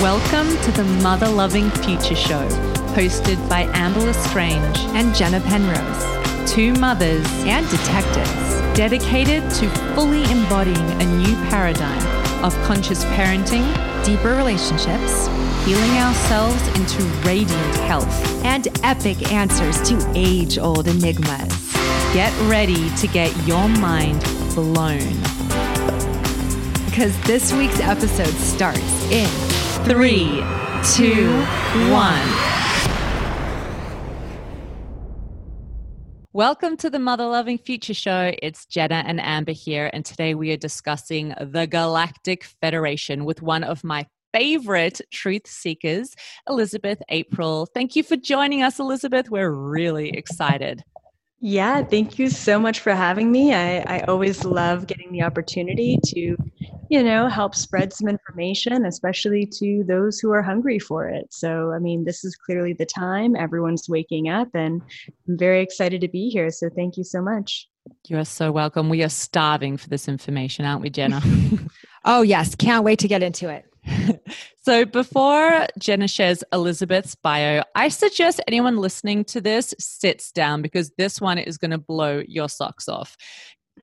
Welcome 0.00 0.48
to 0.62 0.72
the 0.72 0.84
Mother 1.02 1.28
Loving 1.28 1.68
Future 1.70 2.14
Show, 2.14 2.48
hosted 2.94 3.36
by 3.50 3.64
Amber 3.74 4.00
Lestrange 4.00 4.78
and 4.94 5.14
Jenna 5.14 5.40
Penrose, 5.40 6.50
two 6.50 6.72
mothers 6.74 7.26
and 7.44 7.68
detectives 7.68 8.56
dedicated 8.74 9.42
to 9.56 9.68
fully 9.94 10.22
embodying 10.30 10.76
a 11.02 11.04
new 11.18 11.34
paradigm 11.50 12.42
of 12.42 12.54
conscious 12.62 13.04
parenting, 13.04 13.66
deeper 14.06 14.36
relationships, 14.36 15.28
healing 15.66 15.98
ourselves 15.98 16.64
into 16.78 17.02
radiant 17.26 17.76
health, 17.88 18.44
and 18.44 18.68
epic 18.84 19.32
answers 19.32 19.82
to 19.82 20.00
age 20.14 20.58
old 20.58 20.86
enigmas. 20.86 21.72
Get 22.14 22.32
ready 22.42 22.88
to 22.90 23.08
get 23.08 23.36
your 23.48 23.66
mind 23.66 24.20
blown. 24.54 25.00
Because 26.84 27.20
this 27.22 27.52
week's 27.52 27.80
episode 27.80 28.32
starts 28.34 29.10
in 29.10 29.28
three, 29.82 30.40
two, 30.94 31.32
one. 31.90 32.46
Welcome 36.32 36.76
to 36.76 36.90
the 36.90 37.00
Mother 37.00 37.26
Loving 37.26 37.58
Future 37.58 37.94
Show. 37.94 38.32
It's 38.40 38.66
Jenna 38.66 39.02
and 39.04 39.20
Amber 39.20 39.50
here, 39.50 39.90
and 39.92 40.04
today 40.04 40.36
we 40.36 40.52
are 40.52 40.56
discussing 40.56 41.34
the 41.40 41.66
Galactic 41.66 42.44
Federation 42.44 43.24
with 43.24 43.42
one 43.42 43.64
of 43.64 43.82
my 43.82 44.06
favorite 44.36 45.00
truth 45.10 45.46
seekers, 45.46 46.14
Elizabeth 46.46 47.00
April. 47.08 47.66
Thank 47.72 47.96
you 47.96 48.02
for 48.02 48.16
joining 48.16 48.62
us, 48.62 48.78
Elizabeth. 48.78 49.30
We're 49.30 49.50
really 49.50 50.10
excited. 50.10 50.84
Yeah, 51.40 51.82
thank 51.82 52.18
you 52.18 52.28
so 52.28 52.58
much 52.58 52.80
for 52.80 52.94
having 52.94 53.32
me. 53.32 53.54
I, 53.54 53.78
I 53.80 54.00
always 54.00 54.44
love 54.44 54.86
getting 54.86 55.12
the 55.12 55.22
opportunity 55.22 55.98
to, 56.04 56.36
you 56.90 57.02
know, 57.02 57.28
help 57.28 57.54
spread 57.54 57.94
some 57.94 58.08
information, 58.08 58.84
especially 58.84 59.46
to 59.58 59.84
those 59.86 60.18
who 60.18 60.32
are 60.32 60.42
hungry 60.42 60.78
for 60.78 61.08
it. 61.08 61.32
So, 61.32 61.72
I 61.72 61.78
mean, 61.78 62.04
this 62.04 62.24
is 62.24 62.36
clearly 62.36 62.74
the 62.74 62.86
time. 62.86 63.36
Everyone's 63.36 63.88
waking 63.88 64.28
up, 64.28 64.48
and 64.54 64.82
I'm 65.28 65.38
very 65.38 65.62
excited 65.62 66.00
to 66.02 66.08
be 66.08 66.28
here. 66.28 66.50
So, 66.50 66.68
thank 66.74 66.96
you 66.96 67.04
so 67.04 67.22
much. 67.22 67.68
You 68.08 68.18
are 68.18 68.24
so 68.24 68.52
welcome. 68.52 68.88
We 68.88 69.02
are 69.02 69.08
starving 69.08 69.76
for 69.76 69.88
this 69.88 70.08
information, 70.08 70.64
aren't 70.64 70.82
we, 70.82 70.90
Jenna? 70.90 71.22
oh, 72.04 72.22
yes. 72.22 72.54
Can't 72.54 72.84
wait 72.84 72.98
to 73.00 73.08
get 73.08 73.22
into 73.22 73.48
it. 73.48 73.64
so, 74.62 74.84
before 74.84 75.66
Jenna 75.78 76.08
shares 76.08 76.42
Elizabeth's 76.52 77.14
bio, 77.14 77.62
I 77.74 77.88
suggest 77.88 78.40
anyone 78.46 78.76
listening 78.76 79.24
to 79.26 79.40
this 79.40 79.74
sits 79.78 80.32
down 80.32 80.62
because 80.62 80.90
this 80.98 81.20
one 81.20 81.38
is 81.38 81.58
going 81.58 81.70
to 81.70 81.78
blow 81.78 82.22
your 82.26 82.48
socks 82.48 82.88
off. 82.88 83.16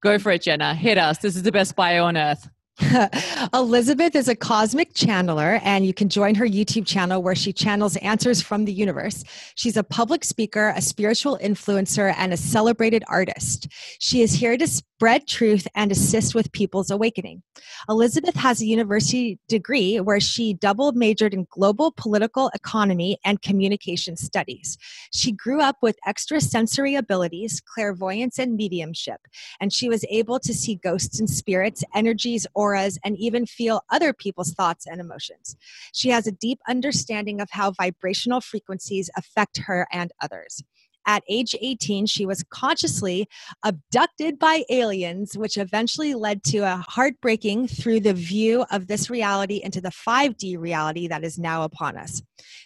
Go 0.01 0.19
for 0.19 0.31
it, 0.31 0.41
Jenna. 0.41 0.75
Hit 0.75 0.97
us. 0.97 1.19
This 1.19 1.35
is 1.35 1.43
the 1.43 1.51
best 1.51 1.75
bio 1.75 2.05
on 2.05 2.17
earth. 2.17 2.49
Elizabeth 3.53 4.15
is 4.15 4.27
a 4.27 4.35
cosmic 4.35 4.93
channeler, 4.93 5.59
and 5.63 5.85
you 5.85 5.93
can 5.93 6.09
join 6.09 6.33
her 6.33 6.45
YouTube 6.45 6.87
channel 6.87 7.21
where 7.21 7.35
she 7.35 7.53
channels 7.53 7.95
answers 7.97 8.41
from 8.41 8.65
the 8.65 8.73
universe. 8.73 9.23
She's 9.55 9.77
a 9.77 9.83
public 9.83 10.23
speaker, 10.23 10.73
a 10.75 10.81
spiritual 10.81 11.37
influencer, 11.37 12.13
and 12.17 12.33
a 12.33 12.37
celebrated 12.37 13.03
artist. 13.07 13.67
She 13.99 14.21
is 14.21 14.33
here 14.33 14.57
to 14.57 14.67
spread 14.67 15.27
truth 15.27 15.67
and 15.75 15.91
assist 15.91 16.33
with 16.33 16.51
people's 16.51 16.89
awakening. 16.89 17.43
Elizabeth 17.89 18.35
has 18.35 18.61
a 18.61 18.65
university 18.65 19.37
degree 19.49 19.99
where 19.99 20.19
she 20.19 20.53
double 20.53 20.93
majored 20.93 21.33
in 21.33 21.45
global 21.49 21.91
political 21.91 22.49
economy 22.55 23.17
and 23.23 23.41
communication 23.41 24.15
studies. 24.15 24.77
She 25.13 25.31
grew 25.31 25.61
up 25.61 25.77
with 25.81 25.97
extrasensory 26.07 26.95
abilities, 26.95 27.61
clairvoyance, 27.61 28.39
and 28.39 28.55
mediumship, 28.55 29.19
and 29.59 29.71
she 29.71 29.89
was 29.89 30.05
able 30.09 30.39
to 30.39 30.53
see 30.53 30.75
ghosts 30.75 31.19
and 31.19 31.29
spirits, 31.29 31.83
energies, 31.93 32.47
auras, 32.63 32.97
and 33.03 33.17
even 33.17 33.45
feel 33.45 33.83
other 33.89 34.13
people's 34.13 34.53
thoughts 34.53 34.87
and 34.87 35.01
emotions. 35.01 35.57
She 35.91 36.09
has 36.09 36.25
a 36.27 36.31
deep 36.31 36.59
understanding 36.67 37.41
of 37.41 37.49
how 37.51 37.71
vibrational 37.71 38.41
frequencies 38.41 39.09
affect 39.17 39.57
her 39.67 39.87
and 39.91 40.11
others. 40.21 40.63
At 41.05 41.23
age 41.27 41.55
18, 41.59 42.05
she 42.05 42.25
was 42.25 42.43
consciously 42.49 43.27
abducted 43.63 44.39
by 44.39 44.63
aliens, 44.69 45.37
which 45.37 45.57
eventually 45.57 46.13
led 46.13 46.43
to 46.45 46.59
a 46.59 46.83
heartbreaking 46.87 47.67
through 47.67 48.01
the 48.01 48.13
view 48.13 48.65
of 48.71 48.87
this 48.87 49.09
reality 49.09 49.61
into 49.63 49.81
the 49.81 49.89
5D 49.89 50.57
reality 50.57 51.07
that 51.07 51.23
is 51.23 51.37
now 51.37 51.63
upon 51.63 51.97
us. 51.97 52.21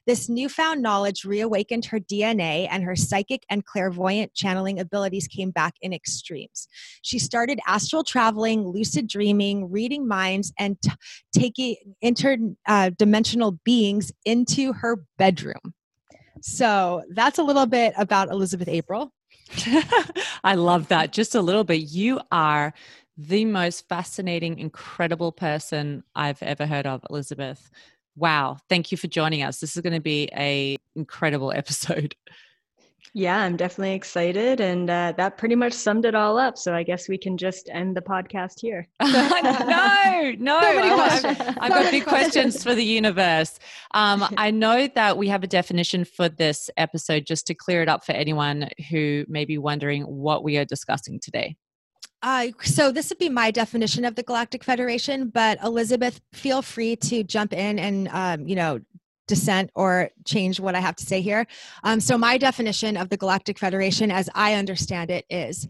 This 0.06 0.30
newfound 0.30 0.82
knowledge 0.82 1.26
reawakened 1.26 1.86
her 1.86 2.00
DNA, 2.00 2.68
and 2.70 2.84
her 2.84 2.96
psychic 2.96 3.44
and 3.50 3.66
clairvoyant 3.66 4.34
channeling 4.34 4.80
abilities 4.80 5.28
came 5.28 5.52
back 5.52 5.76
in 5.82 5.94
extremes. 5.94 6.68
She 7.02 7.20
started 7.20 7.60
astral 7.68 8.04
traveling, 8.04 8.68
lucid 8.68 9.08
dreaming, 9.08 9.70
reading 9.72 10.08
minds, 10.08 10.54
and 10.58 10.82
t- 10.82 10.92
taking 11.34 11.76
interdimensional 12.04 13.54
uh, 13.54 13.58
beings 13.64 14.12
into 14.26 14.74
her 14.74 15.04
bedroom. 15.18 15.74
So 16.48 17.04
that's 17.10 17.40
a 17.40 17.44
little 17.44 17.66
bit 17.66 17.94
about 17.98 18.30
Elizabeth 18.30 18.70
April. 18.70 19.12
I 20.46 20.56
love 20.56 20.88
that. 20.88 21.12
Just 21.12 21.36
a 21.36 21.42
little 21.42 21.66
bit. 21.66 21.82
You 21.82 22.22
are 22.32 22.74
the 23.18 23.44
most 23.44 23.88
fascinating, 23.90 24.58
incredible 24.58 25.34
person 25.34 26.04
I've 26.16 26.42
ever 26.42 26.66
heard 26.66 26.88
of, 26.88 27.06
Elizabeth. 27.10 27.70
Wow. 28.16 28.58
Thank 28.70 28.94
you 28.94 28.98
for 28.98 29.08
joining 29.08 29.44
us. 29.44 29.60
This 29.60 29.76
is 29.76 29.82
going 29.82 29.94
to 29.94 30.00
be 30.00 30.30
a 30.34 30.78
incredible 30.96 31.52
episode. 31.56 32.16
Yeah, 33.18 33.40
I'm 33.40 33.56
definitely 33.56 33.96
excited. 33.96 34.62
And 34.62 34.88
uh, 34.92 35.12
that 35.18 35.40
pretty 35.40 35.56
much 35.56 35.74
summed 35.74 36.06
it 36.06 36.14
all 36.14 36.38
up. 36.38 36.56
So 36.56 36.76
I 36.76 36.84
guess 36.84 37.10
we 37.10 37.18
can 37.18 37.36
just 37.36 37.68
end 37.68 37.98
the 37.98 38.02
podcast 38.02 38.60
here. 38.60 38.88
no, 39.02 40.36
no. 40.38 40.60
I've, 40.60 41.26
I've 41.26 41.70
got 41.72 41.90
big 41.90 42.06
questions 42.06 42.62
for 42.62 42.76
the 42.76 42.84
universe. 42.84 43.58
Um, 43.96 44.24
I 44.38 44.52
know 44.52 44.88
that 44.94 45.18
we 45.18 45.30
have 45.30 45.44
a 45.44 45.48
definition 45.48 46.06
for 46.06 46.30
this 46.30 46.70
episode 46.78 47.26
just 47.26 47.48
to 47.48 47.56
clear 47.56 47.82
it 47.82 47.90
up 47.90 48.06
for 48.06 48.12
anyone 48.12 48.70
who 48.92 49.26
may 49.28 49.46
be 49.46 49.58
wondering 49.58 50.04
what 50.04 50.44
we 50.44 50.58
are 50.58 50.66
discussing 50.66 51.20
today. 51.20 51.56
Uh, 52.22 52.50
so 52.62 52.92
this 52.92 53.10
would 53.10 53.18
be 53.18 53.30
my 53.30 53.50
definition 53.50 54.06
of 54.06 54.14
the 54.14 54.22
Galactic 54.22 54.64
Federation, 54.64 55.30
but 55.30 55.58
Elizabeth, 55.64 56.22
feel 56.34 56.62
free 56.62 56.96
to 56.96 57.24
jump 57.24 57.52
in 57.52 57.80
and 57.80 58.10
um, 58.10 58.48
you 58.48 58.56
know 58.56 58.80
dissent 59.28 59.70
or 59.76 60.10
change 60.26 60.60
what 60.60 60.76
I 60.76 60.80
have 60.80 60.96
to 60.98 61.06
say 61.06 61.22
here. 61.22 61.46
Um, 61.84 62.00
so, 62.00 62.18
my 62.18 62.38
definition 62.38 62.98
of 62.98 63.10
the 63.10 63.18
Galactic 63.18 63.60
Federation, 63.60 64.12
as 64.12 64.30
I 64.34 64.54
understand 64.56 65.12
it, 65.12 65.26
is 65.30 65.68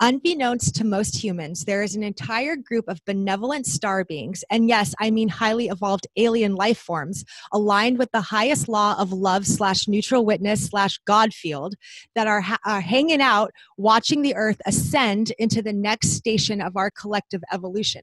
unbeknownst 0.00 0.76
to 0.76 0.84
most 0.84 1.22
humans, 1.22 1.64
there 1.64 1.82
is 1.82 1.96
an 1.96 2.02
entire 2.02 2.54
group 2.54 2.86
of 2.88 3.04
benevolent 3.04 3.66
star 3.66 4.04
beings, 4.04 4.44
and 4.50 4.68
yes, 4.68 4.94
I 5.00 5.10
mean 5.10 5.28
highly 5.28 5.68
evolved 5.68 6.06
alien 6.16 6.54
life 6.54 6.78
forms, 6.78 7.24
aligned 7.52 7.98
with 7.98 8.12
the 8.12 8.20
highest 8.20 8.68
law 8.68 8.94
of 8.98 9.12
love 9.12 9.46
slash 9.46 9.88
neutral 9.88 10.24
witness 10.24 10.66
slash 10.66 10.98
God 11.04 11.34
field, 11.34 11.74
that 12.14 12.26
are, 12.26 12.40
ha- 12.40 12.58
are 12.64 12.80
hanging 12.80 13.20
out 13.20 13.52
watching 13.76 14.22
the 14.22 14.36
Earth 14.36 14.60
ascend 14.66 15.32
into 15.38 15.62
the 15.62 15.72
next 15.72 16.10
station 16.10 16.60
of 16.60 16.76
our 16.76 16.90
collective 16.90 17.42
evolution 17.52 18.02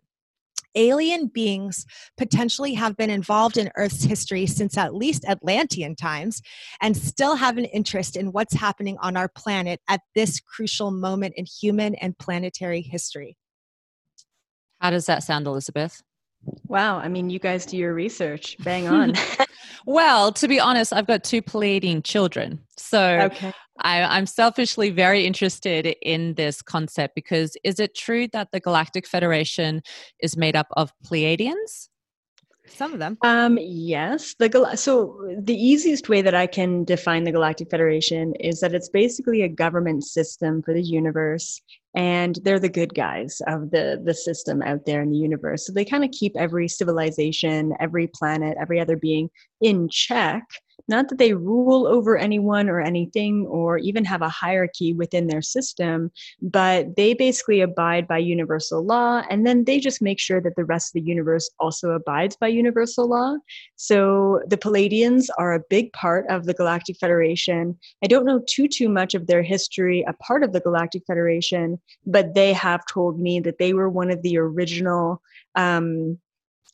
alien 0.75 1.27
beings 1.27 1.85
potentially 2.17 2.73
have 2.73 2.95
been 2.97 3.09
involved 3.09 3.57
in 3.57 3.71
Earth's 3.75 4.03
history 4.03 4.45
since 4.45 4.77
at 4.77 4.93
least 4.93 5.25
Atlantean 5.25 5.95
times 5.95 6.41
and 6.81 6.95
still 6.95 7.35
have 7.35 7.57
an 7.57 7.65
interest 7.65 8.15
in 8.15 8.31
what's 8.31 8.53
happening 8.53 8.97
on 9.01 9.17
our 9.17 9.29
planet 9.29 9.81
at 9.87 10.01
this 10.13 10.39
crucial 10.39 10.91
moment 10.91 11.33
in 11.37 11.45
human 11.45 11.95
and 11.95 12.17
planetary 12.17 12.81
history. 12.81 13.37
How 14.79 14.89
does 14.91 15.05
that 15.05 15.23
sound, 15.23 15.47
Elizabeth? 15.47 16.03
Wow, 16.67 16.97
I 16.97 17.07
mean, 17.07 17.29
you 17.29 17.39
guys 17.39 17.65
do 17.65 17.77
your 17.77 17.93
research. 17.93 18.57
Bang 18.59 18.87
on. 18.89 19.13
well, 19.85 20.31
to 20.33 20.47
be 20.47 20.59
honest, 20.59 20.93
I've 20.93 21.07
got 21.07 21.23
two 21.23 21.41
Pleiadian 21.41 22.03
children. 22.03 22.59
So 22.77 23.19
okay. 23.23 23.53
I, 23.79 24.17
am 24.17 24.25
selfishly 24.25 24.89
very 24.89 25.25
interested 25.25 25.95
in 26.01 26.35
this 26.35 26.61
concept 26.61 27.15
because 27.15 27.57
is 27.63 27.79
it 27.79 27.95
true 27.95 28.27
that 28.29 28.51
the 28.51 28.59
Galactic 28.59 29.07
Federation 29.07 29.81
is 30.19 30.37
made 30.37 30.55
up 30.55 30.67
of 30.71 30.91
Pleiadians? 31.05 31.89
Some 32.67 32.93
of 32.93 32.99
them. 32.99 33.17
Um, 33.21 33.59
yes. 33.61 34.35
The 34.39 34.75
so 34.75 35.19
the 35.39 35.55
easiest 35.55 36.09
way 36.09 36.21
that 36.21 36.33
I 36.33 36.47
can 36.47 36.83
define 36.83 37.23
the 37.23 37.31
Galactic 37.31 37.69
Federation 37.69 38.33
is 38.39 38.59
that 38.61 38.73
it's 38.73 38.89
basically 38.89 39.43
a 39.43 39.47
government 39.47 40.03
system 40.03 40.63
for 40.63 40.73
the 40.73 40.81
universe, 40.81 41.61
and 41.95 42.39
they're 42.43 42.59
the 42.59 42.69
good 42.69 42.93
guys 42.93 43.41
of 43.47 43.71
the 43.71 44.01
the 44.03 44.13
system 44.13 44.61
out 44.61 44.85
there 44.85 45.01
in 45.01 45.09
the 45.09 45.17
universe. 45.17 45.65
So 45.65 45.73
they 45.73 45.85
kind 45.85 46.03
of 46.03 46.11
keep 46.11 46.35
every 46.35 46.67
civilization, 46.67 47.73
every 47.79 48.07
planet, 48.07 48.57
every 48.59 48.79
other 48.79 48.97
being 48.97 49.29
in 49.61 49.87
check 49.89 50.43
not 50.87 51.09
that 51.09 51.17
they 51.17 51.33
rule 51.33 51.87
over 51.87 52.17
anyone 52.17 52.69
or 52.69 52.79
anything 52.81 53.45
or 53.47 53.77
even 53.77 54.05
have 54.05 54.21
a 54.21 54.29
hierarchy 54.29 54.93
within 54.93 55.27
their 55.27 55.41
system, 55.41 56.11
but 56.41 56.95
they 56.95 57.13
basically 57.13 57.61
abide 57.61 58.07
by 58.07 58.17
universal 58.17 58.83
law. 58.83 59.23
And 59.29 59.45
then 59.45 59.63
they 59.63 59.79
just 59.79 60.01
make 60.01 60.19
sure 60.19 60.41
that 60.41 60.55
the 60.55 60.65
rest 60.65 60.89
of 60.89 61.01
the 61.01 61.09
universe 61.09 61.49
also 61.59 61.91
abides 61.91 62.35
by 62.35 62.47
universal 62.47 63.07
law. 63.07 63.37
So 63.75 64.41
the 64.47 64.57
Pleiadians 64.57 65.27
are 65.37 65.53
a 65.53 65.63
big 65.69 65.91
part 65.93 66.25
of 66.29 66.45
the 66.45 66.53
Galactic 66.53 66.97
Federation. 66.97 67.77
I 68.03 68.07
don't 68.07 68.25
know 68.25 68.41
too, 68.47 68.67
too 68.67 68.89
much 68.89 69.15
of 69.15 69.27
their 69.27 69.43
history, 69.43 70.03
a 70.07 70.13
part 70.13 70.43
of 70.43 70.53
the 70.53 70.59
Galactic 70.59 71.03
Federation, 71.07 71.79
but 72.05 72.35
they 72.35 72.53
have 72.53 72.81
told 72.91 73.19
me 73.19 73.39
that 73.41 73.57
they 73.57 73.73
were 73.73 73.89
one 73.89 74.11
of 74.11 74.21
the 74.21 74.37
original. 74.37 75.21
Um, 75.55 76.19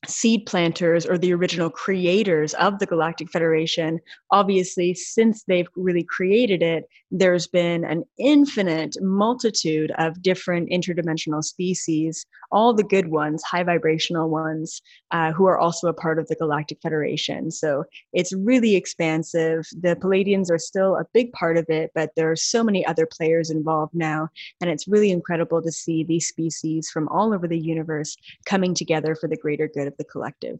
seed 0.07 0.45
planters 0.47 1.05
or 1.05 1.17
the 1.17 1.33
original 1.33 1.69
creators 1.69 2.53
of 2.55 2.79
the 2.79 2.85
Galactic 2.85 3.29
Federation. 3.29 3.99
Obviously, 4.31 4.93
since 4.95 5.43
they've 5.43 5.67
really 5.75 6.03
created 6.03 6.63
it, 6.63 6.85
there's 7.11 7.45
been 7.45 7.83
an 7.83 8.03
infinite 8.17 8.95
multitude 9.01 9.91
of 9.97 10.21
different 10.21 10.69
interdimensional 10.69 11.43
species, 11.43 12.25
all 12.51 12.73
the 12.73 12.83
good 12.83 13.07
ones, 13.07 13.43
high 13.43 13.63
vibrational 13.63 14.29
ones, 14.29 14.81
uh, 15.11 15.31
who 15.33 15.45
are 15.45 15.59
also 15.59 15.87
a 15.87 15.93
part 15.93 16.17
of 16.17 16.27
the 16.27 16.35
Galactic 16.35 16.79
Federation. 16.81 17.51
So 17.51 17.83
it's 18.13 18.33
really 18.33 18.75
expansive. 18.75 19.67
The 19.79 19.95
Pleiadians 19.95 20.49
are 20.49 20.57
still 20.57 20.95
a 20.95 21.05
big 21.13 21.31
part 21.33 21.57
of 21.57 21.65
it, 21.69 21.91
but 21.93 22.11
there 22.15 22.31
are 22.31 22.35
so 22.35 22.63
many 22.63 22.85
other 22.85 23.05
players 23.05 23.49
involved 23.49 23.93
now. 23.93 24.29
And 24.61 24.69
it's 24.69 24.87
really 24.87 25.11
incredible 25.11 25.61
to 25.61 25.71
see 25.71 26.03
these 26.03 26.27
species 26.27 26.89
from 26.89 27.07
all 27.09 27.33
over 27.33 27.47
the 27.47 27.59
universe 27.59 28.15
coming 28.45 28.73
together 28.73 29.15
for 29.15 29.27
the 29.27 29.37
greater 29.37 29.67
good 29.67 29.80
of 29.87 29.97
the 29.97 30.03
collective. 30.03 30.59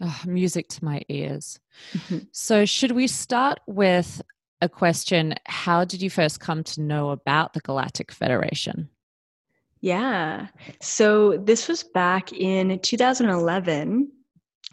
Oh, 0.00 0.20
music 0.26 0.68
to 0.68 0.84
my 0.84 1.02
ears. 1.08 1.58
Mm-hmm. 1.92 2.18
So, 2.32 2.64
should 2.64 2.92
we 2.92 3.06
start 3.06 3.60
with 3.66 4.22
a 4.62 4.68
question 4.68 5.34
How 5.46 5.84
did 5.84 6.02
you 6.02 6.10
first 6.10 6.40
come 6.40 6.64
to 6.64 6.80
know 6.80 7.10
about 7.10 7.52
the 7.52 7.60
Galactic 7.60 8.12
Federation? 8.12 8.88
Yeah. 9.80 10.48
So, 10.80 11.36
this 11.38 11.68
was 11.68 11.82
back 11.82 12.32
in 12.32 12.78
2011 12.78 14.10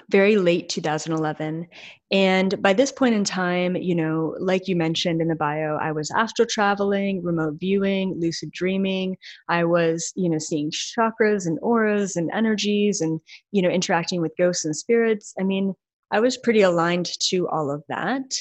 very 0.09 0.37
late 0.37 0.69
2011. 0.69 1.67
And 2.11 2.61
by 2.61 2.73
this 2.73 2.91
point 2.91 3.15
in 3.15 3.23
time, 3.23 3.75
you 3.75 3.93
know, 3.93 4.35
like 4.39 4.67
you 4.67 4.75
mentioned 4.75 5.21
in 5.21 5.27
the 5.27 5.35
bio, 5.35 5.77
I 5.81 5.91
was 5.91 6.11
astral 6.11 6.47
traveling, 6.49 7.23
remote 7.23 7.55
viewing, 7.59 8.15
lucid 8.19 8.51
dreaming. 8.51 9.17
I 9.49 9.65
was, 9.65 10.13
you 10.15 10.29
know, 10.29 10.37
seeing 10.37 10.71
chakras 10.71 11.45
and 11.45 11.59
auras 11.61 12.15
and 12.15 12.31
energies 12.33 13.01
and, 13.01 13.19
you 13.51 13.61
know, 13.61 13.69
interacting 13.69 14.21
with 14.21 14.37
ghosts 14.37 14.65
and 14.65 14.75
spirits. 14.75 15.33
I 15.39 15.43
mean, 15.43 15.73
I 16.11 16.21
was 16.21 16.37
pretty 16.37 16.61
aligned 16.61 17.09
to 17.29 17.47
all 17.49 17.69
of 17.69 17.83
that. 17.89 18.31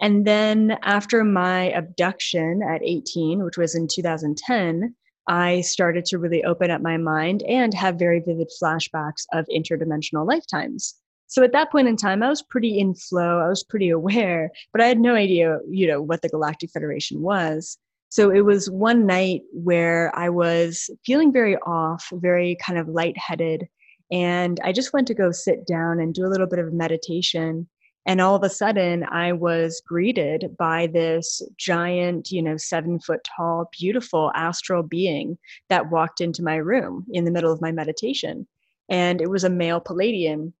And 0.00 0.24
then 0.24 0.78
after 0.82 1.24
my 1.24 1.72
abduction 1.72 2.60
at 2.62 2.82
18, 2.84 3.42
which 3.42 3.56
was 3.58 3.74
in 3.74 3.88
2010, 3.92 4.94
I 5.28 5.60
started 5.60 6.06
to 6.06 6.18
really 6.18 6.42
open 6.44 6.70
up 6.70 6.80
my 6.80 6.96
mind 6.96 7.42
and 7.42 7.72
have 7.74 7.98
very 7.98 8.20
vivid 8.20 8.50
flashbacks 8.60 9.26
of 9.32 9.46
interdimensional 9.54 10.26
lifetimes. 10.26 10.94
So 11.26 11.42
at 11.42 11.52
that 11.52 11.70
point 11.70 11.88
in 11.88 11.96
time, 11.96 12.22
I 12.22 12.30
was 12.30 12.42
pretty 12.42 12.78
in 12.78 12.94
flow. 12.94 13.38
I 13.40 13.48
was 13.48 13.62
pretty 13.62 13.90
aware, 13.90 14.50
but 14.72 14.80
I 14.80 14.86
had 14.86 14.98
no 14.98 15.14
idea, 15.14 15.58
you 15.68 15.86
know, 15.86 16.00
what 16.00 16.22
the 16.22 16.30
Galactic 16.30 16.70
Federation 16.70 17.20
was. 17.20 17.76
So 18.08 18.30
it 18.30 18.40
was 18.40 18.70
one 18.70 19.04
night 19.04 19.42
where 19.52 20.10
I 20.16 20.30
was 20.30 20.88
feeling 21.04 21.30
very 21.30 21.56
off, 21.58 22.08
very 22.14 22.56
kind 22.56 22.78
of 22.78 22.88
lightheaded. 22.88 23.68
And 24.10 24.58
I 24.64 24.72
just 24.72 24.94
went 24.94 25.06
to 25.08 25.14
go 25.14 25.30
sit 25.30 25.66
down 25.66 26.00
and 26.00 26.14
do 26.14 26.24
a 26.24 26.32
little 26.32 26.46
bit 26.46 26.58
of 26.58 26.72
meditation. 26.72 27.68
And 28.06 28.20
all 28.20 28.34
of 28.34 28.42
a 28.42 28.48
sudden, 28.48 29.04
I 29.04 29.32
was 29.32 29.82
greeted 29.86 30.56
by 30.58 30.86
this 30.86 31.42
giant, 31.58 32.30
you 32.30 32.42
know, 32.42 32.56
seven 32.56 33.00
foot 33.00 33.20
tall, 33.36 33.68
beautiful 33.78 34.32
astral 34.34 34.82
being 34.82 35.36
that 35.68 35.90
walked 35.90 36.20
into 36.20 36.42
my 36.42 36.56
room 36.56 37.04
in 37.12 37.24
the 37.24 37.30
middle 37.30 37.52
of 37.52 37.60
my 37.60 37.72
meditation. 37.72 38.46
And 38.88 39.20
it 39.20 39.28
was 39.28 39.44
a 39.44 39.50
male 39.50 39.80
Pleiadian 39.80 40.54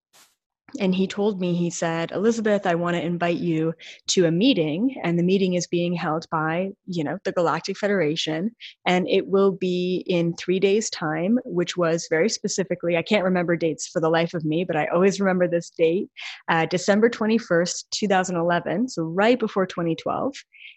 and 0.80 0.94
he 0.94 1.06
told 1.06 1.40
me 1.40 1.54
he 1.54 1.70
said 1.70 2.12
elizabeth 2.12 2.66
i 2.66 2.74
want 2.74 2.94
to 2.96 3.02
invite 3.02 3.38
you 3.38 3.72
to 4.06 4.26
a 4.26 4.30
meeting. 4.30 4.96
And 5.02 5.18
the 5.18 5.22
meeting 5.22 5.54
is 5.54 5.66
being 5.66 5.92
held 5.92 6.26
by 6.30 6.70
you 6.86 7.04
know 7.04 7.18
the 7.24 7.32
galactic 7.32 7.76
federation. 7.76 8.50
And 8.86 9.08
it 9.08 9.28
will 9.28 9.52
be 9.52 10.04
in 10.06 10.34
three 10.36 10.58
days 10.58 10.90
time 10.90 11.38
which 11.44 11.76
was 11.76 12.06
very 12.10 12.28
specifically 12.28 12.96
i 12.96 13.02
can't 13.02 13.24
remember 13.24 13.56
dates 13.56 13.86
for 13.86 14.00
the 14.00 14.08
life 14.08 14.34
of 14.34 14.44
me 14.44 14.64
but 14.64 14.76
i 14.76 14.86
always 14.86 15.20
remember 15.20 15.46
this 15.46 15.70
date 15.70 16.08
uh, 16.48 16.66
december 16.66 17.08
21st 17.08 17.84
2011 17.90 18.88
so 18.88 19.02
right 19.02 19.38
before 19.38 19.66
2012 19.66 20.34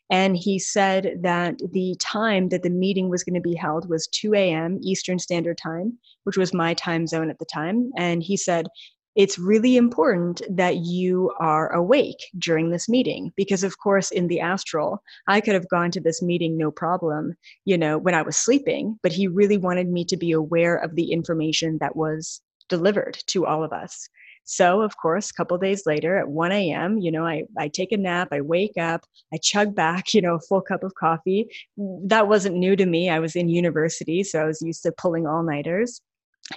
and 0.10 0.36
he 0.36 0.60
said 0.60 1.20
that 1.22 1.56
the 1.72 1.96
time 2.00 2.50
that 2.50 2.64
the 2.64 2.70
meeting 2.70 3.10
was 3.10 3.24
going 3.24 3.36
to 3.36 3.42
be 3.42 3.56
held 3.56 3.90
was 3.90 4.08
2 4.08 4.34
a.m 4.34 4.80
eastern 4.82 5.20
standard 5.20 5.58
time 5.58 5.98
which 6.24 6.38
was 6.38 6.54
my 6.54 6.74
time 6.74 7.08
zone 7.08 7.30
at 7.30 7.40
the 7.40 7.46
time. 7.46 7.92
And 7.98 8.22
he 8.22 8.38
said 8.38 8.68
it's 9.16 9.38
really 9.38 9.76
important 9.76 10.42
that 10.50 10.78
you 10.78 11.32
are 11.40 11.72
awake 11.74 12.30
during 12.38 12.70
this 12.70 12.88
meeting 12.88 13.32
because 13.36 13.64
of 13.64 13.78
course 13.78 14.12
in 14.12 14.28
the 14.28 14.40
astral 14.40 15.02
i 15.28 15.42
could 15.42 15.54
have 15.54 15.70
gone 15.70 15.92
to 15.92 16.00
this 16.00 16.22
meeting 16.22 16.58
no 16.58 16.72
problem 16.72 17.34
you 17.66 17.78
know 17.78 17.98
when 17.98 18.16
i 18.16 18.22
was 18.22 18.38
sleeping 18.38 18.98
but 19.04 19.12
he 19.12 19.28
really 19.28 19.58
wanted 19.58 19.90
me 19.90 20.06
to 20.06 20.18
be 20.18 20.32
aware 20.32 20.76
of 20.76 20.96
the 20.96 21.12
information 21.12 21.78
that 21.80 21.96
was 21.96 22.42
delivered 22.72 23.18
to 23.28 23.46
all 23.46 23.64
of 23.64 23.74
us. 23.74 24.10
So 24.44 24.82
of 24.82 24.98
course 24.98 25.30
a 25.30 25.34
couple 25.34 25.58
days 25.60 25.86
later 25.86 26.18
at 26.18 26.30
1 26.30 26.52
a.m 26.52 26.98
you 26.98 27.12
know 27.12 27.26
I, 27.28 27.44
I 27.60 27.68
take 27.68 27.92
a 27.92 27.98
nap 27.98 28.30
i 28.32 28.42
wake 28.42 28.78
up 28.80 29.02
i 29.32 29.38
chug 29.38 29.76
back 29.76 30.14
you 30.16 30.22
know 30.22 30.36
a 30.36 30.40
full 30.40 30.62
cup 30.62 30.84
of 30.84 30.96
coffee. 30.96 31.48
That 31.78 32.28
wasn't 32.28 32.56
new 32.56 32.76
to 32.76 32.86
me. 32.88 33.10
I 33.10 33.20
was 33.20 33.36
in 33.36 33.50
university 33.50 34.24
so 34.24 34.42
i 34.42 34.46
was 34.46 34.62
used 34.62 34.82
to 34.84 34.92
pulling 35.04 35.28
all-nighters 35.28 36.02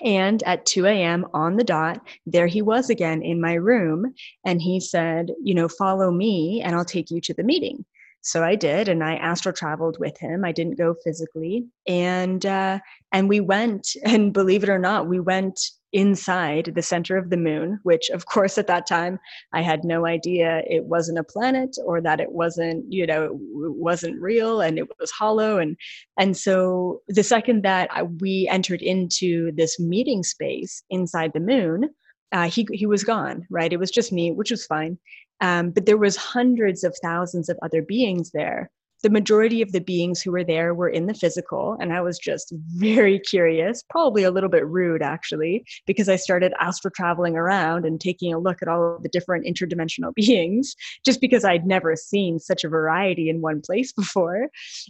and 0.03 0.43
at 0.45 0.67
2 0.67 0.87
a.m. 0.87 1.27
on 1.35 1.57
the 1.57 1.65
dot, 1.65 2.01
there 2.27 2.47
he 2.47 2.63
was 2.63 2.91
again 2.91 3.23
in 3.23 3.41
my 3.41 3.55
room. 3.55 4.15
And 4.45 4.61
he 4.61 4.81
said, 4.81 5.33
You 5.43 5.55
know, 5.55 5.69
follow 5.69 6.11
me 6.11 6.63
and 6.63 6.75
I'll 6.75 6.85
take 6.85 7.11
you 7.11 7.21
to 7.23 7.35
the 7.35 7.43
meeting. 7.43 7.85
So 8.25 8.43
I 8.43 8.55
did, 8.55 8.89
and 8.89 9.05
I 9.05 9.17
astral 9.17 9.53
traveled 9.53 9.99
with 9.99 10.17
him. 10.19 10.47
I 10.47 10.53
didn't 10.53 10.79
go 10.79 10.95
physically, 11.05 11.67
and 11.87 12.45
uh, 12.47 12.79
and 13.13 13.29
we 13.29 13.41
went. 13.41 13.89
And 14.07 14.33
believe 14.33 14.63
it 14.63 14.71
or 14.71 14.79
not, 14.79 15.07
we 15.07 15.21
went 15.21 15.61
inside 15.95 16.73
the 16.75 16.83
center 16.83 17.17
of 17.17 17.31
the 17.31 17.37
moon, 17.37 17.79
which, 17.85 18.11
of 18.11 18.27
course, 18.27 18.59
at 18.59 18.67
that 18.67 18.87
time 18.87 19.19
I 19.53 19.63
had 19.63 19.85
no 19.85 20.05
idea 20.05 20.63
it 20.67 20.85
wasn't 20.85 21.21
a 21.21 21.25
planet 21.25 21.77
or 21.87 22.01
that 22.03 22.21
it 22.21 22.33
wasn't, 22.33 22.85
you 22.93 23.07
know, 23.07 23.25
it 23.25 23.75
wasn't 23.77 24.21
real 24.21 24.61
and 24.61 24.77
it 24.77 24.89
was 24.99 25.11
hollow. 25.13 25.59
And 25.59 25.77
and 26.19 26.37
so 26.37 27.01
the 27.09 27.23
second 27.23 27.63
that 27.63 27.89
I, 27.93 28.03
we 28.03 28.49
entered 28.51 28.83
into 28.83 29.53
this 29.53 29.79
meeting 29.79 30.25
space 30.25 30.83
inside 30.91 31.33
the 31.33 31.41
moon, 31.41 31.89
uh, 32.33 32.49
he 32.51 32.67
he 32.73 32.87
was 32.87 33.05
gone. 33.05 33.47
Right, 33.49 33.73
it 33.73 33.79
was 33.79 33.91
just 33.91 34.13
me, 34.13 34.33
which 34.33 34.51
was 34.51 34.67
fine. 34.67 34.99
Um, 35.41 35.71
but 35.71 35.87
there 35.87 35.97
was 35.97 36.17
hundreds 36.17 36.85
of 36.85 36.97
thousands 37.03 37.49
of 37.49 37.59
other 37.63 37.83
beings 37.83 38.33
there. 38.33 38.71
The 39.05 39.11
majority 39.11 39.61
of 39.61 39.73
the 39.73 39.83
beings 39.83 40.23
who 40.23 40.33
were 40.33 40.45
there 40.45 40.73
were 40.73 40.89
in 40.89 41.05
the 41.05 41.13
physical, 41.13 41.77
and 41.79 41.93
I 41.93 42.01
was 42.01 42.19
just 42.19 42.55
very 42.69 43.19
curious, 43.19 43.85
probably 43.91 44.23
a 44.23 44.31
little 44.31 44.49
bit 44.49 44.67
rude 44.67 45.03
actually, 45.03 45.63
because 45.87 46.09
I 46.09 46.17
started 46.17 46.55
astral 46.59 46.91
traveling 46.91 47.37
around 47.37 47.85
and 47.85 48.01
taking 48.01 48.33
a 48.33 48.39
look 48.39 48.63
at 48.63 48.69
all 48.69 48.97
of 48.97 49.03
the 49.03 49.11
different 49.11 49.45
interdimensional 49.45 50.15
beings, 50.17 50.75
just 51.05 51.21
because 51.21 51.45
I'd 51.45 51.67
never 51.67 51.97
seen 51.97 52.39
such 52.39 52.65
a 52.65 52.69
variety 52.71 53.29
in 53.29 53.43
one 53.43 53.61
place 53.61 53.93
before. 54.03 54.49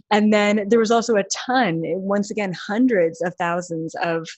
And 0.09 0.31
then 0.31 0.69
there 0.69 0.79
was 0.79 0.91
also 0.91 1.17
a 1.17 1.25
ton, 1.25 1.81
once 1.83 2.31
again, 2.31 2.53
hundreds 2.53 3.21
of 3.21 3.35
thousands 3.35 3.95
of 3.95 4.29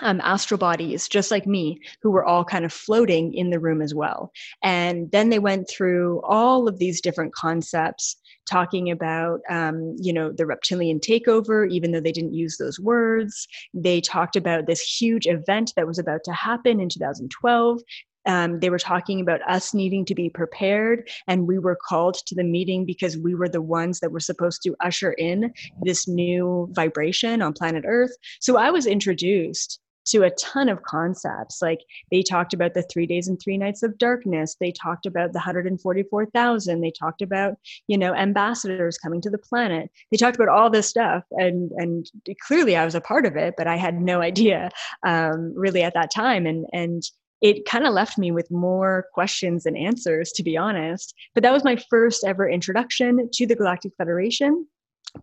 um, 0.00 0.20
astral 0.22 0.58
bodies, 0.58 1.08
just 1.08 1.30
like 1.30 1.46
me, 1.46 1.80
who 2.02 2.10
were 2.10 2.24
all 2.24 2.44
kind 2.44 2.64
of 2.64 2.72
floating 2.72 3.34
in 3.34 3.50
the 3.50 3.58
room 3.58 3.82
as 3.82 3.94
well. 3.94 4.30
And 4.62 5.10
then 5.10 5.30
they 5.30 5.38
went 5.38 5.68
through 5.68 6.22
all 6.22 6.68
of 6.68 6.78
these 6.78 7.00
different 7.00 7.34
concepts, 7.34 8.16
talking 8.48 8.90
about, 8.90 9.40
um, 9.50 9.94
you 9.98 10.12
know, 10.12 10.32
the 10.32 10.46
reptilian 10.46 11.00
takeover, 11.00 11.70
even 11.70 11.92
though 11.92 12.00
they 12.00 12.12
didn't 12.12 12.34
use 12.34 12.56
those 12.56 12.80
words. 12.80 13.46
They 13.74 14.00
talked 14.00 14.36
about 14.36 14.66
this 14.66 14.80
huge 14.80 15.26
event 15.26 15.72
that 15.76 15.86
was 15.86 15.98
about 15.98 16.24
to 16.24 16.32
happen 16.32 16.80
in 16.80 16.88
2012. 16.88 17.80
Um, 18.26 18.60
they 18.60 18.68
were 18.68 18.78
talking 18.78 19.20
about 19.20 19.40
us 19.48 19.72
needing 19.72 20.04
to 20.04 20.14
be 20.14 20.28
prepared, 20.28 21.08
and 21.26 21.46
we 21.46 21.58
were 21.58 21.78
called 21.88 22.14
to 22.26 22.34
the 22.34 22.44
meeting 22.44 22.84
because 22.84 23.16
we 23.16 23.34
were 23.34 23.48
the 23.48 23.62
ones 23.62 24.00
that 24.00 24.12
were 24.12 24.20
supposed 24.20 24.62
to 24.64 24.76
usher 24.80 25.12
in 25.12 25.52
this 25.82 26.06
new 26.06 26.68
vibration 26.72 27.40
on 27.40 27.54
planet 27.54 27.84
Earth. 27.86 28.14
So 28.40 28.58
I 28.58 28.70
was 28.70 28.86
introduced 28.86 29.80
to 30.08 30.22
a 30.22 30.30
ton 30.30 30.68
of 30.68 30.82
concepts. 30.82 31.60
Like 31.62 31.80
they 32.10 32.22
talked 32.22 32.54
about 32.54 32.74
the 32.74 32.82
three 32.82 33.06
days 33.06 33.28
and 33.28 33.40
three 33.40 33.58
nights 33.58 33.82
of 33.82 33.98
darkness. 33.98 34.56
They 34.60 34.72
talked 34.72 35.06
about 35.06 35.32
the 35.32 35.38
144,000. 35.38 36.80
They 36.80 36.90
talked 36.90 37.22
about, 37.22 37.54
you 37.86 37.98
know, 37.98 38.14
ambassadors 38.14 38.98
coming 38.98 39.20
to 39.22 39.30
the 39.30 39.38
planet. 39.38 39.90
They 40.10 40.16
talked 40.16 40.36
about 40.36 40.48
all 40.48 40.70
this 40.70 40.88
stuff. 40.88 41.24
And, 41.32 41.70
and 41.76 42.10
clearly 42.46 42.76
I 42.76 42.84
was 42.84 42.94
a 42.94 43.00
part 43.00 43.26
of 43.26 43.36
it, 43.36 43.54
but 43.56 43.66
I 43.66 43.76
had 43.76 44.00
no 44.00 44.20
idea 44.28 44.70
um, 45.06 45.52
really 45.54 45.82
at 45.82 45.94
that 45.94 46.10
time. 46.10 46.46
And, 46.46 46.66
and 46.72 47.02
it 47.40 47.66
kind 47.66 47.86
of 47.86 47.94
left 47.94 48.18
me 48.18 48.32
with 48.32 48.50
more 48.50 49.06
questions 49.14 49.64
than 49.64 49.76
answers, 49.76 50.32
to 50.32 50.42
be 50.42 50.56
honest. 50.56 51.14
But 51.34 51.42
that 51.44 51.52
was 51.52 51.64
my 51.64 51.76
first 51.88 52.24
ever 52.26 52.48
introduction 52.48 53.28
to 53.32 53.46
the 53.46 53.54
Galactic 53.54 53.92
Federation 53.96 54.66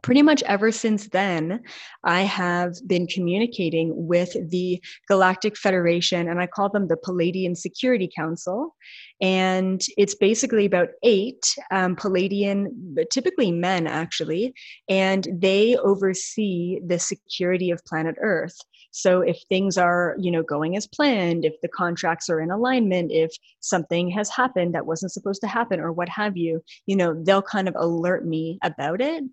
pretty 0.01 0.21
much 0.21 0.41
ever 0.43 0.71
since 0.71 1.09
then, 1.09 1.61
I 2.03 2.21
have 2.21 2.75
been 2.87 3.07
communicating 3.07 3.93
with 3.95 4.35
the 4.49 4.81
Galactic 5.07 5.57
Federation, 5.57 6.27
and 6.27 6.39
I 6.39 6.47
call 6.47 6.69
them 6.69 6.87
the 6.87 6.97
Pleiadian 6.97 7.55
Security 7.55 8.09
Council. 8.15 8.75
And 9.21 9.81
it's 9.97 10.15
basically 10.15 10.65
about 10.65 10.89
eight 11.03 11.55
um, 11.71 11.95
Pleiadian, 11.95 12.67
typically 13.11 13.51
men 13.51 13.87
actually, 13.87 14.53
and 14.89 15.27
they 15.31 15.77
oversee 15.77 16.79
the 16.85 16.99
security 16.99 17.71
of 17.71 17.85
planet 17.85 18.15
Earth. 18.21 18.57
So 18.91 19.19
if 19.19 19.37
things 19.49 19.77
are, 19.77 20.15
you 20.17 20.31
know, 20.31 20.41
going 20.41 20.77
as 20.77 20.87
planned, 20.87 21.43
if 21.43 21.59
the 21.61 21.67
contracts 21.67 22.29
are 22.29 22.39
in 22.39 22.49
alignment, 22.49 23.11
if 23.11 23.29
something 23.59 24.09
has 24.11 24.29
happened 24.29 24.73
that 24.73 24.85
wasn't 24.85 25.11
supposed 25.11 25.41
to 25.41 25.47
happen 25.47 25.81
or 25.81 25.91
what 25.91 26.07
have 26.07 26.37
you, 26.37 26.63
you 26.85 26.95
know, 26.95 27.13
they'll 27.25 27.41
kind 27.41 27.67
of 27.67 27.75
alert 27.77 28.25
me 28.25 28.57
about 28.63 29.01
it. 29.01 29.25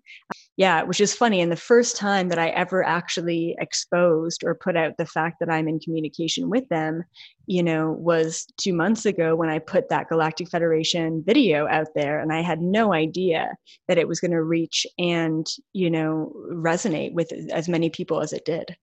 Yeah, 0.55 0.83
which 0.83 1.01
is 1.01 1.15
funny. 1.15 1.41
And 1.41 1.51
the 1.51 1.55
first 1.55 1.97
time 1.97 2.29
that 2.29 2.37
I 2.37 2.49
ever 2.49 2.83
actually 2.83 3.55
exposed 3.59 4.43
or 4.43 4.53
put 4.53 4.77
out 4.77 4.97
the 4.97 5.05
fact 5.05 5.37
that 5.39 5.49
I'm 5.49 5.67
in 5.67 5.79
communication 5.79 6.47
with 6.47 6.69
them, 6.69 7.03
you 7.47 7.63
know, 7.63 7.91
was 7.91 8.45
two 8.57 8.73
months 8.73 9.07
ago 9.07 9.35
when 9.35 9.49
I 9.49 9.57
put 9.57 9.89
that 9.89 10.09
Galactic 10.09 10.49
Federation 10.49 11.23
video 11.25 11.67
out 11.67 11.87
there. 11.95 12.19
And 12.19 12.31
I 12.31 12.41
had 12.41 12.61
no 12.61 12.93
idea 12.93 13.55
that 13.87 13.97
it 13.97 14.07
was 14.07 14.19
going 14.19 14.31
to 14.31 14.43
reach 14.43 14.85
and, 14.99 15.47
you 15.73 15.89
know, 15.89 16.31
resonate 16.51 17.13
with 17.13 17.31
as 17.51 17.67
many 17.67 17.89
people 17.89 18.21
as 18.21 18.31
it 18.31 18.45
did. 18.45 18.75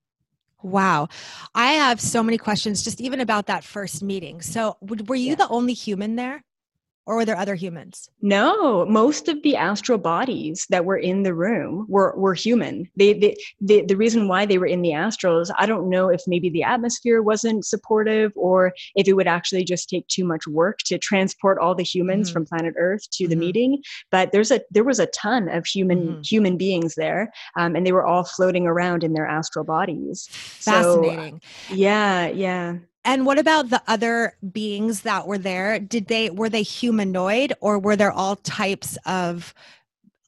Wow. 0.63 1.09
I 1.55 1.73
have 1.75 2.01
so 2.01 2.23
many 2.23 2.37
questions 2.37 2.83
just 2.83 3.01
even 3.01 3.21
about 3.21 3.47
that 3.47 3.65
first 3.65 4.03
meeting. 4.03 4.43
So, 4.43 4.77
were 4.81 5.15
you 5.15 5.31
yeah. 5.31 5.35
the 5.37 5.49
only 5.49 5.73
human 5.73 6.17
there? 6.17 6.43
Or 7.07 7.17
were 7.17 7.25
there 7.25 7.37
other 7.37 7.55
humans? 7.55 8.09
No, 8.23 8.87
most 8.87 9.29
of 9.29 9.43
the 9.43 9.57
astral 9.57 9.99
bodies 9.99 10.67
that 10.71 10.85
were 10.85 10.97
in 10.97 11.23
the 11.23 11.35
room 11.35 11.87
were, 11.89 12.15
were 12.17 12.35
human. 12.35 12.89
They, 12.97 13.15
they, 13.15 13.37
they, 13.61 13.83
the 13.83 13.97
reason 13.97 14.29
why 14.29 14.47
they 14.47 14.59
were 14.59 14.67
in 14.67 14.83
the 14.83 14.91
astrals, 14.91 15.51
I 15.59 15.67
don't 15.67 15.89
know 15.89 16.09
if 16.09 16.21
maybe 16.27 16.51
the 16.51 16.63
atmosphere 16.63 17.23
wasn't 17.23 17.65
supportive 17.65 18.33
or 18.37 18.73
if 18.95 19.09
it 19.09 19.15
would 19.15 19.27
actually 19.27 19.65
just 19.65 19.89
take 19.89 20.07
too 20.09 20.25
much 20.25 20.47
work 20.47 20.79
to 20.87 20.99
transport 20.99 21.59
all 21.59 21.75
the 21.75 21.83
humans 21.83 22.29
mm-hmm. 22.29 22.35
from 22.35 22.47
planet 22.47 22.75
Earth 22.79 23.09
to 23.11 23.25
mm-hmm. 23.25 23.31
the 23.31 23.37
meeting. 23.37 23.83
But 24.11 24.33
there's 24.33 24.51
a 24.51 24.61
there 24.71 24.85
was 24.85 24.99
a 24.99 25.07
ton 25.07 25.49
of 25.49 25.67
human 25.67 26.07
mm-hmm. 26.07 26.21
human 26.23 26.57
beings 26.57 26.95
there, 26.95 27.33
um, 27.57 27.75
and 27.75 27.87
they 27.87 27.93
were 27.93 28.07
all 28.07 28.25
floating 28.25 28.67
around 28.67 29.05
in 29.05 29.15
their 29.15 29.27
astral 29.27 29.65
bodies. 29.65 30.29
Fascinating. 30.31 31.41
So, 31.69 31.75
yeah, 31.75 32.29
yeah. 32.29 32.77
And 33.05 33.25
what 33.25 33.39
about 33.39 33.71
the 33.71 33.83
other 33.87 34.37
beings 34.53 35.03
that 35.03 35.27
were 35.27 35.39
there? 35.39 35.79
Did 35.79 36.07
they 36.07 36.31
were 36.31 36.49
they 36.49 36.63
humanoid 36.63 37.55
or 37.61 37.79
were 37.79 37.97
there 37.97 38.13
all 38.13 38.37
types 38.37 38.99
of 39.07 39.55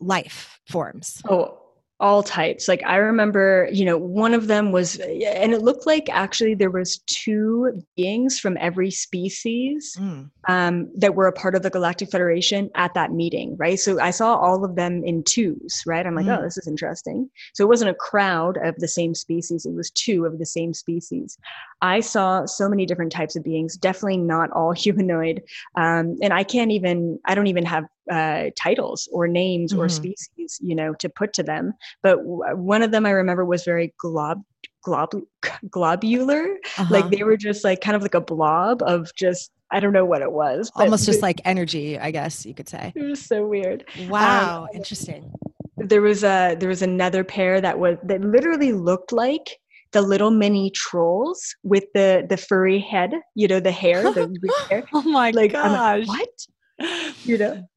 life 0.01 0.61
forms? 0.69 1.23
Oh, 1.29 1.62
all 2.03 2.23
types. 2.23 2.69
Like 2.69 2.83
i 2.85 2.97
remember 2.97 3.69
you 3.73 3.85
know 3.85 3.97
one 3.97 4.35
of 4.35 4.49
them 4.49 4.73
was 4.73 4.97
and 4.97 5.53
it 5.55 5.63
looked 5.63 5.87
like 5.87 6.09
actually 6.11 6.55
there 6.55 6.71
was 6.71 6.99
two 7.07 7.83
beings 7.97 8.39
from 8.39 8.59
every 8.61 8.91
species 8.91 9.97
mm. 9.99 10.29
um, 10.49 10.91
that 10.97 11.15
were 11.15 11.29
a 11.29 11.33
part 11.33 11.55
of 11.55 11.63
the 11.63 11.71
galactic 11.71 12.11
federation 12.11 12.69
at 12.75 12.93
that 12.95 13.13
meeting 13.13 13.57
right? 13.57 13.79
So 13.79 14.01
i 14.01 14.11
saw 14.11 14.35
all 14.37 14.65
of 14.65 14.75
them 14.75 15.03
in 15.05 15.23
twos 15.23 15.83
right? 15.87 16.07
I'm 16.07 16.17
like 16.17 16.27
mm. 16.27 16.39
oh 16.39 16.43
this 16.43 16.59
is 16.59 16.67
interesting. 16.67 17.31
So 17.55 17.65
it 17.65 17.69
wasn't 17.69 17.93
a 17.93 17.95
crowd 17.95 18.59
of 18.63 18.75
the 18.77 18.89
same 18.89 19.15
species 19.15 19.65
it 19.65 19.73
was 19.73 19.91
two 19.91 20.27
of 20.27 20.39
the 20.39 20.47
same 20.47 20.75
species. 20.75 21.39
I 21.81 22.01
saw 22.01 22.47
so 22.47 22.69
many 22.69 22.87
different 22.87 23.13
types 23.13 23.37
of 23.37 23.45
beings 23.45 23.77
definitely 23.77 24.19
not 24.19 24.51
all 24.51 24.73
humanoid 24.85 25.43
um, 25.77 26.17
and 26.21 26.33
i 26.33 26.43
can't 26.43 26.73
even 26.73 27.19
i 27.27 27.35
don't 27.35 27.47
even 27.47 27.65
have 27.65 27.85
uh, 28.11 28.47
titles 28.57 29.09
or 29.13 29.29
names 29.29 29.73
mm-hmm. 29.73 29.83
or 29.83 29.89
species, 29.89 30.59
you 30.61 30.75
know, 30.75 30.95
to 30.95 31.09
put 31.09 31.33
to 31.35 31.43
them. 31.43 31.73
But 32.03 32.17
w- 32.17 32.57
one 32.57 32.83
of 32.83 32.91
them 32.91 33.07
I 33.07 33.11
remember 33.11 33.45
was 33.45 33.65
very 33.65 33.95
glob 33.99 34.43
glob 34.83 35.13
globular. 35.71 36.57
Uh-huh. 36.79 36.87
Like 36.91 37.11
they 37.11 37.23
were 37.23 37.37
just 37.37 37.65
like 37.65 37.81
kind 37.81 37.97
of 37.97 38.03
like 38.03 38.15
a 38.15 38.21
blob 38.21 38.83
of 38.83 39.11
just 39.17 39.51
I 39.71 39.81
don't 39.81 39.93
know 39.93 40.05
what 40.05 40.21
it 40.21 40.33
was. 40.33 40.71
Almost 40.75 41.07
just 41.07 41.23
like 41.23 41.41
energy, 41.45 41.99
I 41.99 42.11
guess 42.11 42.45
you 42.45 42.55
could 42.55 42.69
say. 42.69 42.93
It 42.97 43.03
was 43.03 43.25
so 43.25 43.47
weird. 43.47 43.85
Wow, 44.09 44.65
um, 44.65 44.69
interesting. 44.75 45.33
There 45.77 46.03
was 46.03 46.25
a 46.25 46.57
there 46.59 46.69
was 46.69 46.83
another 46.83 47.25
pair 47.25 47.61
that 47.61 47.79
was 47.79 47.97
that 48.05 48.21
literally 48.21 48.73
looked 48.73 49.13
like 49.13 49.59
the 49.93 50.03
little 50.03 50.31
mini 50.31 50.71
trolls 50.71 51.55
with 51.63 51.85
the 51.95 52.27
the 52.29 52.37
furry 52.37 52.79
head, 52.79 53.13
you 53.35 53.49
know, 53.49 53.61
the 53.61 53.73
hair, 53.73 54.03
the 54.03 54.53
hair. 54.71 54.85
oh 54.93 55.03
my 55.03 55.31
like, 55.31 55.53
gosh. 55.53 56.07
Like, 56.07 56.29
what? 56.79 56.99
You 57.25 57.39
know 57.39 57.69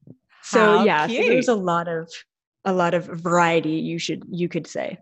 so 0.46 0.78
How 0.78 0.84
yeah 0.84 1.06
so 1.06 1.14
there's 1.14 1.48
a 1.48 1.54
lot 1.54 1.88
of 1.88 2.10
a 2.64 2.72
lot 2.72 2.94
of 2.94 3.04
variety 3.04 3.72
you 3.72 3.98
should 3.98 4.24
you 4.30 4.48
could 4.48 4.66
say 4.66 4.98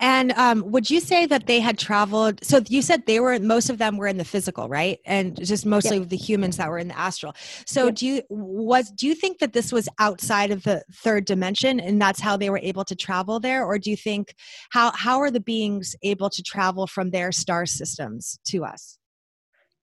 and 0.00 0.32
um, 0.32 0.70
would 0.70 0.90
you 0.90 0.98
say 0.98 1.26
that 1.26 1.46
they 1.46 1.60
had 1.60 1.78
traveled? 1.78 2.42
So 2.42 2.62
you 2.68 2.80
said 2.80 3.04
they 3.04 3.20
were 3.20 3.38
most 3.38 3.68
of 3.68 3.76
them 3.76 3.98
were 3.98 4.06
in 4.06 4.16
the 4.16 4.24
physical, 4.24 4.66
right? 4.66 4.98
And 5.04 5.36
just 5.44 5.66
mostly 5.66 5.98
yep. 5.98 6.08
the 6.08 6.16
humans 6.16 6.56
that 6.56 6.70
were 6.70 6.78
in 6.78 6.88
the 6.88 6.98
astral. 6.98 7.34
So 7.66 7.86
yep. 7.86 7.94
do 7.96 8.06
you 8.06 8.22
was 8.30 8.90
do 8.90 9.06
you 9.06 9.14
think 9.14 9.38
that 9.40 9.52
this 9.52 9.72
was 9.72 9.88
outside 9.98 10.50
of 10.50 10.62
the 10.62 10.82
third 10.94 11.26
dimension, 11.26 11.78
and 11.78 12.00
that's 12.00 12.20
how 12.20 12.38
they 12.38 12.48
were 12.48 12.60
able 12.62 12.84
to 12.86 12.96
travel 12.96 13.40
there, 13.40 13.64
or 13.64 13.78
do 13.78 13.90
you 13.90 13.96
think 13.96 14.34
how 14.70 14.90
how 14.92 15.20
are 15.20 15.30
the 15.30 15.40
beings 15.40 15.94
able 16.02 16.30
to 16.30 16.42
travel 16.42 16.86
from 16.86 17.10
their 17.10 17.30
star 17.30 17.66
systems 17.66 18.38
to 18.46 18.64
us? 18.64 18.96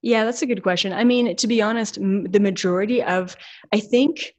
Yeah, 0.02 0.24
that's 0.24 0.42
a 0.42 0.46
good 0.46 0.64
question. 0.64 0.92
I 0.92 1.04
mean, 1.04 1.34
to 1.36 1.46
be 1.46 1.62
honest, 1.62 1.96
m- 1.96 2.24
the 2.24 2.40
majority 2.40 3.02
of 3.04 3.36
I 3.72 3.78
think 3.78 4.34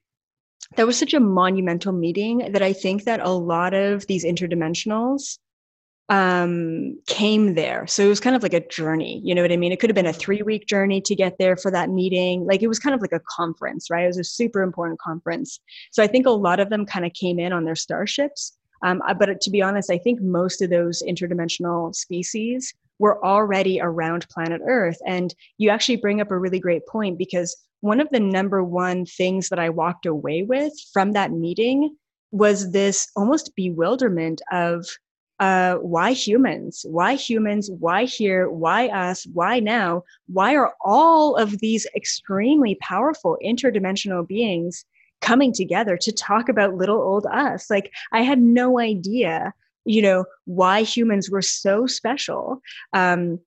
that 0.76 0.86
was 0.86 0.98
such 0.98 1.14
a 1.14 1.20
monumental 1.20 1.92
meeting 1.92 2.52
that 2.52 2.62
I 2.62 2.74
think 2.74 3.06
that 3.06 3.20
a 3.22 3.30
lot 3.30 3.74
of 3.74 4.06
these 4.08 4.24
interdimensionals 4.24 5.40
um, 6.10 7.00
came 7.06 7.54
there. 7.54 7.86
So 7.86 8.04
it 8.04 8.08
was 8.08 8.20
kind 8.20 8.36
of 8.36 8.42
like 8.42 8.54
a 8.54 8.68
journey. 8.68 9.22
You 9.24 9.36
know 9.36 9.44
what 9.44 9.52
I 9.52 9.58
mean? 9.58 9.72
It 9.72 9.80
could 9.80 9.90
have 9.90 9.96
been 9.96 10.08
a 10.08 10.14
three 10.14 10.42
week 10.42 10.66
journey 10.66 11.02
to 11.02 11.16
get 11.16 11.38
there 11.38 11.56
for 11.56 11.70
that 11.72 11.90
meeting. 11.90 12.46
Like 12.46 12.64
it 12.64 12.68
was 12.68 12.80
kind 12.80 12.96
of 12.96 13.02
like 13.02 13.14
a 13.14 13.22
conference, 13.30 13.90
right? 13.90 14.04
It 14.04 14.08
was 14.08 14.18
a 14.18 14.24
super 14.24 14.62
important 14.62 15.00
conference. 15.00 15.60
So 15.92 16.02
I 16.04 16.08
think 16.08 16.26
a 16.26 16.32
lot 16.32 16.60
of 16.60 16.70
them 16.70 16.86
kind 16.86 17.06
of 17.06 17.14
came 17.14 17.40
in 17.40 17.54
on 17.54 17.66
their 17.66 17.76
starships. 17.76 18.58
Um, 18.84 19.02
but 19.20 19.42
to 19.42 19.50
be 19.50 19.62
honest, 19.62 19.92
I 19.92 19.98
think 19.98 20.22
most 20.22 20.62
of 20.62 20.70
those 20.70 21.04
interdimensional 21.08 21.94
species 21.94 22.74
were 23.00 23.24
already 23.26 23.80
around 23.82 24.28
planet 24.30 24.62
Earth. 24.68 25.00
And 25.06 25.34
you 25.58 25.70
actually 25.70 25.96
bring 25.96 26.22
up 26.22 26.32
a 26.32 26.38
really 26.38 26.60
great 26.60 26.86
point 26.88 27.18
because 27.18 27.56
one 27.82 28.00
of 28.00 28.10
the 28.12 28.20
number 28.20 28.64
one 28.64 29.06
things 29.06 29.50
that 29.50 29.60
I 29.60 29.70
walked 29.70 30.06
away 30.06 30.44
with 30.44 30.74
from 30.94 31.14
that 31.14 31.32
meeting 31.32 31.96
was 32.32 32.72
this 32.72 33.10
almost 33.16 33.56
bewilderment 33.56 34.42
of 34.52 34.86
uh, 35.40 35.76
why 35.76 36.12
humans? 36.12 36.86
Why 36.88 37.16
humans? 37.16 37.70
Why 37.80 38.04
here? 38.04 38.50
Why 38.50 38.88
us? 38.88 39.26
Why 39.34 39.60
now? 39.62 40.04
Why 40.28 40.56
are 40.56 40.74
all 40.82 41.38
of 41.38 41.60
these 41.60 41.88
extremely 41.96 42.76
powerful 42.82 43.38
interdimensional 43.44 44.28
beings 44.28 44.84
coming 45.22 45.54
together 45.54 45.98
to 45.98 46.12
talk 46.12 46.50
about 46.50 46.76
little 46.76 47.02
old 47.02 47.26
us? 47.32 47.70
Like, 47.70 47.92
I 48.12 48.22
had 48.22 48.42
no 48.42 48.80
idea, 48.80 49.54
you 49.86 50.02
know, 50.02 50.26
why 50.46 50.84
humans 50.84 51.30
were 51.30 51.42
so 51.42 51.88
special. 51.88 52.62
Um, 52.94 53.40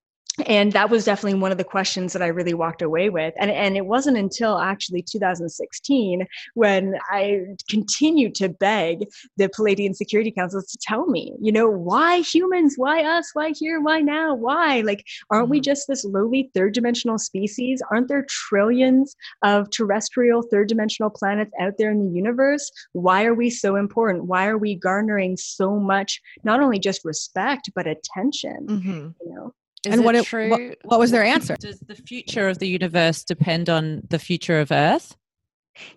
and 0.47 0.73
that 0.73 0.89
was 0.89 1.05
definitely 1.05 1.39
one 1.39 1.53
of 1.53 1.59
the 1.59 1.65
questions 1.65 2.13
that 2.15 2.23
I 2.23 2.29
really 2.29 2.55
walked 2.55 2.81
away 2.81 3.11
with. 3.11 3.35
And, 3.39 3.51
and 3.51 3.77
it 3.77 3.85
wasn't 3.85 4.17
until 4.17 4.59
actually 4.59 5.03
2016 5.03 6.27
when 6.55 6.95
I 7.11 7.43
continued 7.69 8.35
to 8.37 8.49
beg 8.49 9.07
the 9.37 9.49
Pleiadian 9.49 9.95
Security 9.95 10.31
Council 10.31 10.63
to 10.63 10.79
tell 10.81 11.07
me, 11.07 11.35
you 11.41 11.53
know, 11.53 11.69
why 11.69 12.21
humans? 12.21 12.75
Why 12.77 13.05
us? 13.05 13.31
Why 13.35 13.53
here? 13.55 13.81
Why 13.81 14.01
now? 14.01 14.35
Why? 14.35 14.81
Like, 14.81 15.05
aren't 15.31 15.51
we 15.51 15.59
mm-hmm. 15.59 15.65
just 15.65 15.87
this 15.87 16.05
lowly 16.05 16.51
third 16.55 16.73
dimensional 16.73 17.19
species? 17.19 17.83
Aren't 17.91 18.09
there 18.09 18.27
trillions 18.29 19.15
of 19.43 19.69
terrestrial 19.71 20.43
third 20.43 20.69
dimensional 20.69 21.11
planets 21.11 21.53
out 21.61 21.75
there 21.79 21.91
in 21.91 22.03
the 22.03 22.17
universe? 22.17 22.71
Why 22.93 23.25
are 23.25 23.35
we 23.35 23.51
so 23.51 23.77
important? 23.77 24.25
Why 24.25 24.47
are 24.47 24.59
we 24.59 24.77
garnering 24.77 25.37
so 25.37 25.79
much, 25.79 26.23
not 26.43 26.61
only 26.61 26.79
just 26.79 27.05
respect, 27.05 27.71
but 27.75 27.87
attention? 27.87 28.67
Mm-hmm. 28.67 29.09
You 29.21 29.35
know? 29.35 29.55
Is 29.85 29.95
and 29.95 30.05
what, 30.05 30.15
it, 30.15 30.25
true? 30.25 30.51
What, 30.51 30.61
what 30.85 31.01
was 31.01 31.11
their 31.11 31.25
answer? 31.25 31.57
Does 31.59 31.81
the 31.81 31.97
future 31.97 32.49
of 32.49 32.59
the 32.59 32.69
universe 32.69 33.25
depend 33.25 33.69
on 33.69 34.03
the 34.11 34.19
future 34.19 34.61
of 34.61 34.71
Earth? 34.71 35.17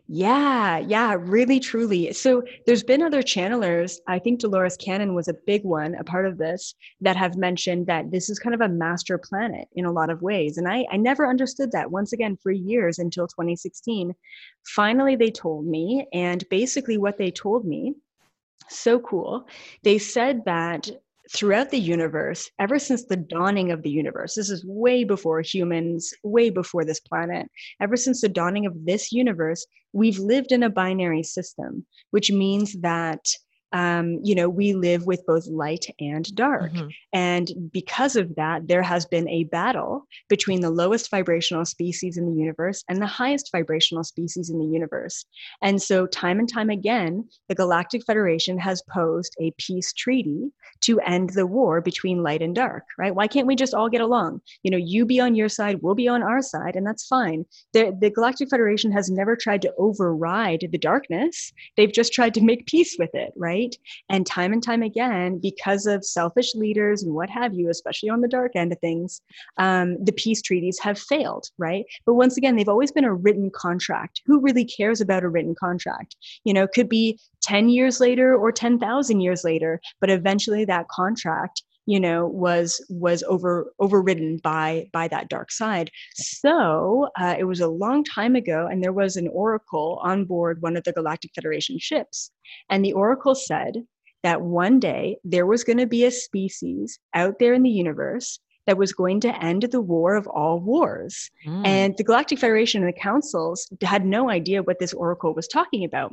Yeah, 0.08 0.78
yeah, 0.78 1.16
really, 1.20 1.60
truly. 1.60 2.14
So 2.14 2.44
there's 2.66 2.84
been 2.84 3.02
other 3.02 3.22
channelers. 3.22 4.00
I 4.08 4.20
think 4.20 4.40
Dolores 4.40 4.78
Cannon 4.78 5.14
was 5.14 5.28
a 5.28 5.36
big 5.46 5.64
one, 5.64 5.96
a 5.96 6.04
part 6.04 6.26
of 6.26 6.38
this, 6.38 6.74
that 7.02 7.18
have 7.18 7.36
mentioned 7.36 7.88
that 7.88 8.12
this 8.12 8.30
is 8.30 8.40
kind 8.40 8.56
of 8.56 8.62
a 8.62 8.70
master 8.70 9.18
planet 9.18 9.68
in 9.74 9.86
a 9.86 9.92
lot 9.92 10.10
of 10.10 10.22
ways. 10.22 10.58
And 10.58 10.68
I, 10.68 10.86
I 10.92 10.98
never 10.98 11.28
understood 11.28 11.72
that 11.74 11.92
once 11.92 12.14
again 12.14 12.38
for 12.42 12.52
years 12.52 13.00
until 13.00 13.28
2016. 13.28 14.16
Finally, 14.66 15.18
they 15.18 15.32
told 15.32 15.66
me. 15.66 16.08
And 16.14 16.44
basically, 16.50 16.98
what 16.98 17.18
they 17.18 17.32
told 17.32 17.66
me, 17.66 17.96
so 18.70 19.00
cool, 19.00 19.48
they 19.84 19.98
said 19.98 20.46
that 20.46 20.90
throughout 21.32 21.72
the 21.72 21.80
universe, 21.80 22.50
ever 22.60 22.80
since 22.80 23.06
the 23.06 23.18
dawning 23.18 23.72
of 23.72 23.84
the 23.84 23.90
universe, 23.90 24.36
this 24.36 24.50
is 24.50 24.66
way 24.66 25.04
before 25.04 25.42
humans, 25.42 26.14
way 26.24 26.50
before 26.50 26.86
this 26.86 27.00
planet, 27.00 27.48
ever 27.82 27.98
since 27.98 28.22
the 28.22 28.30
dawning 28.30 28.66
of 28.66 28.86
this 28.86 29.12
universe, 29.12 29.66
we've 29.94 30.20
lived 30.20 30.52
in 30.52 30.64
a 30.64 30.70
binary 30.70 31.24
system, 31.24 31.86
which 32.12 32.32
means 32.32 32.74
that 32.82 33.26
um, 33.76 34.22
you 34.24 34.34
know, 34.36 34.48
we 34.48 34.74
live 34.74 35.06
with 35.06 35.26
both 35.26 35.46
light 35.48 35.86
and 36.00 36.34
dark. 36.34 36.72
Mm-hmm. 36.72 36.88
And 37.12 37.52
because 37.74 38.16
of 38.16 38.34
that, 38.36 38.70
there 38.70 38.82
has 38.82 39.06
been 39.06 39.28
a 39.28 39.44
battle 39.44 40.08
between 40.30 40.62
the 40.62 40.70
lowest 40.70 41.12
vibrational 41.12 41.66
species 41.66 42.16
in 42.16 42.26
the 42.26 42.40
universe 42.40 42.86
and 42.88 43.02
the 43.02 43.06
highest 43.06 43.50
vibrational 43.52 44.06
species 44.06 44.50
in 44.50 44.60
the 44.60 44.66
universe. 44.66 45.26
And 45.62 45.82
so, 45.82 46.08
time 46.08 46.40
and 46.40 46.48
time 46.48 46.70
again, 46.70 47.28
the 47.50 47.56
Galactic 47.56 48.06
Federation 48.06 48.58
has 48.60 48.82
posed 48.94 49.36
a 49.42 49.52
peace 49.58 49.92
treaty 49.92 50.52
to 50.82 51.00
end 51.02 51.32
the 51.32 51.46
war 51.46 51.82
between 51.82 52.24
light 52.24 52.42
and 52.42 52.56
dark, 52.56 52.84
right? 52.98 53.14
Why 53.14 53.28
can't 53.28 53.48
we 53.48 53.56
just 53.56 53.74
all 53.74 53.90
get 53.90 54.02
along? 54.02 54.40
You 54.64 54.72
know, 54.72 54.78
you 54.78 55.06
be 55.06 55.20
on 55.20 55.36
your 55.36 55.50
side, 55.50 55.80
we'll 55.82 55.96
be 55.96 56.08
on 56.08 56.24
our 56.24 56.42
side, 56.42 56.76
and 56.76 56.88
that's 56.88 57.08
fine. 57.08 57.46
The, 57.74 57.96
the 58.00 58.10
Galactic 58.10 58.50
Federation 58.50 58.92
has 58.92 59.10
never 59.10 59.36
tried 59.36 59.62
to 59.64 59.74
override 59.78 60.68
the 60.72 60.78
darkness, 60.78 61.52
they've 61.76 61.92
just 61.92 62.14
tried 62.14 62.34
to 62.36 62.42
make 62.42 62.68
peace 62.68 62.96
with 62.98 63.14
it, 63.14 63.34
right? 63.36 63.65
Right? 63.66 63.78
And 64.10 64.26
time 64.26 64.54
and 64.54 64.64
time 64.64 64.84
again, 64.84 65.40
because 65.42 65.86
of 65.86 66.06
selfish 66.06 66.56
leaders 66.56 67.04
and 67.04 67.14
what 67.14 67.30
have 67.30 67.54
you, 67.54 67.70
especially 67.70 68.10
on 68.10 68.22
the 68.22 68.28
dark 68.28 68.56
end 68.56 68.72
of 68.72 68.80
things, 68.80 69.22
um, 69.58 70.04
the 70.04 70.12
peace 70.12 70.42
treaties 70.42 70.80
have 70.80 71.00
failed, 71.00 71.46
right? 71.58 71.86
But 72.06 72.16
once 72.16 72.38
again, 72.38 72.56
they've 72.56 72.70
always 72.70 72.92
been 72.92 73.06
a 73.06 73.14
written 73.14 73.50
contract. 73.54 74.22
Who 74.26 74.42
really 74.42 74.66
cares 74.66 75.02
about 75.02 75.24
a 75.24 75.30
written 75.30 75.56
contract? 75.56 76.16
You 76.44 76.54
know, 76.54 76.68
could 76.68 76.90
be 76.90 77.20
10 77.42 77.70
years 77.70 78.00
later 78.00 78.36
or 78.36 78.52
10,000 78.52 79.20
years 79.20 79.44
later, 79.44 79.80
but 80.02 80.10
eventually 80.10 80.66
that 80.66 80.88
contract 80.90 81.64
you 81.86 82.00
know 82.00 82.28
was 82.28 82.84
was 82.90 83.24
over 83.24 83.72
overridden 83.80 84.38
by 84.44 84.88
by 84.92 85.08
that 85.08 85.30
dark 85.30 85.52
side 85.52 85.92
so 86.16 87.08
uh, 87.20 87.36
it 87.38 87.46
was 87.46 87.60
a 87.60 87.68
long 87.68 88.04
time 88.04 88.36
ago 88.36 88.68
and 88.70 88.84
there 88.84 88.94
was 88.94 89.16
an 89.16 89.28
oracle 89.30 90.00
on 90.04 90.26
board 90.26 90.62
one 90.62 90.76
of 90.76 90.84
the 90.84 90.94
galactic 90.94 91.32
federation 91.34 91.78
ships 91.80 92.32
and 92.70 92.84
the 92.84 92.94
oracle 92.94 93.36
said 93.36 93.76
that 94.24 94.42
one 94.42 94.80
day 94.80 95.18
there 95.24 95.46
was 95.46 95.64
going 95.64 95.78
to 95.78 95.86
be 95.86 96.04
a 96.04 96.12
species 96.12 97.00
out 97.14 97.38
there 97.40 97.54
in 97.54 97.62
the 97.62 97.70
universe 97.70 98.40
that 98.66 98.78
was 98.78 98.94
going 98.94 99.20
to 99.20 99.44
end 99.44 99.64
the 99.64 99.82
war 99.82 100.16
of 100.16 100.28
all 100.28 100.60
wars. 100.60 101.30
Mm. 101.46 101.68
And 101.68 101.98
the 101.98 102.04
Galactic 102.04 102.40
Federation 102.40 102.82
and 102.82 102.92
the 102.92 103.00
councils 103.00 103.72
had 103.84 104.06
no 104.06 104.30
idea 104.30 104.64
what 104.64 104.80
this 104.80 104.94
oracle 104.94 105.34
was 105.34 105.48
talking 105.48 105.84
about. 105.84 106.12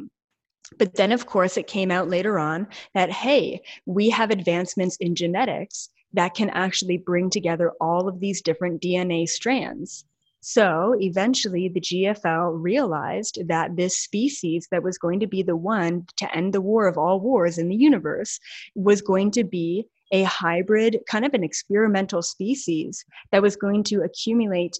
But 0.79 0.95
then, 0.95 1.12
of 1.12 1.26
course, 1.26 1.57
it 1.57 1.67
came 1.67 1.91
out 1.91 2.09
later 2.09 2.38
on 2.38 2.67
that, 2.95 3.11
hey, 3.11 3.62
we 3.87 4.11
have 4.11 4.31
advancements 4.31 4.97
in 4.97 5.14
genetics 5.14 5.88
that 6.12 6.35
can 6.35 6.50
actually 6.50 6.99
bring 6.99 7.31
together 7.31 7.73
all 7.81 8.09
of 8.09 8.21
these 8.21 8.43
different 8.43 8.83
DNA 8.83 9.29
strands. 9.29 10.05
So 10.41 10.97
eventually, 10.99 11.69
the 11.69 11.81
GFL 11.81 12.61
realized 12.61 13.47
that 13.47 13.76
this 13.76 13.99
species 13.99 14.67
that 14.73 14.83
was 14.83 14.99
going 14.99 15.21
to 15.21 15.29
be 15.29 15.43
the 15.43 15.57
one 15.57 16.05
to 16.17 16.35
end 16.35 16.52
the 16.52 16.61
war 16.61 16.88
of 16.88 16.99
all 16.99 17.21
wars 17.21 17.59
in 17.59 17.69
the 17.69 17.76
universe 17.76 18.41
was 18.75 19.00
going 19.00 19.31
to 19.33 19.45
be 19.45 19.87
a 20.11 20.25
hybrid, 20.25 20.99
kind 21.09 21.25
of 21.25 21.33
an 21.33 21.45
experimental 21.45 22.23
species 22.23 23.05
that 23.31 23.41
was 23.41 23.55
going 23.55 23.85
to 23.85 24.02
accumulate 24.02 24.79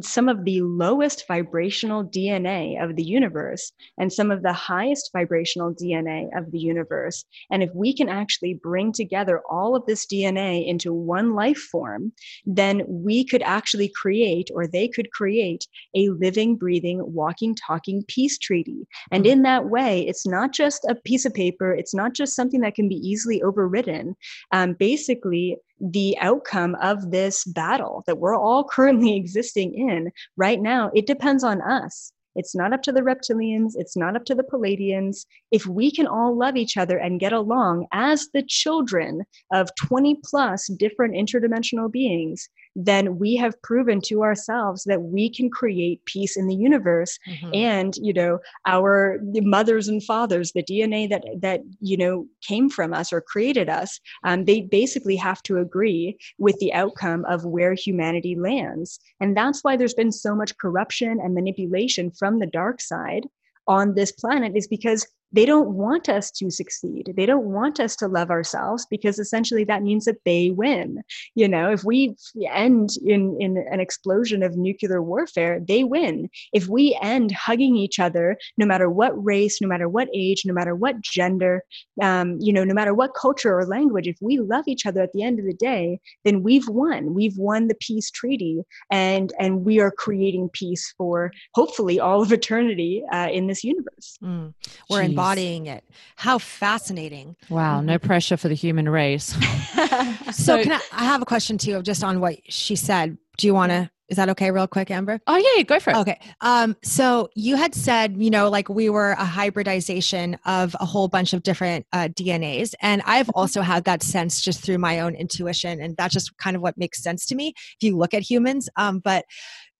some 0.00 0.28
of 0.28 0.44
the 0.44 0.60
lowest 0.62 1.26
vibrational 1.28 2.04
DNA 2.04 2.82
of 2.82 2.96
the 2.96 3.04
universe 3.04 3.72
and 3.98 4.12
some 4.12 4.30
of 4.30 4.42
the 4.42 4.52
highest 4.52 5.10
vibrational 5.12 5.72
DNA 5.74 6.26
of 6.36 6.50
the 6.50 6.58
universe. 6.58 7.24
And 7.50 7.62
if 7.62 7.70
we 7.74 7.94
can 7.94 8.08
actually 8.08 8.54
bring 8.54 8.92
together 8.92 9.42
all 9.48 9.76
of 9.76 9.86
this 9.86 10.06
DNA 10.06 10.66
into 10.66 10.92
one 10.92 11.34
life 11.34 11.58
form, 11.58 12.12
then 12.44 12.82
we 12.88 13.24
could 13.24 13.42
actually 13.42 13.92
create, 13.94 14.50
or 14.54 14.66
they 14.66 14.88
could 14.88 15.10
create, 15.12 15.66
a 15.94 16.08
living, 16.08 16.56
breathing, 16.56 17.00
walking, 17.12 17.54
talking 17.54 18.04
peace 18.08 18.38
treaty. 18.38 18.86
And 19.10 19.26
in 19.26 19.42
that 19.42 19.66
way, 19.66 20.06
it's 20.06 20.26
not 20.26 20.52
just 20.52 20.84
a 20.88 20.94
piece 20.94 21.24
of 21.24 21.34
paper, 21.34 21.72
it's 21.72 21.94
not 21.94 22.14
just 22.14 22.34
something 22.34 22.60
that 22.60 22.74
can 22.74 22.88
be 22.88 22.96
easily 22.96 23.42
overridden. 23.42 24.16
Um, 24.52 24.74
basically, 24.74 25.58
the 25.80 26.16
outcome 26.20 26.76
of 26.82 27.10
this 27.10 27.44
battle 27.44 28.04
that 28.06 28.18
we're 28.18 28.36
all 28.36 28.64
currently 28.68 29.16
existing 29.16 29.74
in 29.74 30.10
right 30.36 30.60
now, 30.60 30.90
it 30.94 31.06
depends 31.06 31.44
on 31.44 31.60
us. 31.62 32.12
It's 32.36 32.54
not 32.54 32.72
up 32.72 32.82
to 32.82 32.92
the 32.92 33.00
reptilians. 33.00 33.72
It's 33.76 33.96
not 33.96 34.16
up 34.16 34.24
to 34.24 34.34
the 34.34 34.42
Pleiadians. 34.42 35.24
If 35.50 35.66
we 35.66 35.90
can 35.90 36.06
all 36.06 36.36
love 36.36 36.56
each 36.56 36.76
other 36.76 36.98
and 36.98 37.20
get 37.20 37.32
along 37.32 37.86
as 37.92 38.28
the 38.34 38.42
children 38.42 39.24
of 39.52 39.70
20 39.76 40.18
plus 40.24 40.66
different 40.66 41.14
interdimensional 41.14 41.90
beings, 41.90 42.48
then 42.74 43.18
we 43.18 43.36
have 43.36 43.60
proven 43.62 44.00
to 44.00 44.22
ourselves 44.22 44.84
that 44.84 45.02
we 45.02 45.30
can 45.30 45.50
create 45.50 46.04
peace 46.06 46.36
in 46.36 46.46
the 46.46 46.54
universe 46.54 47.18
mm-hmm. 47.28 47.50
and 47.54 47.94
you 47.96 48.12
know 48.12 48.38
our 48.66 49.18
mothers 49.22 49.88
and 49.88 50.02
fathers 50.02 50.52
the 50.52 50.62
dna 50.62 51.08
that 51.08 51.24
that 51.40 51.60
you 51.80 51.96
know 51.96 52.26
came 52.42 52.68
from 52.68 52.92
us 52.92 53.12
or 53.12 53.20
created 53.20 53.68
us 53.68 54.00
um, 54.24 54.44
they 54.44 54.60
basically 54.60 55.16
have 55.16 55.42
to 55.42 55.58
agree 55.58 56.16
with 56.38 56.58
the 56.58 56.72
outcome 56.72 57.24
of 57.26 57.44
where 57.44 57.74
humanity 57.74 58.36
lands 58.36 58.98
and 59.20 59.36
that's 59.36 59.62
why 59.62 59.76
there's 59.76 59.94
been 59.94 60.12
so 60.12 60.34
much 60.34 60.56
corruption 60.58 61.20
and 61.22 61.34
manipulation 61.34 62.10
from 62.10 62.38
the 62.38 62.46
dark 62.46 62.80
side 62.80 63.26
on 63.66 63.94
this 63.94 64.12
planet 64.12 64.52
is 64.54 64.68
because 64.68 65.06
they 65.34 65.44
don't 65.44 65.70
want 65.70 66.08
us 66.08 66.30
to 66.30 66.50
succeed. 66.50 67.12
They 67.16 67.26
don't 67.26 67.46
want 67.46 67.80
us 67.80 67.96
to 67.96 68.06
love 68.06 68.30
ourselves 68.30 68.86
because 68.88 69.18
essentially 69.18 69.64
that 69.64 69.82
means 69.82 70.04
that 70.04 70.22
they 70.24 70.50
win. 70.50 71.02
You 71.34 71.48
know, 71.48 71.72
if 71.72 71.82
we 71.82 72.14
end 72.48 72.90
in, 73.04 73.36
in 73.40 73.56
an 73.70 73.80
explosion 73.80 74.44
of 74.44 74.56
nuclear 74.56 75.02
warfare, 75.02 75.60
they 75.60 75.82
win. 75.82 76.30
If 76.52 76.68
we 76.68 76.96
end 77.02 77.32
hugging 77.32 77.76
each 77.76 77.98
other, 77.98 78.36
no 78.58 78.64
matter 78.64 78.88
what 78.88 79.12
race, 79.24 79.60
no 79.60 79.66
matter 79.66 79.88
what 79.88 80.08
age, 80.14 80.42
no 80.46 80.54
matter 80.54 80.76
what 80.76 81.00
gender, 81.00 81.64
um, 82.00 82.38
you 82.40 82.52
know, 82.52 82.62
no 82.62 82.74
matter 82.74 82.94
what 82.94 83.14
culture 83.14 83.58
or 83.58 83.66
language, 83.66 84.06
if 84.06 84.16
we 84.20 84.38
love 84.38 84.64
each 84.68 84.86
other 84.86 85.02
at 85.02 85.12
the 85.12 85.24
end 85.24 85.40
of 85.40 85.46
the 85.46 85.54
day, 85.54 85.98
then 86.24 86.44
we've 86.44 86.68
won. 86.68 87.12
We've 87.12 87.36
won 87.36 87.66
the 87.66 87.76
peace 87.80 88.10
treaty 88.10 88.62
and 88.90 89.32
and 89.40 89.64
we 89.64 89.80
are 89.80 89.90
creating 89.90 90.50
peace 90.52 90.94
for 90.96 91.32
hopefully 91.54 91.98
all 91.98 92.22
of 92.22 92.32
eternity 92.32 93.02
uh, 93.12 93.28
in 93.32 93.48
this 93.48 93.64
universe. 93.64 94.16
Mm. 94.22 94.54
We're 94.88 95.02
in 95.02 95.14
embodying 95.24 95.66
it. 95.66 95.84
How 96.16 96.38
fascinating. 96.38 97.36
Wow, 97.48 97.80
no 97.80 97.98
pressure 97.98 98.36
for 98.36 98.48
the 98.48 98.54
human 98.54 98.88
race. 98.88 99.26
so, 100.32 100.62
can 100.62 100.72
I, 100.72 100.80
I 100.92 101.04
have 101.04 101.22
a 101.22 101.26
question 101.26 101.58
too, 101.58 101.82
just 101.82 102.04
on 102.04 102.20
what 102.20 102.38
she 102.48 102.76
said. 102.76 103.18
Do 103.36 103.46
you 103.46 103.54
want 103.54 103.72
to 103.72 103.90
is 104.08 104.16
that 104.16 104.28
okay 104.28 104.50
real 104.50 104.66
quick 104.66 104.90
amber 104.90 105.18
oh 105.26 105.36
yeah 105.36 105.62
go 105.62 105.80
for 105.80 105.90
it 105.90 105.96
okay 105.96 106.18
um 106.42 106.76
so 106.82 107.28
you 107.34 107.56
had 107.56 107.74
said 107.74 108.16
you 108.16 108.30
know 108.30 108.50
like 108.50 108.68
we 108.68 108.90
were 108.90 109.12
a 109.12 109.24
hybridization 109.24 110.36
of 110.44 110.76
a 110.78 110.84
whole 110.84 111.08
bunch 111.08 111.32
of 111.32 111.42
different 111.42 111.86
uh, 111.92 112.08
dnas 112.08 112.74
and 112.82 113.02
i've 113.06 113.26
mm-hmm. 113.26 113.38
also 113.38 113.62
had 113.62 113.84
that 113.84 114.02
sense 114.02 114.42
just 114.42 114.62
through 114.62 114.78
my 114.78 115.00
own 115.00 115.14
intuition 115.14 115.80
and 115.80 115.96
that's 115.96 116.12
just 116.12 116.36
kind 116.36 116.54
of 116.54 116.60
what 116.60 116.76
makes 116.76 117.02
sense 117.02 117.24
to 117.24 117.34
me 117.34 117.54
if 117.56 117.76
you 117.80 117.96
look 117.96 118.12
at 118.12 118.22
humans 118.22 118.68
um 118.76 118.98
but 118.98 119.24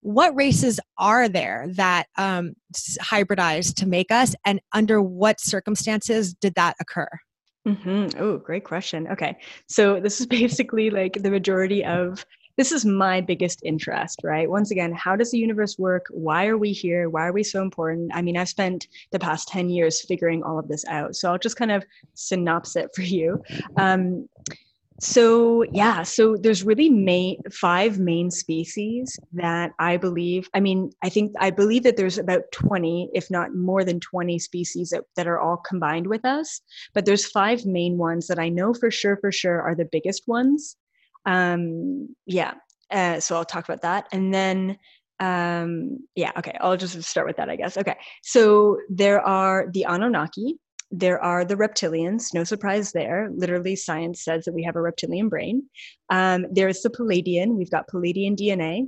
what 0.05 0.35
races 0.35 0.79
are 0.99 1.27
there 1.27 1.65
that 1.71 2.05
um, 2.15 2.53
hybridized 3.01 3.73
to 3.73 3.87
make 3.87 4.11
us 4.11 4.35
and 4.45 4.61
under 4.71 5.01
what 5.01 5.41
circumstances 5.41 6.35
did 6.35 6.53
that 6.53 6.75
occur? 6.79 7.09
Mm-hmm. 7.67 8.21
oh 8.21 8.37
great 8.37 8.63
question. 8.63 9.07
Okay. 9.07 9.35
So 9.67 9.99
this 9.99 10.21
is 10.21 10.27
basically 10.41 10.91
like 10.91 11.13
the 11.23 11.31
majority 11.31 11.83
of 11.83 12.23
this 12.55 12.71
is 12.71 12.85
my 12.85 13.19
biggest 13.19 13.61
interest 13.63 14.19
right? 14.23 14.47
Once 14.47 14.69
again 14.69 14.93
how 14.93 15.15
does 15.15 15.31
the 15.31 15.39
universe 15.39 15.79
work? 15.79 16.05
Why 16.11 16.45
are 16.45 16.57
we 16.57 16.71
here? 16.71 17.09
Why 17.09 17.25
are 17.25 17.33
we 17.33 17.41
so 17.41 17.63
important? 17.63 18.11
I 18.13 18.21
mean 18.21 18.37
i've 18.37 18.49
spent 18.49 18.87
the 19.09 19.17
past 19.17 19.47
10 19.47 19.71
years 19.71 20.01
figuring 20.01 20.43
all 20.43 20.59
of 20.59 20.67
this 20.67 20.85
out. 20.85 21.15
So 21.15 21.31
i'll 21.31 21.39
just 21.39 21.57
kind 21.57 21.71
of 21.71 21.83
synopsis 22.13 22.75
it 22.75 22.89
for 22.93 23.01
you. 23.01 23.41
Um, 23.77 24.29
so 24.99 25.63
yeah, 25.73 26.03
so 26.03 26.37
there's 26.37 26.63
really 26.63 26.89
main 26.89 27.41
five 27.51 27.99
main 27.99 28.31
species 28.31 29.19
that 29.33 29.71
I 29.77 29.97
believe. 29.97 30.47
I 30.53 30.61
mean, 30.61 30.91
I 31.03 31.09
think 31.09 31.33
I 31.39 31.49
believe 31.49 31.83
that 31.83 31.97
there's 31.97 32.17
about 32.17 32.43
20, 32.53 33.09
if 33.13 33.29
not 33.29 33.53
more 33.53 33.83
than 33.83 33.99
20 33.99 34.39
species 34.39 34.91
that, 34.91 35.03
that 35.17 35.27
are 35.27 35.39
all 35.39 35.57
combined 35.57 36.07
with 36.07 36.23
us. 36.23 36.61
But 36.93 37.05
there's 37.05 37.25
five 37.25 37.65
main 37.65 37.97
ones 37.97 38.27
that 38.27 38.39
I 38.39 38.47
know 38.47 38.73
for 38.73 38.89
sure, 38.89 39.17
for 39.17 39.31
sure, 39.31 39.61
are 39.61 39.75
the 39.75 39.89
biggest 39.91 40.23
ones. 40.27 40.77
Um, 41.25 42.15
yeah. 42.25 42.53
Uh, 42.89 43.19
so 43.19 43.35
I'll 43.35 43.45
talk 43.45 43.65
about 43.67 43.81
that, 43.81 44.07
and 44.11 44.33
then 44.33 44.77
um 45.21 45.97
yeah 46.15 46.31
okay 46.37 46.57
i'll 46.59 46.75
just 46.75 47.01
start 47.03 47.25
with 47.25 47.37
that 47.37 47.49
i 47.49 47.55
guess 47.55 47.77
okay 47.77 47.95
so 48.21 48.77
there 48.89 49.21
are 49.21 49.67
the 49.71 49.85
anunnaki 49.87 50.59
there 50.91 51.21
are 51.21 51.43
the 51.43 51.55
reptilians, 51.55 52.33
no 52.33 52.43
surprise 52.43 52.91
there. 52.91 53.29
Literally, 53.35 53.75
science 53.75 54.23
says 54.23 54.45
that 54.45 54.53
we 54.53 54.63
have 54.63 54.75
a 54.75 54.81
reptilian 54.81 55.29
brain. 55.29 55.63
Um, 56.09 56.45
there's 56.51 56.81
the 56.81 56.89
Pleiadian, 56.89 57.55
we've 57.55 57.71
got 57.71 57.87
Pleiadian 57.89 58.35
DNA. 58.37 58.87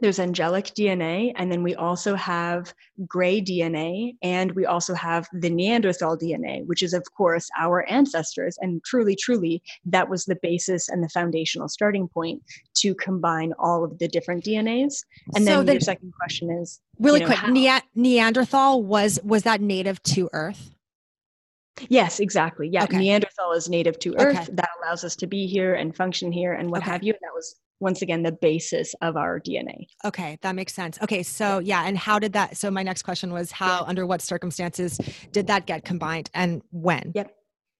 there's 0.00 0.18
angelic 0.18 0.64
DNA, 0.76 1.32
and 1.36 1.52
then 1.52 1.62
we 1.62 1.72
also 1.76 2.16
have 2.16 2.74
gray 3.06 3.40
DNA, 3.40 4.16
and 4.22 4.50
we 4.52 4.66
also 4.66 4.92
have 4.92 5.28
the 5.32 5.48
Neanderthal 5.48 6.18
DNA, 6.18 6.66
which 6.66 6.82
is, 6.82 6.92
of 6.94 7.04
course, 7.16 7.48
our 7.56 7.88
ancestors. 7.88 8.58
And 8.60 8.82
truly, 8.82 9.14
truly, 9.14 9.62
that 9.86 10.08
was 10.10 10.24
the 10.24 10.34
basis 10.42 10.88
and 10.88 11.00
the 11.04 11.08
foundational 11.10 11.68
starting 11.68 12.08
point 12.08 12.42
to 12.78 12.92
combine 12.96 13.52
all 13.60 13.84
of 13.84 13.96
the 14.00 14.08
different 14.08 14.42
DNAs. 14.44 15.04
And 15.36 15.44
So 15.44 15.58
then 15.58 15.66
the- 15.66 15.72
your 15.74 15.80
second 15.80 16.12
question 16.20 16.50
is 16.50 16.80
Really 16.98 17.20
you 17.20 17.28
know, 17.28 17.36
quick, 17.36 17.52
Nea- 17.52 17.82
Neanderthal 17.94 18.82
was 18.82 19.20
was 19.22 19.44
that 19.44 19.60
native 19.60 20.02
to 20.14 20.28
Earth? 20.32 20.73
Yes, 21.88 22.20
exactly. 22.20 22.68
Yeah, 22.68 22.84
Okay. 22.84 22.98
Neanderthal 22.98 23.52
is 23.52 23.68
native 23.68 23.98
to 24.00 24.14
Earth. 24.18 24.36
Okay. 24.36 24.46
That 24.52 24.70
allows 24.82 25.04
us 25.04 25.16
to 25.16 25.26
be 25.26 25.46
here 25.46 25.74
and 25.74 25.94
function 25.94 26.30
here 26.32 26.52
and 26.52 26.70
what 26.70 26.82
Okay. 26.82 26.90
have 26.90 27.02
you. 27.02 27.12
And 27.12 27.20
that 27.22 27.34
was 27.34 27.56
once 27.80 28.02
again 28.02 28.22
the 28.22 28.32
basis 28.32 28.94
of 29.02 29.16
our 29.16 29.40
DNA. 29.40 29.86
Okay, 30.04 30.38
that 30.42 30.54
makes 30.54 30.72
sense. 30.72 30.98
Okay, 31.02 31.22
so 31.22 31.58
yeah, 31.58 31.82
and 31.84 31.98
how 31.98 32.18
did 32.18 32.32
that? 32.34 32.56
So 32.56 32.70
my 32.70 32.82
next 32.82 33.02
question 33.02 33.32
was 33.32 33.50
how, 33.50 33.84
under 33.84 34.06
what 34.06 34.22
circumstances 34.22 34.98
did 35.32 35.48
that 35.48 35.66
get 35.66 35.84
combined, 35.84 36.30
and 36.34 36.62
when? 36.70 37.12
Yep. 37.14 37.34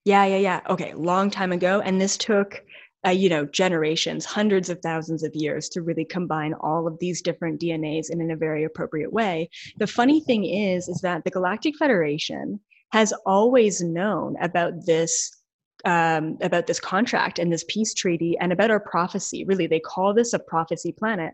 Yeah, 0.05 0.25
yeah, 0.27 0.37
yeah. 0.37 0.61
Okay, 0.69 0.93
long 0.95 1.31
time 1.31 1.53
ago, 1.53 1.81
and 1.81 2.01
this 2.01 2.17
took. 2.17 2.63
Uh, 3.07 3.11
you 3.11 3.29
know, 3.29 3.45
generations, 3.45 4.25
hundreds 4.25 4.71
of 4.71 4.81
thousands 4.81 5.23
of 5.23 5.31
years 5.35 5.69
to 5.69 5.83
really 5.83 6.07
combine 6.07 6.55
all 6.55 6.87
of 6.87 6.99
these 7.01 7.21
different 7.21 7.61
DNAs 7.61 8.09
in, 8.09 8.19
in 8.19 8.31
a 8.31 8.37
very 8.37 8.65
appropriate 8.65 9.13
way. 9.13 9.51
The 9.77 9.87
funny 9.87 10.21
thing 10.23 10.47
is, 10.47 10.89
is 10.89 11.03
that 11.03 11.23
the 11.23 11.31
Galactic 11.31 11.77
Federation 11.77 12.61
has 12.95 13.13
always 13.27 13.83
known 13.83 14.37
about 14.41 14.87
this 14.87 15.37
um, 15.85 16.39
about 16.41 16.69
this 16.69 16.79
contract 16.79 17.41
and 17.41 17.53
this 17.53 17.65
peace 17.69 17.93
treaty 17.93 18.39
and 18.41 18.53
about 18.53 18.71
our 18.71 18.79
prophecy. 18.79 19.45
Really, 19.45 19.67
they 19.67 19.81
call 19.81 20.15
this 20.15 20.33
a 20.33 20.39
prophecy 20.39 20.93
planet, 20.93 21.33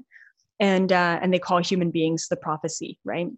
and 0.58 0.90
uh, 0.90 1.18
and 1.20 1.34
they 1.34 1.38
call 1.38 1.58
human 1.58 1.90
beings 1.90 2.28
the 2.30 2.36
prophecy, 2.36 2.98
right? 3.04 3.28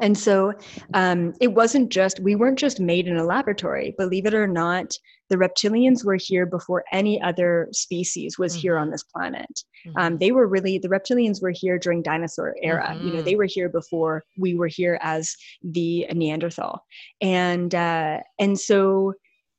And 0.00 0.18
so 0.18 0.52
um, 0.92 1.34
it 1.40 1.54
wasn't 1.54 1.90
just 1.90 2.18
we 2.20 2.34
weren't 2.34 2.58
just 2.58 2.80
made 2.80 3.06
in 3.06 3.16
a 3.16 3.24
laboratory. 3.24 3.94
Believe 3.96 4.26
it 4.26 4.34
or 4.34 4.46
not, 4.46 4.98
the 5.30 5.36
reptilians 5.36 6.04
were 6.04 6.16
here 6.16 6.46
before 6.46 6.84
any 6.92 7.20
other 7.22 7.68
species 7.72 8.38
was 8.38 8.54
here 8.54 8.76
on 8.76 8.90
this 8.90 9.04
planet. 9.04 9.62
Um, 9.96 10.18
they 10.18 10.32
were 10.32 10.46
really 10.48 10.78
the 10.78 10.88
reptilians 10.88 11.40
were 11.42 11.52
here 11.52 11.78
during 11.78 12.02
dinosaur 12.02 12.56
era. 12.62 12.96
You 13.02 13.12
know, 13.12 13.20
Mhm. 13.20 13.24
they 13.24 13.36
were 13.36 13.44
here 13.44 13.68
before 13.68 14.24
we 14.36 14.54
were 14.54 14.66
here 14.66 14.98
as 15.00 15.36
the 15.62 16.06
Neanderthal, 16.12 16.84
and 17.20 17.74
uh, 17.74 18.20
and 18.38 18.58
so 18.58 19.14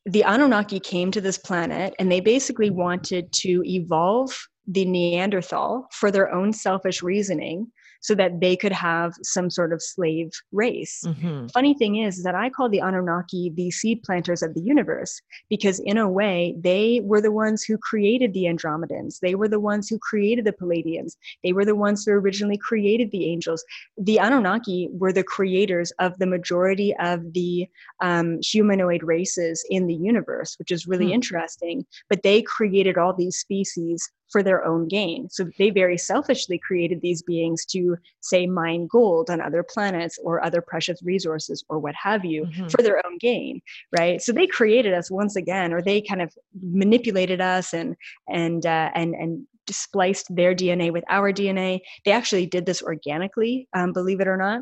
the 0.05 0.23
Anunnaki 0.23 0.79
came 0.79 1.11
to 1.11 1.21
this 1.21 1.37
planet 1.37 1.95
and 1.97 2.11
they 2.11 2.19
basically 2.19 2.69
wanted 2.69 3.31
to 3.33 3.63
evolve 3.65 4.47
the 4.67 4.85
Neanderthal 4.85 5.87
for 5.91 6.11
their 6.11 6.31
own 6.31 6.53
selfish 6.53 7.01
reasoning 7.01 7.71
so 8.05 8.13
that 8.13 8.39
they 8.39 8.55
could 8.55 8.71
have 8.71 9.13
some 9.23 9.49
sort 9.49 9.73
of 9.73 9.81
slave 9.81 10.29
race. 10.51 11.01
Mhm. 11.05 11.51
Funny 11.51 11.73
thing 11.73 11.95
is 12.07 12.21
that 12.25 12.35
I 12.35 12.51
call 12.51 12.69
the 12.69 12.79
Anunnaki 12.87 13.51
the 13.59 13.71
seed 13.71 14.03
planters 14.03 14.43
of 14.43 14.53
the 14.53 14.61
universe 14.61 15.13
because, 15.49 15.79
in 15.79 15.97
a 15.97 16.07
way, 16.07 16.53
they 16.69 17.01
were 17.03 17.19
the 17.19 17.31
ones 17.31 17.63
who 17.63 17.79
created 17.79 18.31
the 18.33 18.45
Andromedans. 18.53 19.19
They 19.21 19.33
were 19.33 19.47
the 19.47 19.59
ones 19.59 19.89
who 19.89 19.97
created 19.97 20.45
the 20.45 20.53
Pleiadians. 20.53 21.17
They 21.43 21.51
were 21.51 21.65
the 21.65 21.75
ones 21.87 22.05
who 22.05 22.11
originally 22.11 22.59
created 22.59 23.09
the 23.09 23.25
angels. 23.33 23.65
The 23.97 24.19
Anunnaki 24.19 24.87
were 24.91 25.11
the 25.13 25.23
creators 25.23 25.89
of 25.97 26.19
the 26.19 26.27
majority 26.27 26.95
of 26.99 27.33
the 27.33 27.67
um, 28.01 28.37
humanoid 28.51 29.01
races 29.01 29.65
in 29.71 29.87
the 29.87 29.95
universe, 29.95 30.51
which 30.59 30.69
is 30.69 30.85
really 30.85 31.07
Hmm. 31.07 31.13
interesting. 31.19 31.85
But 32.07 32.21
they 32.21 32.43
created 32.43 32.99
all 32.99 33.13
these 33.15 33.37
species 33.37 34.11
for 34.31 34.41
their 34.43 34.65
own 34.65 34.87
gain. 34.87 35.29
So 35.29 35.45
they 35.57 35.69
very 35.69 35.97
selfishly 35.97 36.57
created 36.59 37.01
these 37.01 37.21
beings 37.21 37.65
to, 37.67 37.97
say, 38.21 38.47
mine 38.47 38.87
gold 38.87 39.29
on 39.29 39.41
other 39.41 39.63
planets 39.63 40.17
or 40.23 40.43
other 40.43 40.61
precious 40.61 41.01
resources 41.03 41.63
or 41.69 41.79
what 41.79 41.95
have 41.95 42.25
you 42.25 42.45
Mhm. 42.45 42.71
for 42.71 42.81
their 42.81 43.05
own 43.05 43.17
gain, 43.19 43.61
right? 43.97 44.21
So 44.21 44.31
they 44.31 44.47
created 44.47 44.93
us 44.93 45.11
once 45.11 45.35
again, 45.35 45.73
or 45.73 45.81
they 45.81 46.01
kind 46.01 46.21
of 46.21 46.33
manipulated 46.61 47.41
us 47.41 47.73
and 47.73 47.95
and 48.27 48.65
uh, 48.65 48.91
and 48.95 49.13
and 49.15 49.45
spliced 49.69 50.27
their 50.35 50.53
DNA 50.53 50.91
with 50.91 51.03
our 51.09 51.31
DNA. 51.31 51.81
They 52.05 52.11
actually 52.11 52.45
did 52.45 52.65
this 52.65 52.81
organically, 52.83 53.67
um, 53.73 53.93
believe 53.93 54.19
it 54.21 54.27
or 54.27 54.37
not. 54.37 54.61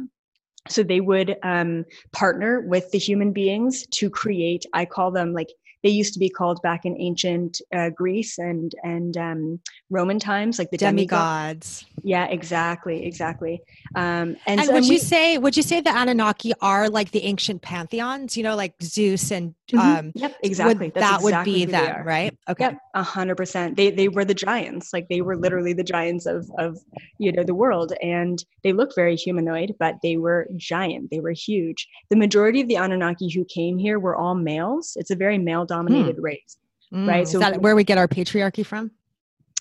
So 0.69 0.81
they 0.81 1.01
would 1.01 1.35
um, 1.43 1.83
partner 2.13 2.61
with 2.61 2.89
the 2.91 2.97
human 2.97 3.33
beings 3.33 3.85
to 3.95 4.09
create. 4.09 4.65
I 4.73 4.85
call 4.85 5.11
them 5.11 5.33
like 5.33 5.49
they 5.83 5.89
used 5.89 6.13
to 6.13 6.19
be 6.19 6.29
called 6.29 6.61
back 6.61 6.85
in 6.85 6.95
ancient 6.99 7.61
uh, 7.75 7.89
Greece 7.89 8.37
and 8.39 8.73
and 8.83 9.17
um, 9.17 9.59
Roman 9.89 10.19
times, 10.19 10.57
like 10.57 10.71
the 10.71 10.77
demigods. 10.77 11.81
Demigods. 11.81 11.85
Yeah, 12.03 12.25
exactly, 12.27 13.05
exactly. 13.05 13.61
Um, 13.95 14.35
and 14.45 14.59
And 14.59 14.65
so, 14.65 14.73
would 14.73 14.83
and 14.83 14.91
you 14.91 14.99
say 14.99 15.37
would 15.37 15.55
you 15.57 15.63
say 15.63 15.81
the 15.81 15.95
Anunnaki 15.95 16.53
are 16.61 16.89
like 16.89 17.11
the 17.11 17.23
ancient 17.23 17.61
pantheons? 17.61 18.35
You 18.37 18.43
know, 18.43 18.55
like 18.55 18.73
Zeus 18.81 19.31
and 19.31 19.53
Mhm. 19.71 19.79
um, 19.79 20.11
yep, 20.15 20.35
exactly. 20.43 20.87
would, 20.87 20.93
that 20.95 21.21
would 21.21 21.43
be 21.45 21.65
them, 21.65 22.05
right? 22.05 22.37
Okay. 22.49 22.71
A 22.93 23.03
hundred 23.03 23.35
percent. 23.37 23.75
They 23.75 23.89
they 23.91 24.07
were 24.07 24.25
the 24.25 24.33
giants. 24.33 24.93
Like 24.93 25.07
they 25.09 25.21
were 25.21 25.35
literally 25.35 25.73
the 25.73 25.83
giants 25.83 26.25
of 26.25 26.49
of 26.57 26.77
you 27.17 27.31
know 27.31 27.43
the 27.43 27.55
world, 27.55 27.93
and 28.01 28.43
they 28.63 28.73
look 28.73 28.93
very 28.95 29.15
humanoid, 29.15 29.73
but 29.79 29.95
they 30.03 30.17
were 30.17 30.47
giant. 30.57 31.09
They 31.11 31.19
were 31.21 31.31
huge. 31.31 31.87
The 32.09 32.15
majority 32.17 32.61
of 32.61 32.67
the 32.67 32.75
Anunnaki 32.75 33.29
who 33.29 33.45
came 33.45 33.77
here 33.77 33.99
were 33.99 34.15
all 34.15 34.35
males. 34.35 34.95
It's 34.99 35.11
a 35.11 35.15
very 35.15 35.37
male 35.37 35.65
dominated 35.73 36.17
race. 36.19 36.57
Right, 36.91 37.25
Mm, 37.25 37.27
so 37.27 37.37
is 37.37 37.39
that 37.39 37.61
where 37.61 37.75
we 37.75 37.83
get 37.83 37.97
our 37.97 38.07
patriarchy 38.07 38.63
from? 38.65 38.91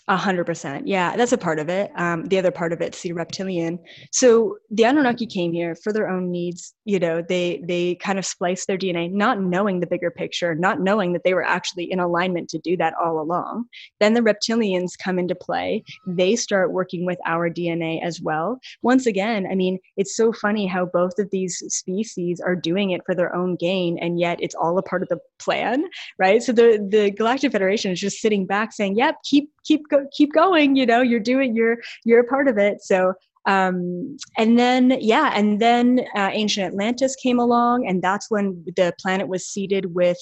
A 0.08 0.16
hundred 0.16 0.46
percent. 0.46 0.88
Yeah, 0.88 1.16
that's 1.16 1.30
a 1.30 1.38
part 1.38 1.60
of 1.60 1.68
it. 1.68 1.92
Um, 1.94 2.24
the 2.24 2.36
other 2.36 2.50
part 2.50 2.72
of 2.72 2.80
it's 2.80 3.02
the 3.02 3.12
reptilian. 3.12 3.78
So 4.10 4.56
the 4.68 4.84
Anunnaki 4.84 5.26
came 5.26 5.52
here 5.52 5.76
for 5.76 5.92
their 5.92 6.08
own 6.08 6.28
needs. 6.28 6.74
You 6.84 6.98
know, 6.98 7.22
they 7.22 7.62
they 7.68 7.94
kind 7.94 8.18
of 8.18 8.26
spliced 8.26 8.66
their 8.66 8.76
DNA, 8.76 9.12
not 9.12 9.40
knowing 9.40 9.78
the 9.78 9.86
bigger 9.86 10.10
picture, 10.10 10.56
not 10.56 10.80
knowing 10.80 11.12
that 11.12 11.22
they 11.22 11.34
were 11.34 11.44
actually 11.44 11.90
in 11.90 12.00
alignment 12.00 12.48
to 12.50 12.58
do 12.58 12.76
that 12.78 12.94
all 13.00 13.20
along. 13.20 13.66
Then 14.00 14.14
the 14.14 14.22
reptilians 14.22 14.98
come 14.98 15.20
into 15.20 15.36
play. 15.36 15.84
They 16.04 16.34
start 16.34 16.72
working 16.72 17.06
with 17.06 17.18
our 17.24 17.48
DNA 17.48 18.02
as 18.02 18.20
well. 18.20 18.58
Once 18.82 19.06
again, 19.06 19.46
I 19.48 19.54
mean, 19.54 19.78
it's 19.96 20.16
so 20.16 20.32
funny 20.32 20.66
how 20.66 20.84
both 20.84 21.20
of 21.20 21.30
these 21.30 21.62
species 21.68 22.40
are 22.40 22.56
doing 22.56 22.90
it 22.90 23.02
for 23.06 23.14
their 23.14 23.32
own 23.36 23.54
gain, 23.54 23.98
and 23.98 24.18
yet 24.18 24.38
it's 24.40 24.56
all 24.56 24.76
a 24.78 24.82
part 24.82 25.02
of 25.04 25.08
the 25.10 25.18
plan 25.38 25.84
right? 26.18 26.42
So 26.42 26.52
the 26.52 26.84
the 26.90 27.10
Galactic 27.10 27.52
Federation 27.52 27.92
is 27.92 28.00
just 28.00 28.20
sitting 28.20 28.46
back 28.46 28.72
saying, 28.72 28.96
"Yep, 28.96 29.16
keep 29.24 29.50
keep 29.64 29.88
go, 29.92 30.06
keep 30.12 30.32
going. 30.32 30.76
You 30.76 30.86
know, 30.86 31.02
you're 31.02 31.20
doing 31.20 31.54
you're 31.54 31.78
you're 32.04 32.20
a 32.20 32.24
part 32.34 32.48
of 32.48 32.58
it." 32.58 32.82
So 32.82 33.14
um 33.46 34.16
and 34.38 34.56
then 34.58 34.96
yeah 35.00 35.32
and 35.34 35.60
then 35.60 36.00
uh, 36.14 36.30
ancient 36.32 36.64
atlantis 36.66 37.16
came 37.16 37.40
along 37.40 37.84
and 37.88 38.00
that's 38.00 38.30
when 38.30 38.62
the 38.76 38.92
planet 39.00 39.26
was 39.26 39.44
seeded 39.44 39.94
with 39.94 40.18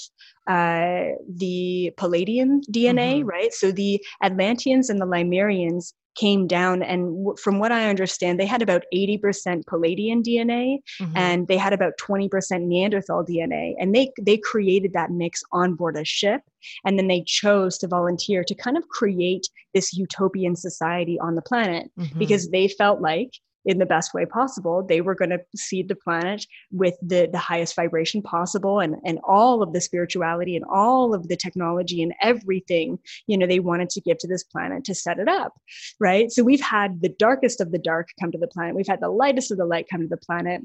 uh 0.48 1.04
the 1.28 1.92
pleiadian 1.98 2.60
dna 2.72 3.20
Mhm. 3.20 3.26
right 3.26 3.52
so 3.52 3.72
the 3.72 4.02
atlanteans 4.22 4.88
and 4.88 5.00
the 5.02 5.06
lemurians 5.06 5.92
came 6.16 6.46
down 6.46 6.82
and 6.82 7.02
w- 7.24 7.36
from 7.42 7.58
what 7.58 7.72
i 7.72 7.88
understand 7.88 8.38
they 8.38 8.46
had 8.46 8.62
about 8.62 8.82
80% 8.94 9.64
pleiadian 9.66 10.22
dna 10.22 10.78
Mhm. 11.00 11.12
and 11.16 11.48
they 11.48 11.56
had 11.56 11.72
about 11.72 11.94
20% 11.98 12.62
Neanderthal 12.66 13.24
DNA 13.24 13.74
and 13.78 13.94
they 13.94 14.10
they 14.20 14.36
created 14.36 14.92
that 14.92 15.10
mix 15.10 15.42
on 15.52 15.74
board 15.74 15.96
a 15.96 16.04
ship 16.04 16.42
and 16.84 16.98
then 16.98 17.08
they 17.08 17.22
chose 17.26 17.78
to 17.78 17.88
volunteer 17.88 18.42
to 18.44 18.54
kind 18.54 18.76
of 18.76 18.88
create 18.88 19.48
this 19.74 19.94
utopian 19.94 20.56
society 20.56 21.18
on 21.20 21.34
the 21.36 21.42
planet 21.42 21.90
Mhm. 21.98 22.18
because 22.18 22.50
they 22.50 22.66
felt 22.68 23.00
like 23.00 23.30
in 23.64 23.78
the 23.78 23.86
best 23.86 24.14
way 24.14 24.24
possible 24.24 24.84
they 24.86 25.00
were 25.00 25.14
going 25.14 25.30
to 25.30 25.40
seed 25.56 25.88
the 25.88 25.94
planet 25.94 26.46
with 26.70 26.94
the 27.02 27.28
the 27.32 27.38
highest 27.38 27.76
vibration 27.76 28.22
possible 28.22 28.80
and 28.80 28.96
and 29.04 29.18
all 29.24 29.62
of 29.62 29.72
the 29.72 29.80
spirituality 29.80 30.56
and 30.56 30.64
all 30.70 31.14
of 31.14 31.28
the 31.28 31.36
technology 31.36 32.02
and 32.02 32.14
everything 32.22 32.98
you 33.26 33.36
know 33.36 33.46
they 33.46 33.60
wanted 33.60 33.88
to 33.88 34.00
give 34.00 34.18
to 34.18 34.28
this 34.28 34.44
planet 34.44 34.84
to 34.84 34.94
set 34.94 35.18
it 35.18 35.28
up 35.28 35.54
right? 35.98 36.30
So 36.30 36.42
we've 36.42 36.60
had 36.60 37.00
the 37.00 37.08
darkest 37.08 37.60
of 37.60 37.72
the 37.72 37.78
dark 37.78 38.08
come 38.20 38.32
to 38.32 38.38
the 38.38 38.48
planet. 38.48 38.74
We've 38.74 38.86
had 38.86 39.00
the 39.00 39.08
lightest 39.08 39.50
of 39.50 39.58
the 39.58 39.64
light 39.64 39.86
come 39.90 40.02
to 40.02 40.08
the 40.08 40.16
planet 40.16 40.62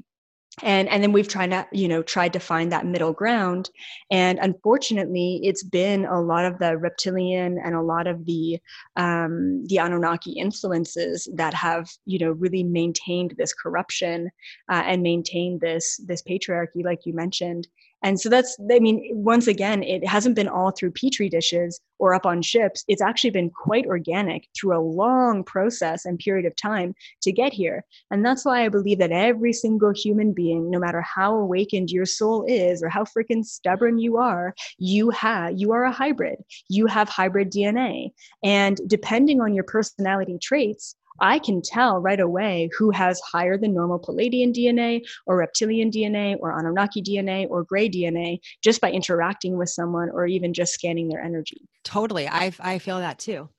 and 0.63 0.87
and 0.89 1.03
then 1.03 1.11
we've 1.11 1.27
tried 1.27 1.51
to 1.51 1.67
you 1.71 1.87
know 1.87 2.01
tried 2.01 2.33
to 2.33 2.39
find 2.39 2.71
that 2.71 2.85
middle 2.85 3.13
ground. 3.13 3.69
And 4.11 4.39
unfortunately 4.41 5.41
it's 5.43 5.63
been 5.63 6.05
a 6.05 6.21
lot 6.21 6.45
of 6.45 6.59
the 6.59 6.77
reptilian 6.77 7.59
and 7.63 7.75
a 7.75 7.81
lot 7.81 8.07
of 8.07 8.25
the 8.25 8.59
um, 8.95 9.65
the 9.67 9.77
anunnaki 9.77 10.33
influences 10.33 11.27
that 11.35 11.53
have 11.53 11.89
you 12.05 12.19
know 12.19 12.31
really 12.31 12.63
maintained 12.63 13.35
this 13.37 13.53
corruption 13.53 14.29
uh, 14.69 14.83
and 14.85 15.01
maintained 15.01 15.61
this 15.61 15.99
this 16.05 16.21
patriarchy 16.21 16.83
like 16.83 17.05
you 17.05 17.13
mentioned 17.13 17.67
and 18.05 18.21
so 18.21 18.29
that's 18.29 18.55
i 18.71 18.79
mean 18.79 19.01
once 19.11 19.47
again 19.47 19.83
it 19.83 20.07
hasn't 20.07 20.35
been 20.35 20.47
all 20.47 20.71
through 20.71 20.91
petri 20.91 21.27
dishes 21.27 21.81
or 21.99 22.13
up 22.13 22.25
on 22.25 22.41
ships 22.41 22.85
it's 22.87 23.01
actually 23.01 23.31
been 23.31 23.49
quite 23.49 23.85
organic 23.85 24.47
through 24.57 24.77
a 24.77 24.79
long 24.79 25.43
process 25.43 26.05
and 26.05 26.19
period 26.19 26.45
of 26.45 26.55
time 26.55 26.93
to 27.21 27.31
get 27.31 27.51
here 27.51 27.83
and 28.11 28.23
that's 28.23 28.45
why 28.45 28.63
I 28.63 28.69
believe 28.69 28.99
that 28.99 29.11
every 29.11 29.53
single 29.53 29.91
human 29.91 30.33
being, 30.33 30.69
no 30.69 30.79
matter 30.79 31.01
how 31.01 31.35
awakened 31.35 31.89
your 31.91 32.05
soul 32.05 32.45
is 32.47 32.83
or 32.83 32.89
how 32.89 33.03
freaking 33.03 33.43
stubborn 33.43 33.97
you 33.97 34.17
are, 34.17 34.53
you 34.77 35.09
have 35.09 35.53
you 35.57 35.71
are 35.71 35.83
a 35.83 35.91
hybrid. 35.91 36.37
You 36.69 36.85
have 36.87 37.09
hybrid 37.09 37.51
DNA. 37.51 38.11
And 38.43 38.79
depending 38.87 39.41
on 39.41 39.53
your 39.53 39.63
personality 39.63 40.37
traits, 40.41 40.95
I 41.19 41.39
can 41.39 41.61
tell 41.61 41.99
right 41.99 42.19
away 42.19 42.69
who 42.77 42.91
has 42.91 43.19
higher 43.21 43.57
than 43.57 43.73
normal 43.73 43.99
Pleiadian 43.99 44.53
DNA 44.53 45.01
or 45.25 45.37
reptilian 45.37 45.91
DNA 45.91 46.37
or 46.39 46.57
Anunnaki 46.57 47.01
DNA 47.01 47.47
or 47.49 47.63
gray 47.63 47.89
DNA 47.89 48.39
just 48.61 48.81
by 48.81 48.91
interacting 48.91 49.57
with 49.57 49.69
someone 49.69 50.09
or 50.09 50.25
even 50.25 50.53
just 50.53 50.73
scanning 50.73 51.07
their 51.07 51.21
energy. 51.21 51.67
Totally. 51.83 52.27
I, 52.27 52.51
I 52.59 52.79
feel 52.79 52.99
that 52.99 53.19
too. 53.19 53.49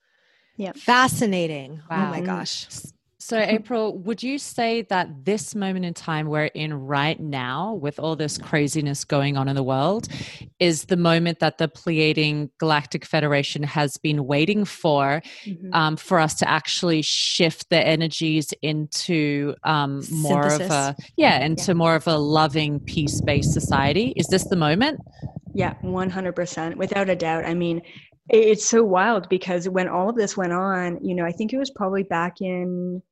Yeah. 0.57 0.73
Fascinating. 0.73 1.83
Wow. 1.90 2.09
Oh 2.09 2.11
my 2.11 2.21
gosh. 2.21 2.66
So, 3.28 3.38
April, 3.38 3.98
would 3.98 4.22
you 4.22 4.38
say 4.38 4.82
that 4.82 5.24
this 5.24 5.56
moment 5.56 5.84
in 5.84 5.94
time 5.94 6.28
we're 6.28 6.44
in 6.44 6.72
right 6.72 7.18
now, 7.18 7.74
with 7.74 7.98
all 7.98 8.14
this 8.14 8.38
craziness 8.38 9.04
going 9.04 9.36
on 9.36 9.48
in 9.48 9.56
the 9.56 9.64
world, 9.64 10.06
is 10.60 10.84
the 10.84 10.96
moment 10.96 11.40
that 11.40 11.58
the 11.58 11.66
Pleiadian 11.66 12.50
Galactic 12.58 13.04
Federation 13.04 13.64
has 13.64 13.96
been 13.96 14.28
waiting 14.28 14.64
for, 14.64 15.22
Mhm. 15.44 15.74
um, 15.74 15.96
for 15.96 16.20
us 16.20 16.34
to 16.34 16.48
actually 16.48 17.02
shift 17.02 17.68
the 17.68 17.84
energies 17.84 18.54
into 18.62 19.56
um, 19.64 20.04
more 20.12 20.46
of 20.46 20.60
a 20.60 20.94
yeah, 21.16 21.44
into 21.44 21.74
more 21.74 21.96
of 21.96 22.06
a 22.06 22.16
loving, 22.16 22.78
peace-based 22.78 23.52
society? 23.52 24.12
Is 24.14 24.28
this 24.28 24.44
the 24.44 24.54
moment? 24.54 25.00
Yeah, 25.52 25.74
100%. 25.82 26.76
Without 26.76 27.10
a 27.10 27.16
doubt. 27.16 27.44
I 27.44 27.54
mean, 27.54 27.82
it's 28.28 28.64
so 28.64 28.84
wild 28.84 29.28
because 29.28 29.68
when 29.68 29.88
all 29.88 30.10
of 30.10 30.14
this 30.14 30.36
went 30.36 30.52
on, 30.52 31.04
you 31.04 31.16
know, 31.16 31.24
I 31.24 31.32
think 31.32 31.52
it 31.52 31.58
was 31.58 31.70
probably 31.70 32.04
back 32.04 32.40
in 32.40 33.02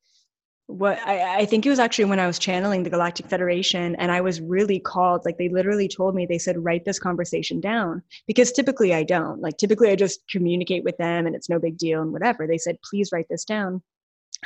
what 0.66 0.98
I, 1.06 1.40
I 1.40 1.44
think 1.44 1.66
it 1.66 1.70
was 1.70 1.78
actually 1.78 2.06
when 2.06 2.20
I 2.20 2.26
was 2.26 2.38
channeling 2.38 2.82
the 2.82 2.90
Galactic 2.90 3.26
Federation 3.26 3.94
and 3.96 4.10
I 4.10 4.20
was 4.22 4.40
really 4.40 4.80
called, 4.80 5.24
like 5.24 5.36
they 5.36 5.48
literally 5.48 5.88
told 5.88 6.14
me, 6.14 6.24
they 6.26 6.38
said, 6.38 6.64
write 6.64 6.84
this 6.84 6.98
conversation 6.98 7.60
down. 7.60 8.02
Because 8.26 8.50
typically 8.50 8.94
I 8.94 9.02
don't. 9.02 9.40
Like 9.40 9.58
typically 9.58 9.90
I 9.90 9.96
just 9.96 10.26
communicate 10.28 10.84
with 10.84 10.96
them 10.96 11.26
and 11.26 11.36
it's 11.36 11.50
no 11.50 11.58
big 11.58 11.76
deal 11.76 12.00
and 12.00 12.12
whatever. 12.12 12.46
They 12.46 12.58
said, 12.58 12.78
please 12.82 13.10
write 13.12 13.26
this 13.28 13.44
down. 13.44 13.82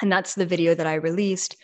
And 0.01 0.12
that's 0.12 0.35
the 0.35 0.46
video 0.46 0.74
that 0.74 0.87
I 0.87 0.94
released. 0.94 1.57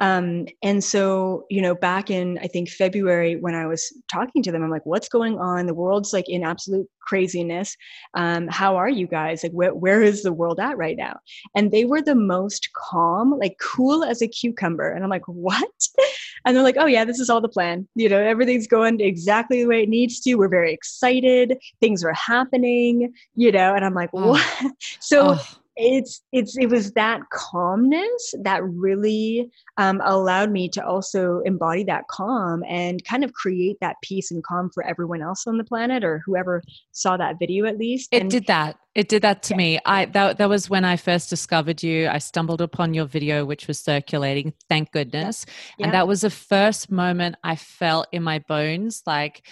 Um, 0.00 0.46
and 0.62 0.82
so, 0.82 1.44
you 1.50 1.60
know, 1.60 1.74
back 1.74 2.10
in 2.10 2.38
I 2.38 2.46
think 2.46 2.70
February 2.70 3.36
when 3.36 3.54
I 3.54 3.66
was 3.66 3.92
talking 4.10 4.42
to 4.44 4.52
them, 4.52 4.62
I'm 4.62 4.70
like, 4.70 4.86
what's 4.86 5.08
going 5.08 5.38
on? 5.38 5.66
The 5.66 5.74
world's 5.74 6.12
like 6.12 6.28
in 6.28 6.42
absolute 6.42 6.88
craziness. 7.00 7.76
Um, 8.14 8.48
how 8.48 8.76
are 8.76 8.88
you 8.88 9.06
guys? 9.06 9.42
Like, 9.42 9.52
where, 9.52 9.74
where 9.74 10.02
is 10.02 10.22
the 10.22 10.32
world 10.32 10.58
at 10.58 10.78
right 10.78 10.96
now? 10.96 11.18
And 11.54 11.70
they 11.70 11.84
were 11.84 12.00
the 12.00 12.14
most 12.14 12.70
calm, 12.74 13.38
like 13.38 13.58
cool 13.60 14.04
as 14.04 14.22
a 14.22 14.28
cucumber. 14.28 14.90
And 14.90 15.04
I'm 15.04 15.10
like, 15.10 15.26
what? 15.26 15.70
And 16.44 16.56
they're 16.56 16.64
like, 16.64 16.76
oh, 16.76 16.86
yeah, 16.86 17.04
this 17.04 17.20
is 17.20 17.30
all 17.30 17.40
the 17.40 17.48
plan. 17.48 17.86
You 17.94 18.08
know, 18.08 18.18
everything's 18.18 18.66
going 18.66 19.00
exactly 19.00 19.62
the 19.62 19.68
way 19.68 19.84
it 19.84 19.88
needs 19.88 20.18
to. 20.22 20.34
We're 20.34 20.48
very 20.48 20.72
excited. 20.74 21.56
Things 21.80 22.02
are 22.02 22.12
happening, 22.14 23.12
you 23.36 23.52
know, 23.52 23.76
and 23.76 23.84
I'm 23.84 23.94
like, 23.94 24.10
Oh. 24.12 24.30
what? 24.30 24.72
So, 24.98 25.36
Oh, 25.36 25.46
it's 25.76 26.22
it's 26.32 26.56
it 26.56 26.66
was 26.68 26.92
that 26.92 27.22
calmness 27.30 28.34
that 28.42 28.62
really 28.64 29.50
um, 29.78 30.02
allowed 30.04 30.50
me 30.50 30.68
to 30.68 30.84
also 30.84 31.40
embody 31.44 31.82
that 31.84 32.06
calm 32.08 32.62
and 32.68 33.02
kind 33.04 33.24
of 33.24 33.32
create 33.32 33.78
that 33.80 33.96
peace 34.02 34.30
and 34.30 34.44
calm 34.44 34.70
for 34.74 34.84
everyone 34.86 35.22
else 35.22 35.46
on 35.46 35.56
the 35.56 35.64
planet 35.64 36.04
or 36.04 36.22
whoever 36.26 36.62
saw 36.92 37.16
that 37.16 37.38
video 37.38 37.64
at 37.64 37.78
least 37.78 38.08
It 38.12 38.20
and 38.22 38.30
did 38.30 38.46
that. 38.46 38.78
It 38.94 39.08
did 39.08 39.22
that 39.22 39.42
to 39.44 39.54
Yeah. 39.54 39.56
me. 39.56 39.78
I 39.86 40.04
that 40.06 40.36
that 40.36 40.48
was 40.50 40.68
when 40.68 40.84
I 40.84 40.96
first 40.96 41.30
discovered 41.30 41.82
you. 41.82 42.08
I 42.08 42.18
stumbled 42.18 42.60
upon 42.60 42.92
your 42.92 43.06
video, 43.06 43.46
which 43.46 43.66
was 43.66 43.78
circulating. 43.78 44.52
Thank 44.68 44.92
goodness. 44.92 45.46
Yeah. 45.78 45.86
And 45.86 45.94
that 45.94 46.06
was 46.06 46.20
the 46.20 46.30
first 46.30 46.90
moment 46.90 47.36
I 47.42 47.56
felt 47.56 48.08
in 48.12 48.22
my 48.22 48.40
bones, 48.40 49.02
like, 49.06 49.46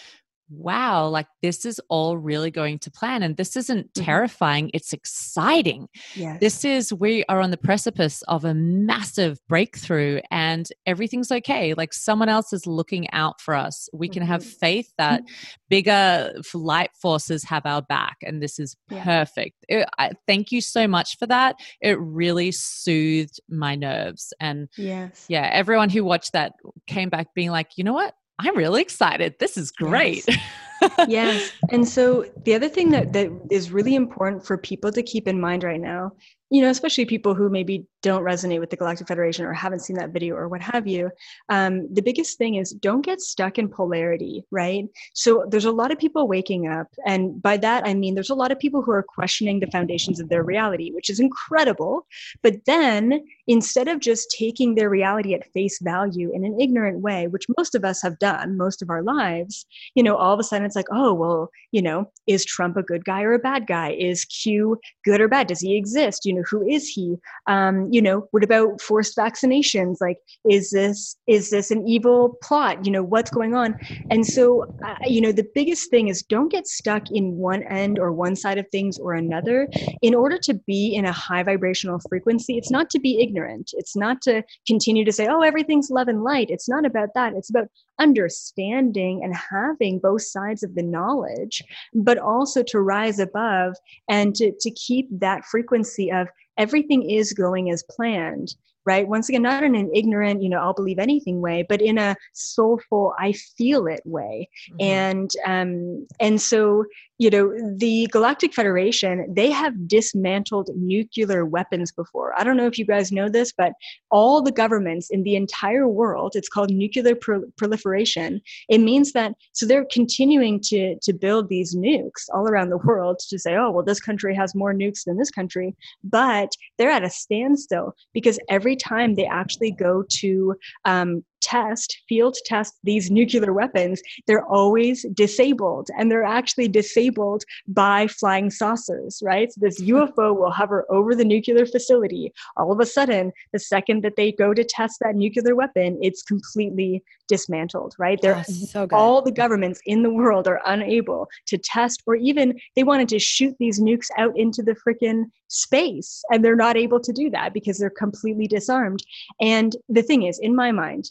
wow, 0.51 1.07
like 1.09 1.27
this 1.43 1.65
is 1.65 1.81
all 1.89 2.19
really 2.19 2.51
going 2.51 2.79
to 2.81 2.91
plan. 2.91 3.23
And 3.23 3.37
this 3.37 3.57
isn't 3.57 3.93
Mhm. 3.95 4.05
terrifying. 4.05 4.71
It's 4.75 4.93
exciting. 4.93 5.89
yes. 6.17 6.39
This 6.41 6.65
is 6.65 6.93
we 6.93 7.25
are 7.29 7.41
on 7.41 7.51
the 7.51 7.57
precipice 7.57 8.23
of 8.23 8.45
a 8.45 8.53
massive 8.55 9.39
breakthrough, 9.49 10.21
and 10.31 10.67
everything's 10.87 11.31
okay. 11.31 11.75
Like 11.75 11.93
someone 11.93 12.29
else 12.29 12.53
is 12.53 12.67
looking 12.67 13.09
out 13.13 13.41
for 13.41 13.55
us. 13.55 13.89
We 13.93 14.09
can 14.09 14.23
have 14.23 14.43
Mhm. 14.43 14.59
faith 14.59 14.93
that 14.99 15.23
bigger 15.71 16.33
light 16.53 16.91
forces 17.01 17.45
have 17.45 17.65
our 17.65 17.81
back 17.83 18.17
and 18.23 18.43
this 18.43 18.59
is 18.59 18.77
Yeah. 18.91 19.05
perfect 19.05 19.65
It- 19.69 19.89
I, 19.99 20.11
thank 20.27 20.51
you 20.51 20.61
so 20.61 20.89
much 20.89 21.17
for 21.17 21.27
that 21.29 21.57
it 21.81 21.97
really 22.01 22.51
soothed 22.51 23.41
my 23.49 23.77
nerves 23.77 24.33
and 24.41 24.69
yes 24.77 25.27
yeah 25.29 25.49
everyone 25.53 25.89
who 25.89 26.03
watched 26.05 26.33
that 26.33 26.55
came 26.89 27.09
back 27.09 27.29
being 27.35 27.51
like 27.51 27.69
you 27.77 27.85
know 27.85 27.93
what 27.93 28.15
i'm 28.41 28.57
really 28.57 28.83
excited. 28.83 29.39
This 29.39 29.57
is 29.57 29.71
great 29.71 30.27
yes. 31.09 31.53
And 31.71 31.87
so 31.87 32.25
the 32.45 32.55
other 32.55 32.69
thing 32.69 32.91
that 32.91 33.13
that 33.13 33.31
is 33.51 33.71
really 33.71 33.95
important 33.95 34.47
for 34.47 34.57
people 34.57 34.93
to 34.93 35.03
keep 35.03 35.29
in 35.29 35.41
mind 35.41 35.65
right 35.65 35.81
now 35.81 36.13
you 36.51 36.61
know 36.61 36.69
especially 36.69 37.05
people 37.05 37.35
who 37.35 37.49
maybe 37.49 37.87
don't 38.03 38.25
resonate 38.25 38.61
with 38.61 38.71
the 38.71 38.77
galactic 38.77 39.07
federation 39.07 39.45
or 39.45 39.53
haven't 39.53 39.81
seen 39.81 39.97
that 39.97 40.11
video 40.11 40.35
or 40.35 40.49
what 40.49 40.61
have 40.61 40.87
you 40.87 41.11
um, 41.49 41.93
the 41.95 42.03
biggest 42.03 42.39
thing 42.39 42.57
is 42.57 42.73
don't 42.73 43.05
get 43.05 43.21
stuck 43.21 43.59
in 43.59 43.69
polarity 43.69 44.45
right? 44.51 44.87
So 45.15 45.47
there's 45.49 45.65
a 45.65 45.71
lot 45.71 45.93
of 45.93 45.99
people 45.99 46.27
waking 46.27 46.67
up 46.67 46.89
and 47.07 47.41
by 47.41 47.57
that 47.59 47.87
i 47.87 47.95
mean 47.95 48.15
there's 48.15 48.31
a 48.31 48.35
lot 48.35 48.51
of 48.51 48.59
people 48.59 48.83
who 48.83 48.91
are 48.91 49.03
questioning 49.03 49.61
the 49.61 49.71
foundations 49.71 50.19
of 50.19 50.29
their 50.29 50.43
reality 50.43 50.91
which 50.91 51.09
is 51.09 51.21
incredible. 51.21 52.07
But 52.43 52.65
then 52.67 53.25
instead 53.47 53.89
of 53.89 54.01
just 54.01 54.35
taking 54.37 54.75
their 54.75 54.91
reality 54.91 55.35
at 55.35 55.53
face 55.53 55.79
value 55.81 56.31
in 56.35 56.45
an 56.45 56.61
ignorant 56.61 57.01
way 57.01 57.29
which 57.29 57.47
most 57.57 57.75
of 57.75 57.85
us 57.85 58.03
have 58.03 58.19
done 58.19 58.57
most 58.57 58.83
of 58.83 58.91
our 58.91 59.03
lives 59.03 59.67
you 59.95 60.03
know, 60.03 60.17
all 60.17 60.33
of 60.33 60.41
a 60.41 60.45
sudden 60.45 60.70
it's 60.71 60.77
like, 60.77 60.87
oh, 60.93 61.13
well, 61.13 61.51
you 61.73 61.83
know, 61.83 62.11
is 62.29 62.45
Trump 62.45 62.77
a 62.77 62.83
good 62.83 63.05
guy 63.05 63.23
or 63.23 63.35
a 63.35 63.41
bad 63.41 63.67
guy? 63.67 63.91
Is 63.91 64.25
Q 64.25 64.79
good 65.05 65.21
or 65.21 65.27
bad? 65.27 65.49
Does 65.49 65.61
he 65.61 65.77
exist? 65.77 66.25
You 66.25 66.35
know, 66.35 66.45
who 66.49 66.65
is 66.69 66.87
he? 66.87 67.17
Um, 67.49 67.89
you 67.91 68.01
know, 68.01 68.29
what 68.31 68.45
about 68.45 68.81
forced 68.81 69.17
vaccinations? 69.17 69.97
Like, 70.01 70.19
is 70.49 70.71
this 70.71 71.17
is 71.27 71.51
this 71.51 71.73
an 71.73 71.89
evil 71.89 72.37
plot? 72.41 72.87
You 72.87 72.93
know, 72.93 73.03
what's 73.03 73.31
going 73.31 73.57
on? 73.57 73.75
And 74.11 74.25
so, 74.25 74.73
uh, 74.87 74.95
you 75.07 75.21
know, 75.21 75.33
the 75.33 75.49
biggest 75.57 75.91
thing 75.91 76.07
is 76.07 76.23
don't 76.23 76.53
get 76.53 76.69
stuck 76.69 77.11
in 77.11 77.37
one 77.37 77.65
end 77.65 77.99
or 77.99 78.13
one 78.13 78.37
side 78.37 78.59
of 78.59 78.67
things 78.71 78.97
or 78.99 79.15
another. 79.15 79.69
In 80.03 80.15
order 80.15 80.39
to 80.39 80.55
be 80.55 80.95
in 80.95 81.05
a 81.05 81.13
high 81.13 81.43
vibrational 81.43 81.99
frequency, 82.09 82.59
it's 82.59 82.71
not 82.71 82.91
to 82.91 83.01
be 83.01 83.21
ignorant. 83.21 83.71
It's 83.75 83.97
not 83.97 84.23
to 84.23 84.45
continue 84.69 85.05
to 85.05 85.13
say, 85.13 85.27
oh, 85.29 85.41
everything's 85.43 85.91
love 85.91 86.07
and 86.07 86.23
light. 86.23 86.51
It's 86.51 86.69
not 86.69 86.87
about 86.87 87.09
that. 87.17 87.33
It's 87.35 87.51
about 87.51 87.67
understanding 88.01 89.23
and 89.23 89.35
having 89.35 89.99
both 89.99 90.23
sides 90.23 90.63
of 90.63 90.75
the 90.75 90.83
knowledge, 90.83 91.63
but 91.95 92.19
also 92.19 92.63
to 92.65 92.81
rise 92.81 93.19
above 93.19 93.77
and 94.09 94.35
to, 94.37 94.53
to 94.61 94.71
keep 94.71 95.09
that 95.11 95.45
frequency 95.45 96.11
of 96.11 96.29
everything 96.57 97.09
is 97.09 97.33
going 97.33 97.71
as 97.71 97.85
planned. 97.91 98.55
Right. 98.87 99.07
Once 99.07 99.29
again, 99.29 99.43
not 99.43 99.63
in 99.63 99.75
an 99.75 99.91
ignorant, 99.95 100.43
you 100.43 100.49
know, 100.49 100.59
I'll 100.59 100.73
believe 100.73 100.99
anything 100.99 101.43
way, 101.43 101.65
but 101.69 101.83
in 101.83 101.99
a 101.99 102.17
soulful, 102.33 103.13
I 103.19 103.33
feel 103.33 103.87
it 103.87 104.01
way. 104.07 104.49
Mhm. 104.73 104.81
And 104.81 105.31
um, 105.47 106.07
and 106.19 106.41
so 106.41 106.87
you 107.21 107.29
know 107.29 107.53
the 107.77 108.07
Galactic 108.11 108.55
Federation 108.55 109.27
they 109.29 109.51
have 109.51 109.87
dismantled 109.87 110.71
nuclear 110.75 111.45
weapons 111.45 111.93
before. 111.93 112.33
I 112.41 112.45
don't 112.45 112.57
know 112.57 112.67
if 112.67 112.79
you 112.79 112.87
guys 112.87 113.13
know 113.13 113.29
this, 113.29 113.53
but 113.53 113.73
all 114.11 114.41
the 114.41 114.51
governments 114.51 115.11
in 115.11 115.23
the 115.23 115.37
entire 115.37 115.87
world, 115.87 116.33
it's 116.35 116.49
called 116.49 116.71
nuclear 116.71 117.15
pro- 117.15 117.45
proliferation. 117.59 118.41
It 118.71 118.79
means 118.79 119.13
that 119.13 119.35
so 119.53 119.67
they're 119.67 119.85
continuing 119.93 120.61
to 120.71 120.99
to 121.03 121.13
build 121.13 121.51
these 121.51 121.77
nukes 121.77 122.25
all 122.33 122.49
around 122.49 122.71
the 122.71 122.79
world 122.89 123.19
to 123.29 123.39
say, 123.39 123.55
oh 123.55 123.71
well, 123.71 123.85
this 123.85 124.01
country 124.01 124.35
has 124.35 124.55
more 124.55 124.73
nukes 124.73 125.05
than 125.05 125.19
this 125.19 125.31
country, 125.31 125.77
but 126.03 126.53
they're 126.79 126.91
at 126.91 127.05
a 127.05 127.11
standstill 127.11 127.95
because 128.15 128.39
every 128.49 128.77
time 128.77 129.15
they 129.15 129.27
actually 129.27 129.73
go 129.73 130.05
to 130.21 130.55
um, 130.87 131.23
test 131.41 131.99
field 132.09 132.37
test 132.45 132.75
these 132.85 133.11
nuclear 133.11 133.53
weapons 133.53 134.03
they're 134.27 134.45
always 134.47 135.05
disabled 135.15 135.89
and 135.97 136.11
they're 136.11 136.25
actually 136.25 136.69
disabled 136.69 137.45
by 137.69 138.07
flying 138.07 138.51
saucers 138.51 139.23
right? 139.25 139.53
So 139.53 139.61
this 139.61 139.79
hmm. 139.79 139.91
ufo 139.91 140.37
will 140.37 140.51
hover 140.51 140.87
over 140.91 141.15
the 141.15 141.25
nuclear 141.25 141.67
facility. 141.67 142.33
All 142.57 142.73
of 142.73 142.81
a 142.81 142.87
sudden 142.87 143.33
the 143.53 143.59
second 143.59 144.03
that 144.05 144.17
they 144.17 144.33
go 144.33 144.55
to 144.55 144.65
test 144.65 144.99
that 145.01 145.17
nuclear 145.17 145.55
weapon 145.55 145.99
it's 146.03 146.23
completely 146.23 147.03
dismantled 147.29 147.95
right? 147.99 148.21
They're 148.21 148.31
Oh, 148.37 148.43
so 148.43 148.87
good. 148.87 148.97
all 148.97 149.23
the 149.23 149.33
governments 149.33 149.81
in 149.87 150.03
the 150.03 150.13
world 150.13 150.47
are 150.47 150.61
unable 150.67 151.29
to 151.47 151.59
test 151.59 152.03
or 152.07 152.17
even 152.17 152.59
they 152.77 152.85
wanted 152.85 153.09
to 153.11 153.19
shoot 153.19 153.55
these 153.59 153.81
nukes 153.81 154.09
out 154.17 154.37
into 154.39 154.63
the 154.63 154.77
freaking 154.87 155.25
space 155.49 156.23
and 156.31 156.45
they're 156.45 156.57
not 156.57 156.77
able 156.77 157.01
to 157.01 157.13
do 157.13 157.31
that 157.31 157.53
because 157.53 157.79
they're 157.79 157.91
completely 157.91 158.47
disarmed. 158.47 159.03
And 159.41 159.75
the 159.89 160.03
thing 160.03 160.23
is 160.23 160.39
in 160.39 160.55
my 160.55 160.73
mind 160.73 161.11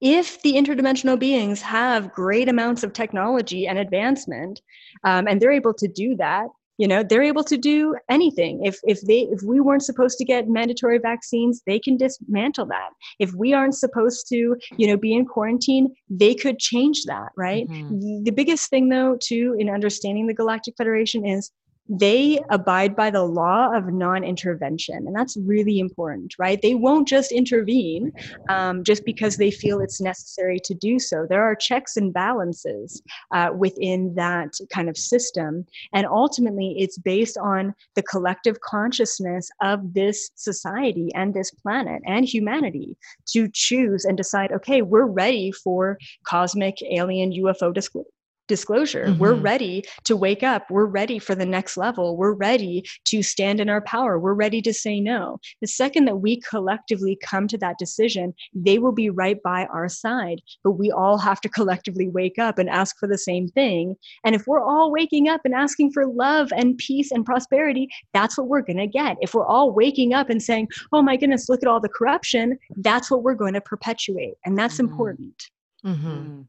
if 0.00 0.40
the 0.42 0.54
interdimensional 0.54 1.18
beings 1.18 1.60
have 1.62 2.12
great 2.12 2.48
amounts 2.48 2.82
of 2.82 2.92
technology 2.92 3.66
and 3.66 3.78
advancement 3.78 4.60
um, 5.04 5.26
and 5.26 5.40
they're 5.40 5.52
able 5.52 5.74
to 5.74 5.88
do 5.88 6.16
that 6.16 6.46
you 6.80 6.88
know 6.88 7.02
they're 7.02 7.22
able 7.22 7.44
to 7.44 7.58
do 7.58 7.94
anything. 8.08 8.64
If 8.64 8.78
if 8.84 9.02
they 9.02 9.28
if 9.30 9.42
we 9.42 9.60
weren't 9.60 9.82
supposed 9.82 10.16
to 10.16 10.24
get 10.24 10.48
mandatory 10.48 10.98
vaccines 10.98 11.60
they 11.66 11.78
can 11.78 11.98
dismantle 11.98 12.66
that. 12.66 12.88
If 13.18 13.34
we 13.34 13.52
aren't 13.52 13.74
supposed 13.74 14.26
to 14.28 14.56
you 14.78 14.86
know 14.86 14.96
be 14.96 15.12
in 15.12 15.26
quarantine 15.26 15.94
they 16.08 16.34
could 16.34 16.58
change 16.58 17.04
that 17.04 17.32
right? 17.36 17.68
Mhm. 17.68 18.24
the 18.24 18.30
biggest 18.30 18.70
thing 18.70 18.88
though 18.88 19.18
too 19.22 19.54
in 19.58 19.68
understanding 19.68 20.26
the 20.26 20.34
galactic 20.34 20.74
federation 20.78 21.26
is 21.26 21.50
they 21.88 22.40
abide 22.50 22.94
by 22.94 23.10
the 23.10 23.24
law 23.24 23.74
of 23.74 23.92
non-intervention 23.92 25.06
and 25.06 25.14
that's 25.14 25.36
really 25.44 25.78
important 25.78 26.34
right? 26.38 26.62
They 26.62 26.74
won't 26.74 27.08
just 27.08 27.32
intervene 27.32 28.12
um, 28.48 28.84
just 28.84 29.04
because 29.04 29.36
they 29.36 29.50
feel 29.50 29.80
it's 29.80 30.00
necessary 30.00 30.60
to 30.64 30.74
do 30.74 30.98
so. 30.98 31.26
There 31.28 31.42
are 31.42 31.54
checks 31.54 31.96
and 31.96 32.12
balances 32.12 33.02
uh, 33.32 33.50
within 33.56 34.14
that 34.14 34.54
kind 34.72 34.88
of 34.88 34.96
system 34.96 35.66
and 35.92 36.06
ultimately 36.06 36.76
it's 36.78 36.98
based 36.98 37.36
on 37.38 37.74
the 37.94 38.02
collective 38.02 38.60
consciousness 38.60 39.50
of 39.60 39.94
this 39.94 40.30
society 40.36 41.10
and 41.14 41.34
this 41.34 41.50
planet 41.50 42.02
and 42.06 42.24
humanity 42.24 42.96
to 43.26 43.48
choose 43.52 44.04
and 44.04 44.16
decide 44.16 44.52
okay 44.52 44.82
we're 44.82 45.04
ready 45.04 45.50
for 45.50 45.98
cosmic 46.24 46.76
alien 46.90 47.32
ufo 47.32 47.72
disclosure 47.72 48.06
disclosure. 48.50 49.06
Mm-hmm. 49.06 49.20
We're 49.20 49.34
ready 49.34 49.84
to 50.04 50.16
wake 50.16 50.42
up. 50.42 50.68
We're 50.70 50.84
ready 50.84 51.20
for 51.20 51.36
the 51.36 51.46
next 51.46 51.76
level. 51.76 52.16
We're 52.16 52.34
ready 52.34 52.84
to 53.04 53.22
stand 53.22 53.60
in 53.60 53.70
our 53.70 53.80
power. 53.80 54.18
We're 54.18 54.34
ready 54.34 54.60
to 54.62 54.74
say 54.74 54.98
no. 54.98 55.38
The 55.60 55.68
second 55.68 56.06
that 56.06 56.16
we 56.16 56.40
collectively 56.40 57.16
come 57.24 57.46
to 57.46 57.58
that 57.58 57.78
decision, 57.78 58.34
they 58.52 58.78
will 58.80 58.92
be 58.92 59.08
right 59.08 59.40
by 59.42 59.66
our 59.66 59.88
side. 59.88 60.40
But 60.64 60.72
we 60.72 60.90
all 60.90 61.16
have 61.16 61.40
to 61.42 61.48
collectively 61.48 62.08
wake 62.08 62.40
up 62.40 62.58
and 62.58 62.68
ask 62.68 62.98
for 62.98 63.06
the 63.06 63.16
same 63.16 63.46
thing. 63.46 63.94
And 64.24 64.34
if 64.34 64.48
we're 64.48 64.62
all 64.62 64.90
waking 64.90 65.28
up 65.28 65.42
and 65.44 65.54
asking 65.54 65.92
for 65.92 66.04
love 66.04 66.52
and 66.54 66.76
peace 66.76 67.12
and 67.12 67.24
prosperity, 67.24 67.88
that's 68.12 68.36
what 68.36 68.48
we're 68.48 68.62
going 68.62 68.78
to 68.78 68.88
get. 68.88 69.16
If 69.20 69.32
we're 69.32 69.46
all 69.46 69.72
waking 69.72 70.12
up 70.12 70.28
and 70.28 70.42
saying, 70.42 70.68
oh 70.92 71.02
my 71.02 71.16
goodness, 71.16 71.48
look 71.48 71.62
at 71.62 71.68
all 71.68 71.80
the 71.80 71.88
corruption, 71.88 72.58
that's 72.78 73.12
what 73.12 73.22
we're 73.22 73.34
going 73.34 73.54
to 73.54 73.60
perpetuate. 73.60 74.34
And 74.44 74.58
that's 74.58 74.74
mm-hmm. 74.74 74.90
important. 74.90 75.50
Mm-hmm. 75.86 76.42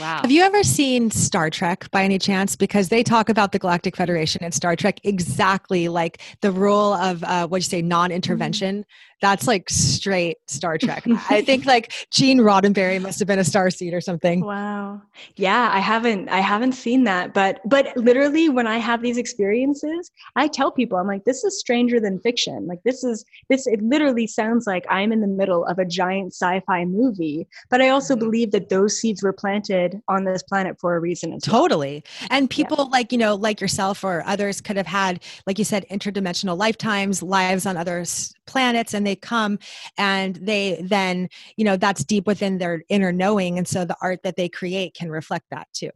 Wow. 0.00 0.20
Have 0.22 0.30
you 0.30 0.42
ever 0.42 0.62
seen 0.62 1.10
Star 1.10 1.50
Trek 1.50 1.90
by 1.90 2.04
any 2.04 2.18
chance? 2.18 2.56
Because 2.56 2.88
they 2.88 3.02
talk 3.02 3.28
about 3.28 3.52
the 3.52 3.58
Galactic 3.58 3.96
Federation 3.96 4.42
in 4.44 4.52
Star 4.52 4.76
Trek 4.76 5.00
exactly 5.04 5.88
like 5.88 6.20
the 6.40 6.50
rule 6.50 6.94
of 6.94 7.22
uh, 7.24 7.46
what 7.46 7.58
you 7.58 7.62
say 7.62 7.82
non-intervention. 7.82 8.80
Mm-hmm 8.80 8.90
that's 9.20 9.46
like 9.46 9.70
straight 9.70 10.38
Star 10.46 10.78
Trek. 10.78 11.04
I 11.30 11.42
think 11.42 11.66
like 11.66 11.92
Gene 12.10 12.40
Roddenberry 12.40 13.00
must 13.00 13.18
have 13.18 13.28
been 13.28 13.38
a 13.38 13.42
starseed 13.42 13.92
or 13.92 14.00
something. 14.00 14.44
Wow. 14.44 15.02
Yeah, 15.36 15.70
I 15.72 15.80
haven't 15.80 16.28
I 16.28 16.40
haven't 16.40 16.72
seen 16.72 17.04
that, 17.04 17.34
but 17.34 17.60
but 17.64 17.96
literally 17.96 18.48
when 18.48 18.66
I 18.66 18.78
have 18.78 19.02
these 19.02 19.16
experiences, 19.16 20.10
I 20.36 20.48
tell 20.48 20.70
people 20.70 20.98
I'm 20.98 21.06
like 21.06 21.24
this 21.24 21.44
is 21.44 21.58
stranger 21.58 22.00
than 22.00 22.18
fiction. 22.20 22.66
Like 22.66 22.82
this 22.84 23.04
is 23.04 23.24
this 23.48 23.66
it 23.66 23.82
literally 23.82 24.26
sounds 24.26 24.66
like 24.66 24.84
I'm 24.90 25.12
in 25.12 25.20
the 25.20 25.26
middle 25.26 25.64
of 25.66 25.78
a 25.78 25.84
giant 25.84 26.32
sci-fi 26.32 26.84
movie, 26.84 27.46
but 27.70 27.80
I 27.80 27.88
also 27.88 28.14
mm-hmm. 28.14 28.24
believe 28.24 28.50
that 28.52 28.68
those 28.68 28.98
seeds 28.98 29.22
were 29.22 29.32
planted 29.32 30.00
on 30.08 30.24
this 30.24 30.42
planet 30.42 30.78
for 30.80 30.96
a 30.96 31.00
reason 31.00 31.32
as 31.32 31.46
well. 31.46 31.62
Totally. 31.62 32.04
And 32.30 32.50
people 32.50 32.76
yeah. 32.78 32.84
like, 32.84 33.12
you 33.12 33.18
know, 33.18 33.34
like 33.34 33.60
yourself 33.60 34.04
or 34.04 34.22
others 34.26 34.60
could 34.60 34.76
have 34.76 34.86
had 34.86 35.22
like 35.46 35.58
you 35.58 35.64
said 35.64 35.86
interdimensional 35.90 36.56
lifetimes, 36.56 37.22
lives 37.22 37.66
on 37.66 37.76
other 37.76 38.04
planets 38.46 38.94
and 38.94 39.03
they 39.04 39.14
they 39.14 39.16
come 39.16 39.58
and 39.96 40.36
they 40.36 40.80
then 40.82 41.28
you 41.56 41.64
know 41.64 41.76
that's 41.76 42.04
deep 42.04 42.26
within 42.26 42.58
their 42.58 42.82
inner 42.88 43.12
knowing 43.12 43.58
and 43.58 43.68
so 43.68 43.84
the 43.84 43.96
art 44.00 44.20
that 44.22 44.36
they 44.36 44.48
create 44.48 44.94
can 44.94 45.10
reflect 45.10 45.46
that 45.50 45.68
too 45.72 45.90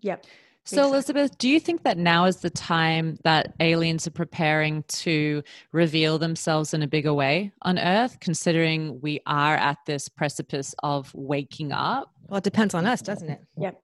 yep 0.00 0.24
so, 0.64 0.84
Elizabeth, 0.84 1.36
do 1.38 1.48
you 1.48 1.58
think 1.58 1.82
that 1.82 1.98
now 1.98 2.26
is 2.26 2.36
the 2.36 2.48
time 2.48 3.18
that 3.24 3.52
aliens 3.58 4.06
are 4.06 4.12
preparing 4.12 4.84
to 4.84 5.42
reveal 5.72 6.20
themselves 6.20 6.72
in 6.72 6.84
a 6.84 6.86
bigger 6.86 7.12
way 7.12 7.50
on 7.62 7.80
Earth, 7.80 8.20
considering 8.20 9.00
we 9.00 9.18
are 9.26 9.56
at 9.56 9.78
this 9.86 10.08
precipice 10.08 10.72
of 10.84 11.12
waking 11.16 11.72
up? 11.72 12.12
Well, 12.28 12.38
it 12.38 12.44
depends 12.44 12.74
on 12.74 12.86
us, 12.86 13.02
doesn't 13.02 13.28
it? 13.28 13.40
Yep. 13.58 13.82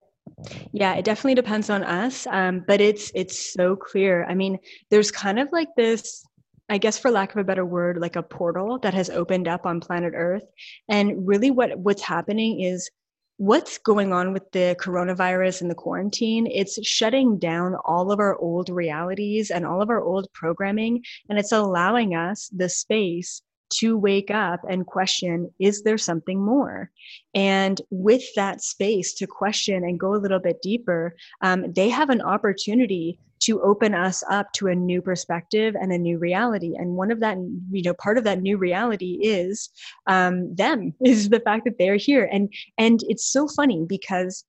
Yeah, 0.70 0.94
it 0.94 1.04
definitely 1.04 1.34
depends 1.34 1.68
on 1.68 1.82
us, 1.82 2.28
um, 2.28 2.62
but 2.64 2.80
it's 2.80 3.10
it's 3.12 3.52
so 3.52 3.74
clear. 3.74 4.24
I 4.26 4.36
mean, 4.36 4.60
there's 4.88 5.10
kind 5.10 5.40
of 5.40 5.48
like 5.50 5.74
this 5.76 6.24
I 6.68 6.78
guess 6.78 6.98
for 6.98 7.10
lack 7.10 7.32
of 7.32 7.38
a 7.38 7.44
better 7.44 7.64
word, 7.64 7.98
like 7.98 8.16
a 8.16 8.22
portal 8.22 8.78
that 8.80 8.94
has 8.94 9.08
opened 9.08 9.48
up 9.48 9.64
on 9.64 9.80
planet 9.80 10.12
Earth. 10.14 10.44
And 10.88 11.26
really 11.26 11.50
what 11.50 11.78
what's 11.78 12.02
happening 12.02 12.60
is 12.60 12.90
what's 13.38 13.78
going 13.78 14.12
on 14.12 14.32
with 14.32 14.50
the 14.50 14.76
coronavirus 14.80 15.62
and 15.62 15.70
the 15.70 15.74
quarantine 15.74 16.48
it's 16.48 16.84
shutting 16.84 17.38
down 17.38 17.76
all 17.84 18.10
of 18.10 18.18
our 18.18 18.36
old 18.36 18.68
realities 18.68 19.52
and 19.52 19.64
all 19.64 19.80
of 19.80 19.90
our 19.90 20.02
old 20.02 20.26
programming 20.32 21.00
and 21.28 21.38
it's 21.38 21.52
allowing 21.52 22.16
us 22.16 22.48
the 22.48 22.68
space 22.68 23.40
to 23.70 23.96
wake 23.96 24.30
up 24.30 24.60
and 24.68 24.86
question 24.86 25.52
is 25.58 25.82
there 25.82 25.98
something 25.98 26.40
more? 26.40 26.90
And 27.34 27.80
with 27.90 28.22
that 28.34 28.62
space 28.62 29.14
to 29.14 29.26
question 29.26 29.84
and 29.84 30.00
go 30.00 30.14
a 30.14 30.22
little 30.22 30.40
bit 30.40 30.62
deeper 30.62 31.14
um, 31.42 31.72
they 31.72 31.88
have 31.88 32.10
an 32.10 32.20
opportunity 32.20 33.18
to 33.40 33.62
open 33.62 33.94
us 33.94 34.24
up 34.30 34.52
to 34.52 34.66
a 34.66 34.74
new 34.74 35.00
perspective 35.00 35.76
and 35.80 35.92
a 35.92 35.98
new 35.98 36.18
reality. 36.18 36.74
And 36.76 36.96
one 36.96 37.10
of 37.10 37.20
that 37.20 37.36
you 37.70 37.82
know 37.82 37.94
part 37.94 38.18
of 38.18 38.24
that 38.24 38.42
new 38.42 38.56
reality 38.56 39.18
is 39.22 39.70
um, 40.06 40.54
them 40.54 40.94
is 41.04 41.28
the 41.28 41.40
fact 41.40 41.64
that 41.64 41.78
they're 41.78 41.96
here. 41.96 42.28
And 42.30 42.52
and 42.76 43.00
it's 43.08 43.24
so 43.24 43.48
funny 43.48 43.84
because 43.88 44.44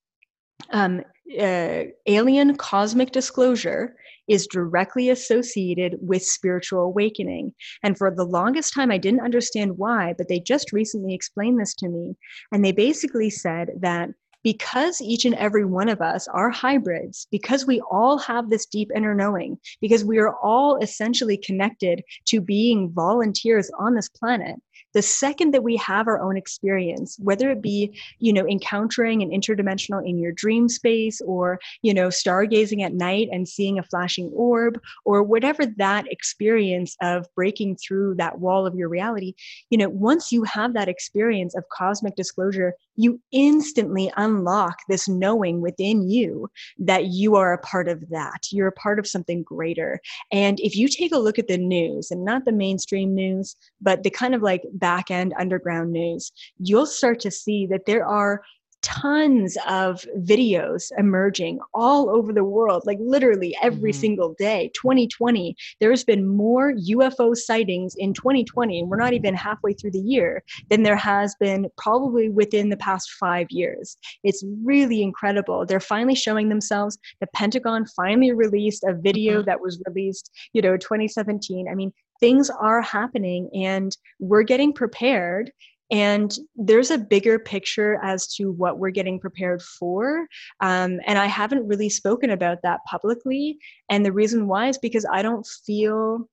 um, 0.71 1.03
uh, 1.39 1.83
alien 2.07 2.55
cosmic 2.57 3.11
disclosure 3.11 3.95
is 4.29 4.47
directly 4.47 5.09
associated 5.09 5.97
with 5.99 6.23
spiritual 6.23 6.81
awakening. 6.81 7.53
And 7.83 7.97
for 7.97 8.13
the 8.13 8.23
longest 8.23 8.73
time, 8.73 8.91
I 8.91 8.97
didn't 8.97 9.21
understand 9.21 9.77
why, 9.77 10.13
but 10.17 10.29
they 10.29 10.39
just 10.39 10.71
recently 10.71 11.13
explained 11.13 11.59
this 11.59 11.73
to 11.75 11.89
me. 11.89 12.15
And 12.51 12.63
they 12.63 12.71
basically 12.71 13.29
said 13.29 13.71
that 13.81 14.09
because 14.43 15.01
each 15.01 15.25
and 15.25 15.35
every 15.35 15.65
one 15.65 15.89
of 15.89 16.01
us 16.01 16.27
are 16.29 16.49
hybrids, 16.49 17.27
because 17.31 17.65
we 17.65 17.81
all 17.91 18.17
have 18.17 18.49
this 18.49 18.65
deep 18.65 18.89
inner 18.95 19.13
knowing, 19.13 19.57
because 19.81 20.05
we 20.05 20.17
are 20.17 20.35
all 20.37 20.77
essentially 20.77 21.37
connected 21.37 22.01
to 22.25 22.39
being 22.39 22.89
volunteers 22.91 23.69
on 23.79 23.95
this 23.95 24.07
planet, 24.09 24.55
the 24.93 25.01
second 25.01 25.53
that 25.53 25.63
we 25.63 25.75
have 25.77 26.07
our 26.07 26.19
own 26.21 26.37
experience 26.37 27.17
whether 27.19 27.49
it 27.49 27.61
be 27.61 27.97
you 28.19 28.33
know 28.33 28.47
encountering 28.47 29.21
an 29.21 29.29
interdimensional 29.29 30.07
in 30.07 30.17
your 30.17 30.31
dream 30.31 30.67
space 30.69 31.21
or 31.21 31.59
you 31.81 31.93
know 31.93 32.07
stargazing 32.07 32.83
at 32.83 32.93
night 32.93 33.27
and 33.31 33.47
seeing 33.47 33.79
a 33.79 33.83
flashing 33.83 34.31
orb 34.33 34.79
or 35.05 35.23
whatever 35.23 35.65
that 35.65 36.11
experience 36.11 36.95
of 37.01 37.25
breaking 37.35 37.75
through 37.75 38.15
that 38.15 38.39
wall 38.39 38.65
of 38.65 38.75
your 38.75 38.89
reality 38.89 39.33
you 39.69 39.77
know 39.77 39.89
once 39.89 40.31
you 40.31 40.43
have 40.43 40.73
that 40.73 40.89
experience 40.89 41.55
of 41.55 41.63
cosmic 41.69 42.15
disclosure 42.15 42.73
you 42.95 43.19
instantly 43.31 44.11
unlock 44.17 44.77
this 44.89 45.07
knowing 45.07 45.61
within 45.61 46.09
you 46.09 46.49
that 46.77 47.05
you 47.05 47.35
are 47.35 47.53
a 47.53 47.57
part 47.59 47.87
of 47.87 48.09
that. 48.09 48.47
You're 48.51 48.67
a 48.67 48.73
part 48.73 48.99
of 48.99 49.07
something 49.07 49.41
greater. 49.41 50.01
And 50.33 50.59
if 50.59 50.75
you 50.75 50.89
take 50.89 51.13
a 51.13 51.17
look 51.17 51.39
at 51.39 51.47
the 51.47 51.57
news 51.57 52.11
and 52.11 52.25
not 52.25 52.43
the 52.43 52.51
mainstream 52.51 53.15
news 53.15 53.55
but 53.81 54.03
the 54.03 54.09
kind 54.09 54.35
of 54.35 54.41
like 54.41 54.63
back 54.73 55.11
end 55.11 55.33
underground 55.37 55.91
news, 55.91 56.31
you'll 56.57 56.85
start 56.85 57.19
to 57.21 57.31
see 57.31 57.67
that 57.67 57.85
there 57.85 58.05
are 58.05 58.41
tons 58.81 59.57
of 59.67 60.05
videos 60.19 60.91
emerging 60.97 61.59
all 61.73 62.09
over 62.09 62.31
the 62.31 62.43
world, 62.43 62.83
like 62.85 62.97
literally 63.01 63.55
every 63.61 63.91
mm-hmm. 63.91 63.99
single 63.99 64.35
day. 64.37 64.71
2020, 64.73 65.55
there's 65.79 66.03
been 66.03 66.27
more 66.27 66.73
UFO 66.73 67.35
sightings 67.35 67.95
in 67.97 68.13
2020, 68.13 68.79
and 68.79 68.89
we're 68.89 68.97
not 68.97 69.13
even 69.13 69.33
halfway 69.33 69.73
through 69.73 69.91
the 69.91 69.99
year, 69.99 70.43
than 70.69 70.83
there 70.83 70.95
has 70.95 71.35
been 71.39 71.67
probably 71.77 72.29
within 72.29 72.69
the 72.69 72.77
past 72.77 73.11
five 73.19 73.47
years. 73.49 73.97
It's 74.23 74.43
really 74.63 75.01
incredible. 75.01 75.65
They're 75.65 75.79
finally 75.79 76.15
showing 76.15 76.49
themselves. 76.49 76.97
The 77.19 77.27
Pentagon 77.33 77.85
finally 77.95 78.31
released 78.31 78.83
a 78.83 78.93
video 78.93 79.39
mm-hmm. 79.39 79.45
that 79.45 79.61
was 79.61 79.81
released, 79.85 80.31
you 80.53 80.61
know, 80.61 80.77
2017. 80.77 81.67
I 81.69 81.75
mean, 81.75 81.91
things 82.19 82.49
are 82.49 82.81
happening 82.81 83.49
and 83.53 83.95
we're 84.19 84.43
getting 84.43 84.73
prepared. 84.73 85.51
And 85.91 86.31
there's 86.55 86.91
a 86.91 86.99
bigger 86.99 87.39
picture 87.39 87.99
as 88.03 88.27
to 88.35 88.51
what 88.51 88.77
we're 88.77 88.91
getting 88.91 89.19
prepared 89.19 89.61
for. 89.61 90.27
Um, 90.61 90.99
and 91.05 91.17
i 91.17 91.25
haven't 91.25 91.67
really 91.67 91.89
spoken 91.89 92.29
about 92.29 92.59
that 92.63 92.81
publicly. 92.85 93.57
And 93.89 94.05
the 94.05 94.11
reason 94.11 94.47
why 94.47 94.67
is 94.67 94.77
because 94.77 95.05
i 95.11 95.21
don't 95.21 95.47
feel 95.65 96.29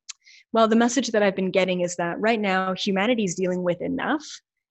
well 0.53 0.69
the 0.69 0.77
message 0.77 1.09
that 1.09 1.23
i've 1.23 1.37
been 1.37 1.51
getting 1.51 1.81
is 1.81 1.97
that 1.97 2.21
right 2.21 2.41
now 2.41 2.75
humanity 2.75 3.25
is 3.25 3.35
dealing 3.35 3.63
with 3.63 3.81
enough 3.81 4.25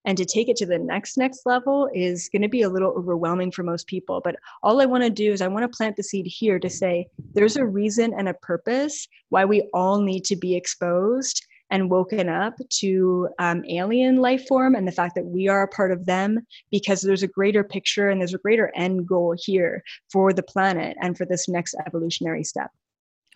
and 0.06 0.18
to 0.18 0.26
take 0.26 0.50
it 0.50 0.56
to 0.58 0.65
the 0.65 0.80
next 0.80 1.18
next 1.18 1.46
level 1.46 1.89
is 1.94 2.30
going 2.30 2.41
to 2.41 2.48
be 2.48 2.62
a 2.62 2.70
little 2.70 2.91
overwhelming 2.91 3.52
for 3.52 3.63
most 3.63 3.88
people. 3.88 4.22
But 4.24 4.36
all 4.63 4.82
i 4.82 4.86
want 4.86 5.04
to 5.04 5.10
do 5.10 5.32
is 5.32 5.41
i 5.41 5.48
want 5.48 5.63
to 5.63 5.78
plant 5.78 5.96
the 5.96 6.04
seed 6.04 6.26
here 6.26 6.60
to 6.60 6.70
say 6.70 7.08
there's 7.34 7.58
a 7.58 7.65
reason 7.65 8.13
and 8.18 8.30
a 8.30 8.34
purpose 8.34 9.08
why 9.30 9.46
we 9.46 9.68
all 9.74 10.02
need 10.02 10.24
to 10.26 10.36
be 10.36 10.56
exposed 10.56 11.46
and 11.72 11.89
woken 11.89 12.30
up 12.30 12.54
to 12.70 13.28
um, 13.39 13.63
alien 13.70 14.18
life 14.18 14.48
form 14.48 14.76
and 14.76 14.88
the 14.88 14.91
fact 14.91 15.15
that 15.15 15.26
we 15.26 15.48
are 15.48 15.63
a 15.63 15.68
part 15.68 15.91
of 15.91 16.06
them 16.06 16.39
because 16.72 17.02
there's 17.02 17.24
a 17.24 17.28
greater 17.28 17.63
picture 17.63 18.10
and 18.10 18.22
there's 18.22 18.34
a 18.34 18.39
greater 18.39 18.72
end 18.76 19.08
goal 19.08 19.36
here 19.38 19.84
for 20.12 20.32
the 20.32 20.44
planet 20.44 20.96
and 21.02 21.18
for 21.18 21.26
this 21.26 21.50
next 21.50 21.76
evolutionary 21.88 22.44
step 22.44 22.70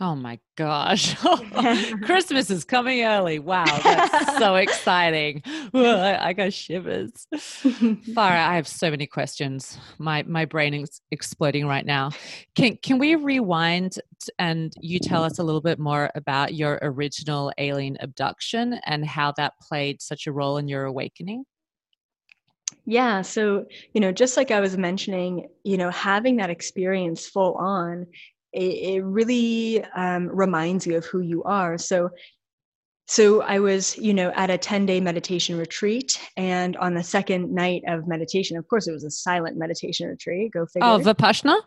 Oh 0.01 0.15
my 0.15 0.39
gosh. 0.55 1.15
Oh, 1.25 1.93
Christmas 2.03 2.49
is 2.49 2.63
coming 2.63 3.03
early. 3.03 3.39
Wow. 3.39 3.65
That's 3.83 4.37
so 4.37 4.55
exciting. 4.55 5.41
I, 5.73 6.29
I 6.29 6.33
got 6.33 6.53
shivers. 6.53 7.11
Farah, 7.33 8.47
I 8.47 8.55
have 8.55 8.67
so 8.67 8.89
many 8.89 9.05
questions. 9.05 9.77
My 9.97 10.23
my 10.23 10.45
brain 10.45 10.73
is 10.73 11.01
exploding 11.11 11.67
right 11.67 11.85
now. 11.85 12.11
Can 12.55 12.77
can 12.77 12.97
we 12.97 13.15
rewind 13.15 13.95
and 14.37 14.73
you 14.79 14.99
tell 14.99 15.23
us 15.23 15.39
a 15.39 15.43
little 15.43 15.61
bit 15.61 15.79
more 15.79 16.09
about 16.15 16.53
your 16.53 16.79
original 16.81 17.51
alien 17.57 17.97
abduction 17.99 18.79
and 18.85 19.05
how 19.05 19.33
that 19.33 19.53
played 19.61 20.01
such 20.01 20.27
a 20.27 20.31
role 20.31 20.57
in 20.57 20.67
your 20.67 20.85
awakening? 20.85 21.43
Yeah. 22.85 23.21
So, 23.21 23.65
you 23.93 24.01
know, 24.01 24.11
just 24.11 24.37
like 24.37 24.51
I 24.51 24.61
was 24.61 24.77
mentioning, 24.77 25.49
you 25.63 25.77
know, 25.77 25.89
having 25.91 26.37
that 26.37 26.49
experience 26.49 27.27
full 27.27 27.55
on 27.55 28.07
it, 28.53 28.95
it 28.95 29.03
really 29.03 29.83
um, 29.95 30.27
reminds 30.27 30.87
you 30.87 30.97
of 30.97 31.05
who 31.05 31.21
you 31.21 31.43
are. 31.43 31.77
So, 31.77 32.09
so 33.07 33.41
I 33.41 33.59
was, 33.59 33.97
you 33.97 34.13
know, 34.13 34.31
at 34.35 34.49
a 34.49 34.57
10 34.57 34.85
day 34.85 34.99
meditation 34.99 35.57
retreat. 35.57 36.19
And 36.37 36.77
on 36.77 36.93
the 36.93 37.03
second 37.03 37.53
night 37.53 37.83
of 37.87 38.07
meditation, 38.07 38.57
of 38.57 38.67
course, 38.67 38.87
it 38.87 38.91
was 38.91 39.03
a 39.03 39.11
silent 39.11 39.57
meditation 39.57 40.07
retreat. 40.07 40.51
Go 40.51 40.65
figure. 40.65 40.87
Oh, 40.87 40.99
Vipassana? 40.99 41.61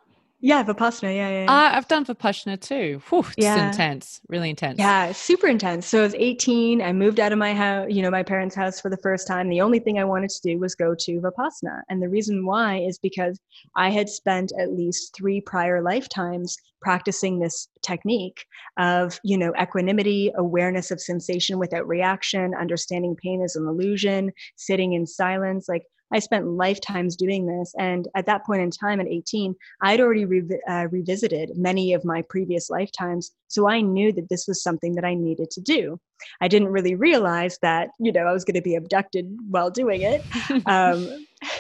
Yeah, 0.45 0.65
Vipassana. 0.65 1.15
Yeah, 1.15 1.29
yeah. 1.29 1.45
yeah. 1.45 1.53
Uh, 1.53 1.77
I've 1.77 1.87
done 1.87 2.05
Vipassana 2.05 2.61
too. 2.61 3.01
Whew, 3.09 3.21
it's 3.21 3.35
yeah. 3.39 3.69
intense, 3.69 4.21
really 4.29 4.51
intense. 4.51 4.77
Yeah, 4.77 5.13
super 5.13 5.47
intense. 5.47 5.87
So 5.87 6.01
I 6.01 6.03
was 6.03 6.17
18. 6.17 6.83
I 6.83 6.93
moved 6.93 7.21
out 7.21 7.31
of 7.31 7.39
my 7.39 7.55
house, 7.55 7.87
you 7.89 8.03
know, 8.03 8.11
my 8.11 8.25
parents' 8.25 8.57
house 8.57 8.81
for 8.81 8.91
the 8.91 8.97
first 8.97 9.29
time. 9.29 9.49
The 9.49 9.61
only 9.61 9.79
thing 9.79 10.01
I 10.01 10.05
wanted 10.05 10.31
to 10.31 10.41
do 10.43 10.59
was 10.59 10.75
go 10.75 10.97
to 10.99 11.21
Vipassana. 11.21 11.83
And 11.89 12.03
the 12.03 12.09
reason 12.09 12.45
why 12.45 12.79
is 12.79 12.99
because 12.99 13.39
I 13.77 13.91
had 13.91 14.09
spent 14.09 14.51
at 14.59 14.73
least 14.73 15.15
three 15.17 15.41
prior 15.41 15.81
lifetimes 15.81 16.57
practicing 16.81 17.39
this 17.39 17.69
technique 17.83 18.45
of, 18.79 19.21
you 19.23 19.39
know, 19.39 19.53
equanimity, 19.61 20.33
awareness 20.37 20.91
of 20.91 21.01
sensation 21.01 21.61
without 21.61 21.87
reaction, 21.87 22.53
understanding 22.61 23.15
pain 23.15 23.43
as 23.43 23.55
an 23.55 23.69
illusion, 23.69 24.33
sitting 24.57 24.93
in 24.95 25.07
silence. 25.07 25.69
Like 25.69 25.85
I 26.13 26.19
spent 26.19 26.47
lifetimes 26.47 27.17
doing 27.17 27.47
this. 27.47 27.75
And 27.79 28.09
at 28.15 28.27
that 28.27 28.45
point 28.45 28.63
in 28.63 28.71
time, 28.71 29.01
at 29.01 29.09
18, 29.09 29.55
I'd 29.81 30.01
already 30.01 30.25
re- 30.25 30.61
uh, 30.69 30.89
revisited 30.91 31.53
many 31.57 31.93
of 31.93 32.05
my 32.05 32.23
previous 32.29 32.71
lifetimes. 32.71 33.33
So 33.49 33.69
I 33.69 33.81
knew 33.81 34.13
that 34.13 34.29
this 34.29 34.47
was 34.47 34.63
something 34.63 34.95
that 34.95 35.05
I 35.05 35.15
needed 35.15 35.51
to 35.53 35.61
do. 35.61 36.01
I 36.41 36.49
didn't 36.49 36.69
really 36.69 36.95
realize 36.95 37.59
that, 37.63 37.91
you 37.99 38.13
know, 38.13 38.23
I 38.23 38.33
was 38.33 38.45
going 38.45 38.55
to 38.55 38.63
be 38.63 38.77
abducted 38.77 39.27
while 39.49 39.71
doing 39.71 40.03
it. 40.03 40.67
um, 40.67 41.09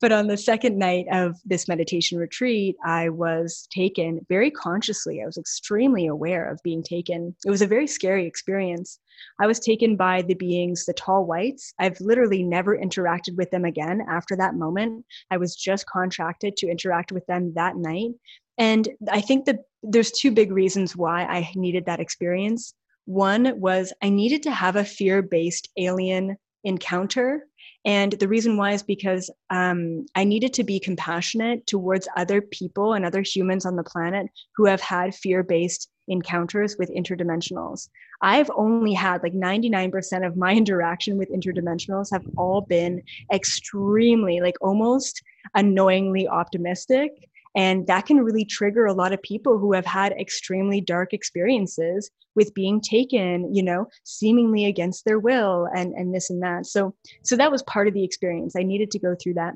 but 0.00 0.12
on 0.12 0.26
the 0.26 0.36
second 0.36 0.78
night 0.78 1.06
of 1.10 1.36
this 1.44 1.68
meditation 1.68 2.18
retreat, 2.18 2.76
I 2.84 3.08
was 3.08 3.66
taken 3.72 4.24
very 4.28 4.50
consciously. 4.50 5.22
I 5.22 5.26
was 5.26 5.38
extremely 5.38 6.06
aware 6.06 6.50
of 6.50 6.60
being 6.62 6.82
taken. 6.82 7.34
It 7.44 7.50
was 7.50 7.62
a 7.62 7.66
very 7.66 7.86
scary 7.86 8.26
experience. 8.26 8.98
I 9.40 9.46
was 9.46 9.60
taken 9.60 9.96
by 9.96 10.22
the 10.22 10.34
beings, 10.34 10.84
the 10.84 10.92
tall 10.92 11.24
whites. 11.24 11.72
I've 11.78 12.00
literally 12.00 12.42
never 12.42 12.76
interacted 12.76 13.36
with 13.36 13.50
them 13.50 13.64
again 13.64 14.02
after 14.08 14.36
that 14.36 14.54
moment. 14.54 15.04
I 15.30 15.36
was 15.36 15.56
just 15.56 15.86
contracted 15.86 16.56
to 16.58 16.70
interact 16.70 17.12
with 17.12 17.26
them 17.26 17.52
that 17.54 17.76
night. 17.76 18.10
And 18.58 18.88
I 19.10 19.20
think 19.20 19.46
that 19.46 19.60
there's 19.82 20.10
two 20.10 20.30
big 20.30 20.52
reasons 20.52 20.96
why 20.96 21.22
I 21.24 21.50
needed 21.54 21.86
that 21.86 22.00
experience. 22.00 22.74
One 23.06 23.58
was 23.58 23.92
I 24.02 24.10
needed 24.10 24.42
to 24.44 24.50
have 24.50 24.76
a 24.76 24.84
fear 24.84 25.22
based 25.22 25.68
alien 25.76 26.36
encounter 26.64 27.47
and 27.84 28.12
the 28.12 28.28
reason 28.28 28.56
why 28.56 28.72
is 28.72 28.82
because 28.82 29.30
um, 29.50 30.06
I 30.14 30.24
needed 30.24 30.52
to 30.54 30.64
be 30.64 30.80
compassionate 30.80 31.66
towards 31.66 32.08
other 32.16 32.40
people 32.40 32.94
and 32.94 33.04
other 33.04 33.22
humans 33.22 33.64
on 33.64 33.76
the 33.76 33.84
planet 33.84 34.26
who 34.56 34.66
have 34.66 34.80
had 34.80 35.14
fear 35.14 35.42
based 35.42 35.88
encounters 36.08 36.76
with 36.78 36.90
interdimensionals. 36.90 37.88
I've 38.20 38.50
only 38.56 38.94
had 38.94 39.22
like 39.22 39.34
99% 39.34 40.26
of 40.26 40.36
my 40.36 40.54
interaction 40.56 41.18
with 41.18 41.30
interdimensionals 41.30 42.10
have 42.10 42.24
all 42.36 42.62
been 42.62 43.02
extremely, 43.32 44.40
like 44.40 44.56
almost 44.60 45.22
annoyingly 45.54 46.26
optimistic 46.26 47.12
and 47.56 47.86
that 47.86 48.06
can 48.06 48.18
really 48.18 48.44
trigger 48.44 48.86
a 48.86 48.92
lot 48.92 49.12
of 49.12 49.22
people 49.22 49.58
who 49.58 49.72
have 49.72 49.86
had 49.86 50.12
extremely 50.12 50.80
dark 50.80 51.12
experiences 51.12 52.10
with 52.34 52.54
being 52.54 52.80
taken, 52.80 53.54
you 53.54 53.62
know, 53.62 53.86
seemingly 54.04 54.66
against 54.66 55.04
their 55.04 55.18
will 55.18 55.68
and, 55.74 55.92
and 55.94 56.14
this 56.14 56.30
and 56.30 56.42
that. 56.42 56.66
So, 56.66 56.94
so 57.22 57.36
that 57.36 57.50
was 57.50 57.62
part 57.64 57.88
of 57.88 57.94
the 57.94 58.04
experience. 58.04 58.54
I 58.56 58.62
needed 58.62 58.90
to 58.92 58.98
go 58.98 59.16
through 59.20 59.34
that. 59.34 59.54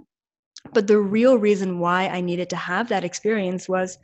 But 0.72 0.86
the 0.86 0.98
real 0.98 1.38
reason 1.38 1.80
why 1.80 2.08
I 2.08 2.20
needed 2.20 2.50
to 2.50 2.56
have 2.56 2.88
that 2.88 3.04
experience 3.04 3.68
was 3.68 3.98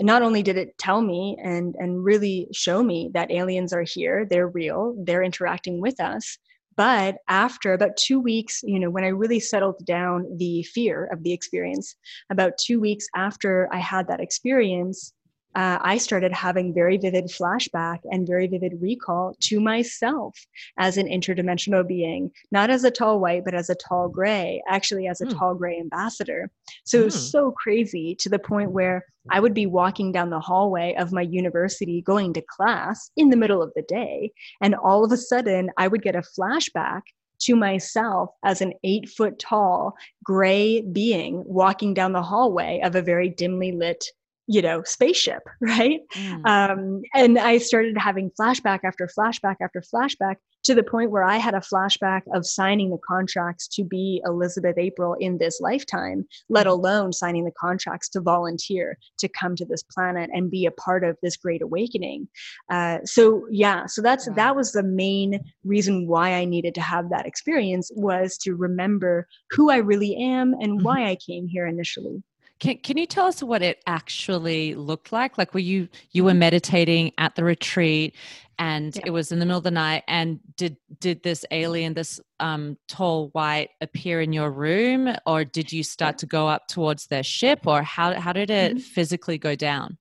not 0.00 0.22
only 0.22 0.42
did 0.42 0.56
it 0.56 0.76
tell 0.78 1.00
me 1.02 1.36
and 1.42 1.76
and 1.78 2.02
really 2.04 2.48
show 2.52 2.82
me 2.82 3.10
that 3.12 3.30
aliens 3.30 3.72
are 3.72 3.82
here 3.82 4.24
they're 4.24 4.48
real 4.48 4.94
they're 5.04 5.22
interacting 5.22 5.80
with 5.80 6.00
us 6.00 6.38
but 6.76 7.16
after 7.28 7.72
about 7.72 7.96
two 7.96 8.20
weeks 8.20 8.62
you 8.62 8.78
know 8.78 8.90
when 8.90 9.04
i 9.04 9.08
really 9.08 9.40
settled 9.40 9.76
down 9.84 10.26
the 10.36 10.62
fear 10.64 11.08
of 11.12 11.22
the 11.22 11.32
experience 11.32 11.96
about 12.30 12.58
two 12.58 12.80
weeks 12.80 13.06
after 13.14 13.68
i 13.72 13.78
had 13.78 14.06
that 14.08 14.20
experience 14.20 15.12
uh, 15.54 15.78
I 15.80 15.98
started 15.98 16.32
having 16.32 16.72
very 16.72 16.96
vivid 16.96 17.26
flashback 17.26 17.98
and 18.04 18.26
very 18.26 18.46
vivid 18.46 18.74
recall 18.80 19.34
to 19.40 19.60
myself 19.60 20.38
as 20.78 20.96
an 20.96 21.06
interdimensional 21.06 21.86
being, 21.86 22.30
not 22.52 22.70
as 22.70 22.84
a 22.84 22.90
tall 22.90 23.18
white, 23.18 23.44
but 23.44 23.54
as 23.54 23.68
a 23.68 23.74
tall 23.74 24.08
gray, 24.08 24.62
actually 24.68 25.08
as 25.08 25.20
a 25.20 25.26
mm. 25.26 25.36
tall 25.36 25.54
gray 25.54 25.78
ambassador. 25.78 26.50
So 26.84 26.98
mm. 26.98 27.00
it 27.02 27.04
was 27.06 27.14
hmm. 27.14 27.30
so 27.30 27.50
crazy 27.52 28.14
to 28.20 28.28
the 28.28 28.38
point 28.38 28.70
where 28.70 29.04
I 29.28 29.40
would 29.40 29.54
be 29.54 29.66
walking 29.66 30.12
down 30.12 30.30
the 30.30 30.40
hallway 30.40 30.94
of 30.98 31.12
my 31.12 31.22
university 31.22 32.00
going 32.00 32.32
to 32.34 32.42
class 32.42 33.10
in 33.16 33.30
the 33.30 33.36
middle 33.36 33.62
of 33.62 33.72
the 33.74 33.82
day. 33.82 34.32
And 34.60 34.74
all 34.74 35.04
of 35.04 35.12
a 35.12 35.16
sudden, 35.16 35.70
I 35.76 35.88
would 35.88 36.02
get 36.02 36.16
a 36.16 36.22
flashback 36.22 37.02
to 37.40 37.56
myself 37.56 38.30
as 38.44 38.60
an 38.60 38.72
eight 38.84 39.08
foot 39.08 39.38
tall 39.38 39.94
gray 40.22 40.82
being 40.82 41.42
walking 41.46 41.94
down 41.94 42.12
the 42.12 42.22
hallway 42.22 42.80
of 42.84 42.94
a 42.94 43.02
very 43.02 43.28
dimly 43.30 43.72
lit 43.72 44.04
you 44.50 44.60
know 44.60 44.82
spaceship 44.84 45.42
right 45.60 46.00
mm. 46.14 46.46
um, 46.46 47.02
and 47.14 47.38
i 47.38 47.56
started 47.56 47.96
having 47.96 48.30
flashback 48.38 48.80
after 48.84 49.08
flashback 49.18 49.56
after 49.62 49.80
flashback 49.80 50.36
to 50.64 50.74
the 50.74 50.82
point 50.82 51.12
where 51.12 51.22
i 51.22 51.36
had 51.36 51.54
a 51.54 51.60
flashback 51.60 52.22
of 52.34 52.44
signing 52.44 52.90
the 52.90 52.98
contracts 53.06 53.68
to 53.68 53.84
be 53.84 54.20
elizabeth 54.24 54.76
april 54.76 55.14
in 55.20 55.38
this 55.38 55.60
lifetime 55.60 56.26
let 56.48 56.66
mm. 56.66 56.70
alone 56.70 57.12
signing 57.12 57.44
the 57.44 57.52
contracts 57.52 58.08
to 58.08 58.20
volunteer 58.20 58.98
to 59.18 59.28
come 59.28 59.54
to 59.54 59.64
this 59.64 59.84
planet 59.84 60.28
and 60.32 60.50
be 60.50 60.66
a 60.66 60.72
part 60.72 61.04
of 61.04 61.16
this 61.22 61.36
great 61.36 61.62
awakening 61.62 62.26
uh, 62.70 62.98
so 63.04 63.46
yeah 63.50 63.86
so 63.86 64.02
that's 64.02 64.28
wow. 64.28 64.34
that 64.34 64.56
was 64.56 64.72
the 64.72 64.82
main 64.82 65.38
reason 65.64 66.08
why 66.08 66.34
i 66.34 66.44
needed 66.44 66.74
to 66.74 66.80
have 66.80 67.08
that 67.08 67.26
experience 67.26 67.90
was 67.94 68.36
to 68.36 68.56
remember 68.56 69.28
who 69.50 69.70
i 69.70 69.76
really 69.76 70.16
am 70.16 70.54
and 70.54 70.72
mm-hmm. 70.72 70.84
why 70.84 71.06
i 71.06 71.14
came 71.14 71.46
here 71.46 71.66
initially 71.66 72.20
can, 72.60 72.76
can 72.78 72.98
you 72.98 73.06
tell 73.06 73.26
us 73.26 73.42
what 73.42 73.62
it 73.62 73.82
actually 73.86 74.74
looked 74.74 75.12
like? 75.12 75.38
Like, 75.38 75.54
were 75.54 75.60
you 75.60 75.88
you 76.12 76.24
were 76.24 76.34
meditating 76.34 77.12
at 77.16 77.34
the 77.34 77.42
retreat, 77.42 78.14
and 78.58 78.94
yeah. 78.94 79.02
it 79.06 79.10
was 79.10 79.32
in 79.32 79.38
the 79.38 79.46
middle 79.46 79.58
of 79.58 79.64
the 79.64 79.70
night, 79.70 80.04
and 80.06 80.38
did 80.56 80.76
did 81.00 81.22
this 81.22 81.44
alien, 81.50 81.94
this 81.94 82.20
um, 82.38 82.76
tall 82.86 83.28
white, 83.28 83.70
appear 83.80 84.20
in 84.20 84.32
your 84.34 84.50
room, 84.50 85.14
or 85.26 85.44
did 85.44 85.72
you 85.72 85.82
start 85.82 86.18
to 86.18 86.26
go 86.26 86.46
up 86.48 86.68
towards 86.68 87.06
their 87.06 87.22
ship, 87.22 87.66
or 87.66 87.82
how 87.82 88.14
how 88.20 88.32
did 88.32 88.50
it 88.50 88.72
mm-hmm. 88.72 88.80
physically 88.80 89.38
go 89.38 89.56
down? 89.56 89.96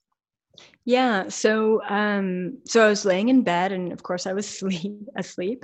Yeah, 0.84 1.30
so 1.30 1.82
um, 1.88 2.58
so 2.66 2.86
I 2.86 2.90
was 2.90 3.06
laying 3.06 3.30
in 3.30 3.42
bed, 3.42 3.72
and 3.72 3.94
of 3.94 4.04
course 4.04 4.28
I 4.28 4.34
was 4.34 4.46
sleep 4.60 5.08
asleep, 5.16 5.64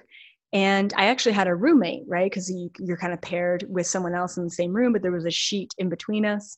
and 0.54 0.94
I 0.96 1.08
actually 1.08 1.34
had 1.34 1.48
a 1.48 1.56
roommate, 1.56 2.04
right? 2.08 2.32
Because 2.32 2.50
you, 2.50 2.72
you're 2.80 2.96
kind 2.96 3.12
of 3.12 3.20
paired 3.20 3.66
with 3.68 3.86
someone 3.86 4.16
else 4.16 4.38
in 4.38 4.46
the 4.46 4.50
same 4.50 4.74
room, 4.74 4.94
but 4.94 5.02
there 5.02 5.12
was 5.12 5.26
a 5.26 5.32
sheet 5.32 5.74
in 5.78 5.90
between 5.90 6.26
us 6.26 6.58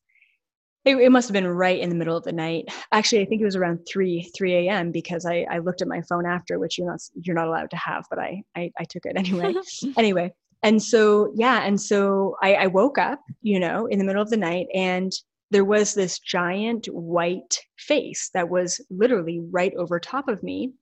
it, 0.87 0.97
it, 0.97 1.11
must 1.11 1.27
have 1.27 1.33
been 1.33 1.47
right 1.47 1.79
in 1.79 1.89
the 1.89 1.95
middle 1.95 2.15
of 2.15 2.23
the 2.23 2.31
night. 2.31 2.65
Actually, 2.91 3.21
I 3.21 3.25
think 3.25 3.41
it 3.41 3.45
was 3.45 3.55
around 3.55 3.85
three 3.87 4.31
three 4.35 4.67
a.m. 4.67 4.91
because 4.91 5.25
I, 5.25 5.45
I 5.49 5.59
looked 5.59 5.81
at 5.81 5.87
my 5.87 6.01
phone 6.01 6.25
after, 6.25 6.59
which 6.59 6.77
you're 6.77 6.89
not 6.89 7.01
you're 7.21 7.35
not 7.35 7.47
allowed 7.47 7.71
to 7.71 7.77
have, 7.77 8.05
but 8.09 8.19
I 8.19 8.43
I, 8.55 8.71
I 8.79 8.85
took 8.85 9.05
it 9.05 9.17
anyway. 9.17 9.53
anyway, 9.97 10.33
and 10.63 10.81
so 10.81 11.33
yeah, 11.35 11.63
and 11.63 11.79
so 11.79 12.35
I, 12.41 12.53
I 12.55 12.67
woke 12.67 12.97
up, 12.97 13.19
you 13.41 13.59
know, 13.59 13.85
in 13.85 13.99
the 13.99 14.05
middle 14.05 14.21
of 14.21 14.29
the 14.29 14.37
night, 14.37 14.67
and 14.73 15.11
there 15.51 15.65
was 15.65 15.93
this 15.93 16.19
giant 16.19 16.87
white 16.87 17.59
face 17.77 18.29
that 18.33 18.49
was 18.49 18.81
literally 18.89 19.39
right 19.51 19.73
over 19.75 19.99
top 19.99 20.27
of 20.27 20.43
me. 20.43 20.73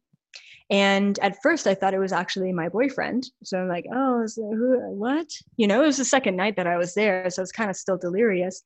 And 0.71 1.19
at 1.19 1.37
first, 1.43 1.67
I 1.67 1.75
thought 1.75 1.93
it 1.93 1.99
was 1.99 2.11
actually 2.11 2.51
my 2.51 2.69
boyfriend. 2.69 3.27
So 3.43 3.59
I'm 3.59 3.67
like, 3.67 3.85
oh, 3.93 4.25
who, 4.35 4.79
what? 4.97 5.27
You 5.57 5.67
know, 5.67 5.83
it 5.83 5.87
was 5.87 5.97
the 5.97 6.05
second 6.05 6.35
night 6.35 6.55
that 6.55 6.65
I 6.65 6.77
was 6.77 6.95
there, 6.95 7.29
so 7.29 7.41
I 7.41 7.43
was 7.43 7.51
kind 7.51 7.69
of 7.69 7.75
still 7.75 7.97
delirious. 7.97 8.63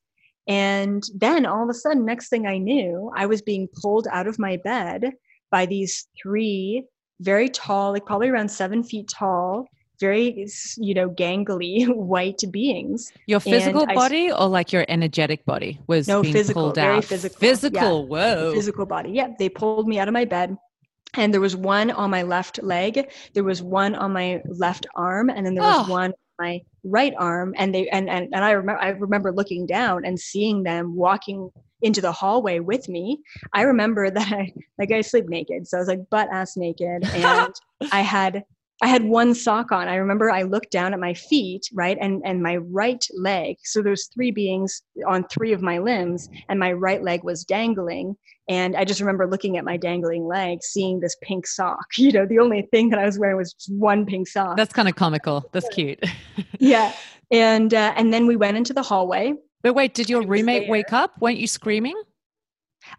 And 0.50 1.04
then 1.14 1.46
all 1.46 1.62
of 1.62 1.70
a 1.70 1.74
sudden, 1.74 2.04
next 2.04 2.28
thing 2.28 2.44
I 2.46 2.58
knew, 2.58 3.10
I 3.14 3.26
was 3.26 3.40
being 3.40 3.68
pulled 3.80 4.08
out 4.10 4.26
of 4.26 4.36
my 4.38 4.56
bed 4.56 5.12
by 5.50 5.64
these 5.66 6.08
three 6.20 6.84
very 7.20 7.48
tall, 7.48 7.92
like 7.92 8.04
probably 8.04 8.28
around 8.30 8.50
seven 8.50 8.82
feet 8.82 9.08
tall, 9.08 9.66
very 10.00 10.46
you 10.78 10.94
know 10.94 11.08
gangly 11.10 11.86
white 12.14 12.42
beings 12.50 13.12
Your 13.26 13.38
physical 13.38 13.84
I 13.86 13.94
body 13.94 14.32
or 14.32 14.48
like 14.48 14.72
your 14.72 14.86
energetic 14.88 15.44
body 15.44 15.78
was 15.86 16.08
No, 16.08 16.22
being 16.22 16.32
physical, 16.34 16.62
pulled 16.62 16.76
very 16.76 16.96
out? 16.96 17.04
physical, 17.04 17.38
Physical. 17.38 18.02
the 18.02 18.08
Whoa. 18.08 18.52
physical 18.54 18.86
body. 18.86 19.10
Yeah, 19.12 19.28
they 19.38 19.50
pulled 19.50 19.86
me 19.86 19.98
out 20.00 20.08
of 20.08 20.14
my 20.14 20.24
bed. 20.24 20.56
And 21.14 21.34
there 21.34 21.40
was 21.40 21.54
one 21.56 21.90
on 21.90 22.08
my 22.10 22.22
left 22.22 22.62
leg, 22.62 23.10
there 23.34 23.44
was 23.44 23.60
one 23.62 23.94
on 23.94 24.12
my 24.12 24.40
left 24.46 24.86
arm, 24.94 25.28
and 25.28 25.44
then 25.44 25.54
there 25.54 25.64
was 25.64 25.86
Oh. 25.88 25.90
one 25.92 26.12
on 26.12 26.14
my 26.40 26.60
right 26.84 27.14
arm. 27.18 27.54
And 27.56 27.74
they 27.74 27.88
and 27.88 28.08
and, 28.08 28.28
and 28.32 28.44
I 28.44 28.52
remember 28.52 28.82
I 28.82 28.88
remember 28.88 29.32
looking 29.32 29.66
down 29.66 30.04
and 30.04 30.18
seeing 30.18 30.62
them 30.62 30.96
walking 30.96 31.50
into 31.82 32.00
the 32.00 32.12
hallway 32.12 32.60
with 32.60 32.88
me. 32.88 33.20
I 33.52 33.62
remember 33.62 34.10
that 34.10 34.32
I 34.32 34.52
like 34.78 34.90
I 34.90 35.00
sleep 35.02 35.28
naked, 35.28 35.68
so 35.68 35.76
I 35.76 35.80
was 35.80 35.88
like 35.88 36.10
butt 36.10 36.28
ass 36.32 36.56
naked, 36.56 37.04
and 37.14 37.54
I 37.92 38.00
had 38.00 38.44
I 38.82 38.86
had 38.86 39.04
one 39.04 39.34
sock 39.34 39.72
on. 39.72 39.88
I 39.88 39.96
remember 39.96 40.30
I 40.30 40.42
looked 40.42 40.70
down 40.70 40.94
at 40.94 41.00
my 41.00 41.12
feet, 41.12 41.68
right, 41.72 41.98
and 42.00 42.22
and 42.24 42.42
my 42.42 42.56
right 42.56 43.04
leg. 43.14 43.56
So 43.62 43.82
there's 43.82 44.06
three 44.06 44.30
beings 44.30 44.82
on 45.06 45.24
three 45.24 45.52
of 45.52 45.60
my 45.60 45.78
limbs, 45.78 46.28
and 46.48 46.58
my 46.58 46.72
right 46.72 47.02
leg 47.02 47.22
was 47.22 47.44
dangling. 47.44 48.16
And 48.48 48.74
I 48.74 48.84
just 48.84 49.00
remember 49.00 49.28
looking 49.28 49.56
at 49.58 49.64
my 49.64 49.76
dangling 49.76 50.26
leg, 50.26 50.62
seeing 50.62 51.00
this 51.00 51.16
pink 51.22 51.46
sock. 51.46 51.86
You 51.96 52.12
know, 52.12 52.26
the 52.26 52.38
only 52.38 52.62
thing 52.72 52.88
that 52.90 52.98
I 52.98 53.04
was 53.04 53.18
wearing 53.18 53.36
was 53.36 53.52
just 53.52 53.72
one 53.72 54.06
pink 54.06 54.26
sock. 54.26 54.56
That's 54.56 54.72
kind 54.72 54.88
of 54.88 54.96
comical. 54.96 55.48
That's 55.52 55.68
cute. 55.68 56.02
yeah. 56.58 56.92
And 57.30 57.74
uh, 57.74 57.92
and 57.96 58.12
then 58.12 58.26
we 58.26 58.36
went 58.36 58.56
into 58.56 58.72
the 58.72 58.82
hallway. 58.82 59.34
But 59.62 59.74
wait, 59.74 59.94
did 59.94 60.08
your 60.08 60.26
roommate 60.26 60.68
wake 60.68 60.92
up? 60.92 61.20
Weren't 61.20 61.36
you 61.36 61.46
screaming? 61.46 62.00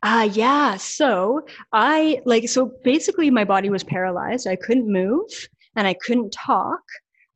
Ah, 0.03 0.23
yeah. 0.23 0.77
So 0.77 1.41
I 1.73 2.21
like 2.25 2.47
so 2.47 2.71
basically 2.83 3.31
my 3.31 3.43
body 3.43 3.69
was 3.69 3.83
paralyzed. 3.83 4.47
I 4.47 4.55
couldn't 4.55 4.91
move 4.91 5.29
and 5.75 5.87
I 5.87 5.93
couldn't 5.93 6.31
talk, 6.31 6.81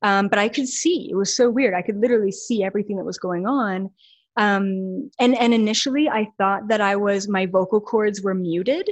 um, 0.02 0.28
but 0.28 0.40
I 0.40 0.50
could 0.50 0.68
see. 0.68 1.10
It 1.10 1.16
was 1.16 1.36
so 1.36 1.50
weird. 1.50 1.74
I 1.74 1.82
could 1.82 1.98
literally 1.98 2.32
see 2.32 2.64
everything 2.64 2.98
that 2.98 3.06
was 3.06 3.18
going 3.18 3.46
on. 3.48 3.90
Um, 4.38 5.10
and 5.18 5.38
and 5.38 5.54
initially 5.54 6.10
I 6.10 6.28
thought 6.38 6.68
that 6.68 6.82
I 6.82 6.98
was 6.98 7.30
my 7.30 7.46
vocal 7.46 7.80
cords 7.80 8.22
were 8.22 8.34
muted, 8.34 8.90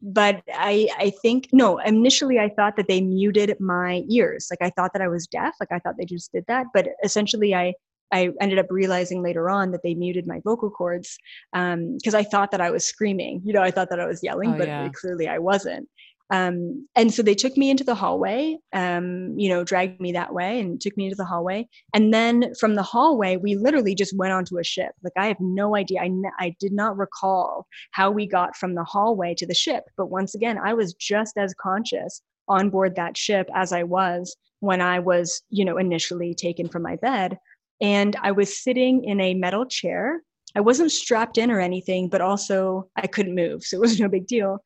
but 0.00 0.42
I 0.54 0.88
I 0.98 1.10
think 1.20 1.48
no. 1.52 1.78
Initially 1.78 2.38
I 2.38 2.48
thought 2.48 2.76
that 2.76 2.88
they 2.88 3.02
muted 3.02 3.60
my 3.60 4.04
ears. 4.08 4.48
Like 4.50 4.62
I 4.62 4.70
thought 4.70 4.94
that 4.94 5.02
I 5.02 5.08
was 5.08 5.26
deaf. 5.26 5.54
Like 5.60 5.70
I 5.70 5.78
thought 5.80 5.96
they 5.98 6.06
just 6.06 6.32
did 6.32 6.46
that. 6.48 6.66
But 6.72 6.88
essentially 7.04 7.54
I 7.54 7.74
I 8.12 8.30
ended 8.40 8.58
up 8.58 8.66
realizing 8.70 9.22
later 9.22 9.50
on 9.50 9.72
that 9.72 9.82
they 9.82 9.94
muted 9.94 10.26
my 10.26 10.40
vocal 10.44 10.70
cords 10.70 11.18
because 11.52 12.14
I 12.14 12.22
thought 12.22 12.50
that 12.52 12.60
I 12.60 12.70
was 12.70 12.86
screaming. 12.86 13.42
You 13.44 13.52
know, 13.52 13.62
I 13.62 13.70
thought 13.70 13.90
that 13.90 14.00
I 14.00 14.06
was 14.06 14.22
yelling, 14.22 14.52
Oh, 14.54 14.58
but 14.58 14.68
yeah. 14.68 14.88
clearly 14.94 15.28
I 15.28 15.38
wasn't. 15.38 15.88
Um, 16.30 16.88
and 16.96 17.14
so 17.14 17.22
they 17.22 17.34
took 17.34 17.56
me 17.56 17.70
into 17.70 17.84
the 17.84 17.94
hallway, 17.94 18.56
um, 18.72 19.38
you 19.38 19.48
know, 19.48 19.62
dragged 19.62 20.00
me 20.00 20.12
that 20.12 20.34
way 20.34 20.58
and 20.58 20.80
took 20.80 20.96
me 20.96 21.04
into 21.04 21.16
the 21.16 21.24
hallway. 21.24 21.68
And 21.94 22.12
then 22.12 22.52
from 22.58 22.74
the 22.74 22.82
hallway, 22.82 23.36
we 23.36 23.54
literally 23.54 23.94
just 23.94 24.16
went 24.16 24.32
onto 24.32 24.58
a 24.58 24.64
ship. 24.64 24.92
Like 25.04 25.12
I 25.16 25.26
have 25.26 25.40
no 25.40 25.76
idea. 25.76 26.00
I, 26.00 26.10
I 26.40 26.56
did 26.58 26.72
not 26.72 26.96
recall 26.96 27.66
how 27.92 28.10
we 28.10 28.26
got 28.26 28.56
from 28.56 28.74
the 28.74 28.84
hallway 28.84 29.34
to 29.34 29.46
the 29.46 29.54
ship. 29.54 29.84
But 29.96 30.06
once 30.06 30.34
again, 30.34 30.58
I 30.58 30.74
was 30.74 30.94
just 30.94 31.36
as 31.36 31.54
conscious 31.54 32.22
on 32.48 32.70
board 32.70 32.96
that 32.96 33.16
ship 33.16 33.48
as 33.54 33.72
I 33.72 33.84
was 33.84 34.36
when 34.60 34.80
I 34.80 34.98
was, 34.98 35.42
you 35.50 35.64
know, 35.64 35.78
initially 35.78 36.34
taken 36.34 36.68
from 36.68 36.82
my 36.82 36.96
bed. 36.96 37.38
And 37.80 38.16
I 38.22 38.32
was 38.32 38.62
sitting 38.62 39.04
in 39.04 39.20
a 39.20 39.34
metal 39.34 39.66
chair. 39.66 40.22
I 40.54 40.60
wasn't 40.60 40.90
strapped 40.90 41.36
in 41.36 41.50
or 41.50 41.60
anything, 41.60 42.08
but 42.08 42.22
also 42.22 42.88
I 42.96 43.06
couldn't 43.06 43.34
move. 43.34 43.62
So 43.62 43.76
it 43.76 43.80
was 43.80 44.00
no 44.00 44.08
big 44.08 44.26
deal. 44.26 44.58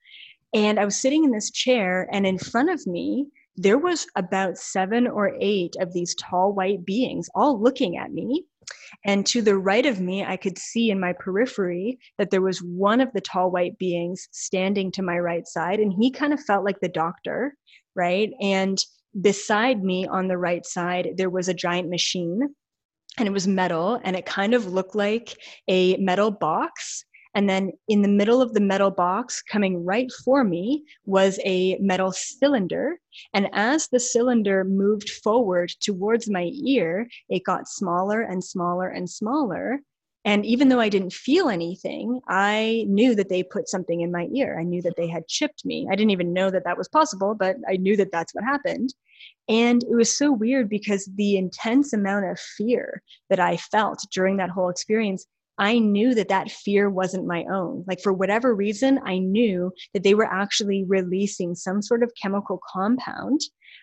And 0.52 0.80
I 0.80 0.84
was 0.84 1.00
sitting 1.00 1.24
in 1.24 1.30
this 1.30 1.50
chair, 1.50 2.08
and 2.12 2.26
in 2.26 2.38
front 2.38 2.70
of 2.70 2.86
me, 2.86 3.26
there 3.56 3.78
was 3.78 4.06
about 4.16 4.56
seven 4.58 5.06
or 5.06 5.36
eight 5.40 5.76
of 5.80 5.92
these 5.92 6.14
tall 6.14 6.52
white 6.52 6.84
beings 6.84 7.28
all 7.34 7.60
looking 7.60 7.96
at 7.96 8.12
me. 8.12 8.44
And 9.04 9.26
to 9.26 9.42
the 9.42 9.58
right 9.58 9.86
of 9.86 10.00
me, 10.00 10.24
I 10.24 10.36
could 10.36 10.58
see 10.58 10.90
in 10.90 11.00
my 11.00 11.12
periphery 11.12 11.98
that 12.18 12.30
there 12.30 12.40
was 12.40 12.62
one 12.62 13.00
of 13.00 13.12
the 13.12 13.20
tall 13.20 13.50
white 13.50 13.78
beings 13.78 14.28
standing 14.30 14.90
to 14.92 15.02
my 15.02 15.18
right 15.18 15.46
side, 15.46 15.80
and 15.80 15.92
he 15.92 16.10
kind 16.10 16.32
of 16.32 16.40
felt 16.40 16.64
like 16.64 16.80
the 16.80 16.88
doctor, 16.88 17.54
right? 17.94 18.30
And 18.40 18.78
beside 19.20 19.82
me 19.82 20.06
on 20.06 20.28
the 20.28 20.38
right 20.38 20.64
side, 20.64 21.10
there 21.16 21.30
was 21.30 21.48
a 21.48 21.54
giant 21.54 21.88
machine, 21.88 22.54
and 23.18 23.28
it 23.28 23.32
was 23.32 23.48
metal, 23.48 24.00
and 24.02 24.16
it 24.16 24.26
kind 24.26 24.54
of 24.54 24.66
looked 24.66 24.94
like 24.94 25.36
a 25.68 25.96
metal 25.96 26.30
box. 26.30 27.04
And 27.34 27.48
then 27.48 27.72
in 27.88 28.02
the 28.02 28.08
middle 28.08 28.42
of 28.42 28.54
the 28.54 28.60
metal 28.60 28.90
box, 28.90 29.42
coming 29.42 29.84
right 29.84 30.10
for 30.24 30.42
me, 30.42 30.84
was 31.04 31.38
a 31.44 31.78
metal 31.78 32.12
cylinder. 32.12 32.98
And 33.32 33.48
as 33.52 33.88
the 33.88 34.00
cylinder 34.00 34.64
moved 34.64 35.08
forward 35.08 35.70
towards 35.80 36.28
my 36.28 36.50
ear, 36.64 37.08
it 37.28 37.44
got 37.44 37.68
smaller 37.68 38.20
and 38.20 38.42
smaller 38.42 38.88
and 38.88 39.08
smaller. 39.08 39.80
And 40.24 40.44
even 40.44 40.68
though 40.68 40.80
I 40.80 40.90
didn't 40.90 41.14
feel 41.14 41.48
anything, 41.48 42.20
I 42.28 42.84
knew 42.88 43.14
that 43.14 43.30
they 43.30 43.42
put 43.42 43.68
something 43.68 44.02
in 44.02 44.12
my 44.12 44.28
ear. 44.34 44.58
I 44.60 44.64
knew 44.64 44.82
that 44.82 44.96
they 44.96 45.08
had 45.08 45.28
chipped 45.28 45.64
me. 45.64 45.88
I 45.90 45.94
didn't 45.94 46.10
even 46.10 46.34
know 46.34 46.50
that 46.50 46.64
that 46.64 46.76
was 46.76 46.88
possible, 46.88 47.34
but 47.34 47.56
I 47.68 47.76
knew 47.76 47.96
that 47.96 48.12
that's 48.12 48.34
what 48.34 48.44
happened. 48.44 48.92
And 49.48 49.82
it 49.82 49.94
was 49.94 50.14
so 50.14 50.30
weird 50.30 50.68
because 50.68 51.08
the 51.16 51.36
intense 51.36 51.92
amount 51.94 52.26
of 52.26 52.38
fear 52.38 53.02
that 53.30 53.40
I 53.40 53.56
felt 53.56 54.06
during 54.12 54.36
that 54.36 54.50
whole 54.50 54.68
experience 54.68 55.26
I 55.60 55.78
knew 55.78 56.14
that 56.14 56.28
that 56.28 56.50
fear 56.50 56.88
wasn't 56.88 57.26
my 57.26 57.44
own. 57.44 57.84
Like, 57.86 58.00
for 58.00 58.14
whatever 58.14 58.54
reason, 58.54 58.98
I 59.04 59.18
knew 59.18 59.72
that 59.92 60.02
they 60.02 60.14
were 60.14 60.24
actually 60.24 60.84
releasing 60.88 61.54
some 61.54 61.82
sort 61.82 62.02
of 62.02 62.12
chemical 62.20 62.58
compound 62.72 63.42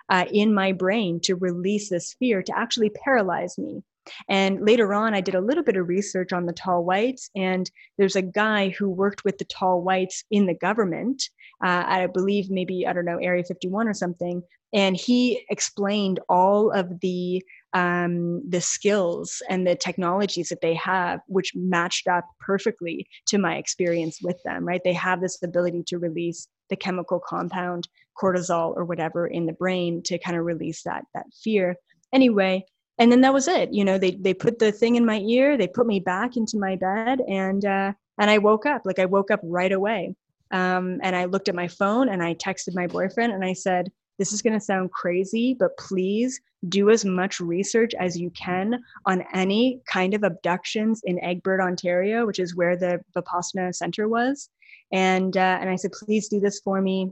uh, 0.10 0.26
in 0.32 0.56
my 0.56 0.72
brain 0.72 1.20
to 1.22 1.36
release 1.36 1.90
this 1.90 2.16
fear 2.18 2.42
to 2.42 2.58
actually 2.58 2.90
paralyze 2.90 3.60
me. 3.60 3.84
And 4.28 4.66
later 4.66 4.92
on, 4.94 5.14
I 5.14 5.22
did 5.22 5.36
a 5.36 5.42
little 5.42 5.64
bit 5.64 5.78
of 5.78 5.88
research 5.88 6.34
on 6.34 6.48
the 6.48 6.54
tall 6.54 6.84
whites, 6.84 7.30
and 7.36 7.70
there's 8.00 8.16
a 8.16 8.24
guy 8.24 8.70
who 8.70 8.90
worked 8.90 9.24
with 9.24 9.38
the 9.38 9.46
tall 9.46 9.82
whites 9.82 10.24
in 10.32 10.48
the 10.48 10.56
government. 10.56 11.30
Uh, 11.64 11.84
I 11.86 12.08
believe 12.08 12.50
maybe, 12.50 12.88
I 12.88 12.94
don't 12.94 13.06
know, 13.06 13.20
Area 13.20 13.44
51 13.44 13.88
or 13.88 13.94
something. 13.94 14.42
And 14.74 14.98
he 14.98 15.46
explained 15.50 16.20
all 16.28 16.72
of 16.72 17.00
the 17.02 17.44
um, 17.78 18.42
the 18.50 18.60
skills 18.60 19.44
and 19.50 19.68
the 19.68 19.76
technologies 19.76 20.50
that 20.50 20.62
they 20.62 20.74
have, 20.74 21.20
which 21.28 21.52
matched 21.56 22.08
up 22.08 22.26
perfectly 22.40 23.08
to 23.28 23.38
my 23.38 23.58
experience 23.58 24.18
with 24.24 24.42
them, 24.44 24.66
right? 24.66 24.82
They 24.84 24.94
have 24.94 25.22
this 25.22 25.38
ability 25.44 25.84
to 25.88 26.00
release 26.00 26.48
the 26.72 26.76
chemical 26.76 27.20
compound 27.20 27.88
cortisol 28.20 28.76
or 28.76 28.84
whatever 28.84 29.28
in 29.28 29.46
the 29.46 29.54
brain 29.54 30.02
to 30.06 30.18
kind 30.18 30.36
of 30.36 30.44
release 30.44 30.82
that 30.84 31.04
that 31.14 31.28
fear. 31.44 31.76
Anyway, 32.12 32.66
and 32.98 33.12
then 33.12 33.22
that 33.22 33.34
was 33.34 33.48
it. 33.48 33.72
You 33.72 33.86
know, 33.86 34.00
they 34.00 34.12
they 34.12 34.34
put 34.34 34.58
the 34.58 34.72
thing 34.72 34.96
in 34.96 35.06
my 35.06 35.20
ear, 35.20 35.56
they 35.56 35.68
put 35.68 35.86
me 35.86 36.00
back 36.00 36.36
into 36.36 36.58
my 36.58 36.78
bed, 36.78 37.22
and 37.28 37.64
uh, 37.64 37.94
and 38.18 38.32
I 38.32 38.40
woke 38.40 38.66
up. 38.66 38.82
Like 38.86 38.98
I 38.98 39.06
woke 39.06 39.30
up 39.30 39.42
right 39.44 39.72
away. 39.72 40.16
Um, 40.50 41.00
and 41.04 41.16
I 41.16 41.26
looked 41.26 41.50
at 41.50 41.56
my 41.56 41.68
phone 41.68 42.08
and 42.08 42.24
I 42.24 42.34
texted 42.34 42.74
my 42.74 42.88
boyfriend 42.88 43.34
and 43.34 43.44
I 43.44 43.52
said, 43.52 43.92
this 44.18 44.34
is 44.34 44.42
going 44.42 44.54
to 44.54 44.60
sound 44.60 44.92
crazy, 44.92 45.54
but 45.54 45.78
please 45.78 46.42
do 46.70 46.90
as 46.90 47.06
much 47.06 47.40
research 47.40 47.94
as 48.00 48.18
you 48.18 48.30
can 48.32 48.82
on 49.06 49.24
any 49.34 49.80
kind 49.86 50.14
of 50.14 50.24
abductions 50.24 51.02
in 51.06 51.24
Egbert, 51.24 51.62
Ontario, 51.62 52.26
which 52.26 52.40
is 52.40 52.56
where 52.56 52.76
the 52.76 53.00
Vipassana 53.16 53.74
Center 53.74 54.08
was. 54.08 54.50
And 54.92 55.36
uh, 55.36 55.58
and 55.62 55.70
I 55.70 55.76
said, 55.76 55.92
please 55.92 56.30
do 56.30 56.40
this 56.40 56.60
for 56.62 56.82
me. 56.82 57.12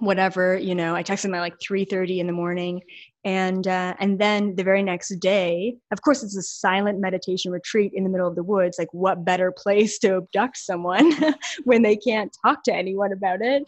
Whatever, 0.00 0.56
you 0.56 0.74
know, 0.74 0.94
I 0.94 1.02
texted 1.02 1.26
him 1.26 1.34
at 1.34 1.40
like 1.40 1.58
3:30 1.58 2.18
in 2.18 2.26
the 2.26 2.32
morning, 2.32 2.82
and 3.28 3.68
uh, 3.68 3.94
and 4.00 4.18
then 4.18 4.56
the 4.56 4.64
very 4.64 4.82
next 4.82 5.14
day, 5.16 5.76
of 5.92 6.00
course, 6.00 6.22
it's 6.22 6.34
a 6.34 6.42
silent 6.42 6.98
meditation 6.98 7.52
retreat 7.52 7.92
in 7.94 8.02
the 8.02 8.08
middle 8.08 8.26
of 8.26 8.36
the 8.36 8.42
woods. 8.42 8.78
Like, 8.78 8.88
what 8.92 9.22
better 9.22 9.52
place 9.52 9.98
to 9.98 10.16
abduct 10.16 10.56
someone 10.56 11.12
when 11.64 11.82
they 11.82 11.94
can't 11.94 12.34
talk 12.42 12.62
to 12.64 12.74
anyone 12.74 13.12
about 13.12 13.42
it? 13.42 13.64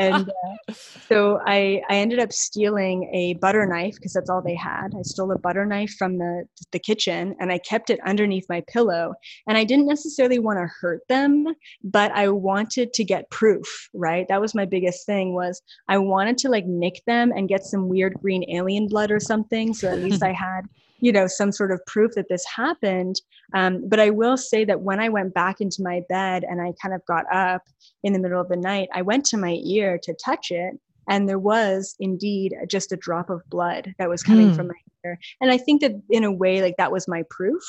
And 0.00 0.30
uh, 0.30 0.72
so 1.08 1.40
I 1.44 1.82
I 1.90 1.96
ended 1.96 2.20
up 2.20 2.32
stealing 2.32 3.10
a 3.12 3.34
butter 3.34 3.66
knife 3.66 3.96
because 3.96 4.14
that's 4.14 4.30
all 4.30 4.40
they 4.40 4.54
had. 4.54 4.94
I 4.98 5.02
stole 5.02 5.30
a 5.30 5.38
butter 5.38 5.66
knife 5.66 5.94
from 5.98 6.16
the 6.16 6.44
the 6.72 6.78
kitchen 6.78 7.34
and 7.38 7.52
I 7.52 7.58
kept 7.58 7.90
it 7.90 8.00
underneath 8.06 8.46
my 8.48 8.62
pillow. 8.66 9.12
And 9.46 9.58
I 9.58 9.64
didn't 9.64 9.88
necessarily 9.88 10.38
want 10.38 10.58
to 10.58 10.70
hurt 10.80 11.02
them, 11.10 11.48
but 11.84 12.12
I 12.12 12.30
wanted 12.30 12.94
to 12.94 13.04
get 13.04 13.28
proof. 13.28 13.90
Right, 13.92 14.26
that 14.28 14.40
was 14.40 14.54
my 14.54 14.64
biggest 14.64 15.04
thing 15.04 15.34
was 15.34 15.60
I 15.88 15.98
wanted 15.98 16.38
to 16.38 16.48
like 16.48 16.64
nick 16.64 17.02
them 17.06 17.30
and 17.36 17.46
get 17.46 17.64
some 17.64 17.90
weird 17.90 18.14
green 18.14 18.48
alien 18.48 18.88
blood 18.88 19.01
or 19.10 19.20
something. 19.20 19.74
So 19.74 19.88
at 19.88 20.00
least 20.00 20.22
I 20.22 20.32
had, 20.38 20.62
you 21.00 21.12
know, 21.12 21.26
some 21.26 21.52
sort 21.52 21.72
of 21.72 21.84
proof 21.86 22.12
that 22.16 22.28
this 22.28 22.44
happened. 22.54 23.16
Um, 23.54 23.88
but 23.88 24.00
I 24.00 24.10
will 24.10 24.36
say 24.36 24.64
that 24.64 24.82
when 24.82 25.00
I 25.00 25.08
went 25.08 25.34
back 25.34 25.60
into 25.60 25.82
my 25.82 26.02
bed 26.08 26.44
and 26.48 26.60
I 26.60 26.72
kind 26.80 26.94
of 26.94 27.04
got 27.06 27.24
up 27.32 27.62
in 28.02 28.12
the 28.12 28.18
middle 28.18 28.40
of 28.40 28.48
the 28.48 28.56
night, 28.56 28.88
I 28.94 29.02
went 29.02 29.24
to 29.26 29.36
my 29.36 29.58
ear 29.64 29.98
to 30.02 30.14
touch 30.24 30.50
it. 30.50 30.74
And 31.08 31.28
there 31.28 31.38
was 31.38 31.96
indeed 31.98 32.54
just 32.70 32.92
a 32.92 32.96
drop 32.96 33.28
of 33.28 33.42
blood 33.50 33.92
that 33.98 34.08
was 34.08 34.22
coming 34.22 34.50
Hmm. 34.50 34.54
from 34.54 34.68
my 34.68 34.74
ear. 35.04 35.18
And 35.40 35.50
I 35.50 35.58
think 35.58 35.80
that 35.80 35.92
in 36.10 36.22
a 36.24 36.32
way, 36.32 36.62
like 36.62 36.76
that 36.78 36.92
was 36.92 37.08
my 37.08 37.24
proof. 37.28 37.62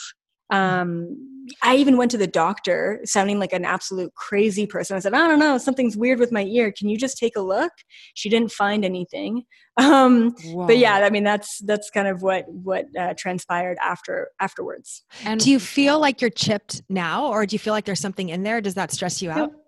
Um, 0.50 1.30
I 1.62 1.76
even 1.76 1.98
went 1.98 2.12
to 2.12 2.18
the 2.18 2.28
doctor 2.28 3.00
sounding 3.04 3.40
like 3.40 3.54
an 3.54 3.66
absolute 3.66 4.14
crazy 4.16 4.66
person. 4.66 4.96
I 4.96 5.00
said, 5.00 5.14
I 5.14 5.28
don't 5.28 5.40
know, 5.40 5.58
something's 5.58 5.98
weird 5.98 6.20
with 6.20 6.32
my 6.32 6.44
ear. 6.46 6.72
Can 6.72 6.90
you 6.90 6.98
just 6.98 7.18
take 7.18 7.36
a 7.36 7.42
look? 7.42 7.72
She 8.14 8.30
didn't 8.30 8.52
find 8.52 8.86
anything. 8.86 9.44
Um, 9.76 10.36
but 10.68 10.78
yeah, 10.78 10.98
I 10.98 11.10
mean, 11.10 11.24
that's, 11.24 11.58
that's 11.66 11.90
kind 11.90 12.08
of 12.08 12.22
what, 12.22 12.46
what 12.48 12.86
uh, 12.96 13.16
transpired 13.18 13.80
after, 13.84 14.30
afterwards. 14.40 15.04
And 15.26 15.40
do 15.40 15.50
you 15.50 15.60
feel 15.60 16.00
like 16.00 16.22
you're 16.22 16.30
chipped 16.30 16.84
now 16.90 17.26
or 17.26 17.48
do 17.48 17.56
you 17.56 17.60
feel 17.60 17.74
like 17.74 17.86
there's 17.86 18.00
something 18.00 18.30
in 18.30 18.44
there? 18.44 18.62
Does 18.62 18.76
that 18.76 18.92
stress 18.92 19.20
you 19.20 19.32
out? 19.32 19.38
Nope. 19.38 19.64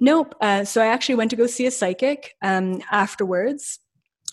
Nope. 0.00 0.34
Uh, 0.40 0.64
so 0.64 0.80
I 0.80 0.86
actually 0.86 1.16
went 1.16 1.28
to 1.32 1.36
go 1.36 1.46
see 1.46 1.66
a 1.66 1.70
psychic 1.70 2.34
um, 2.40 2.80
afterwards 2.90 3.78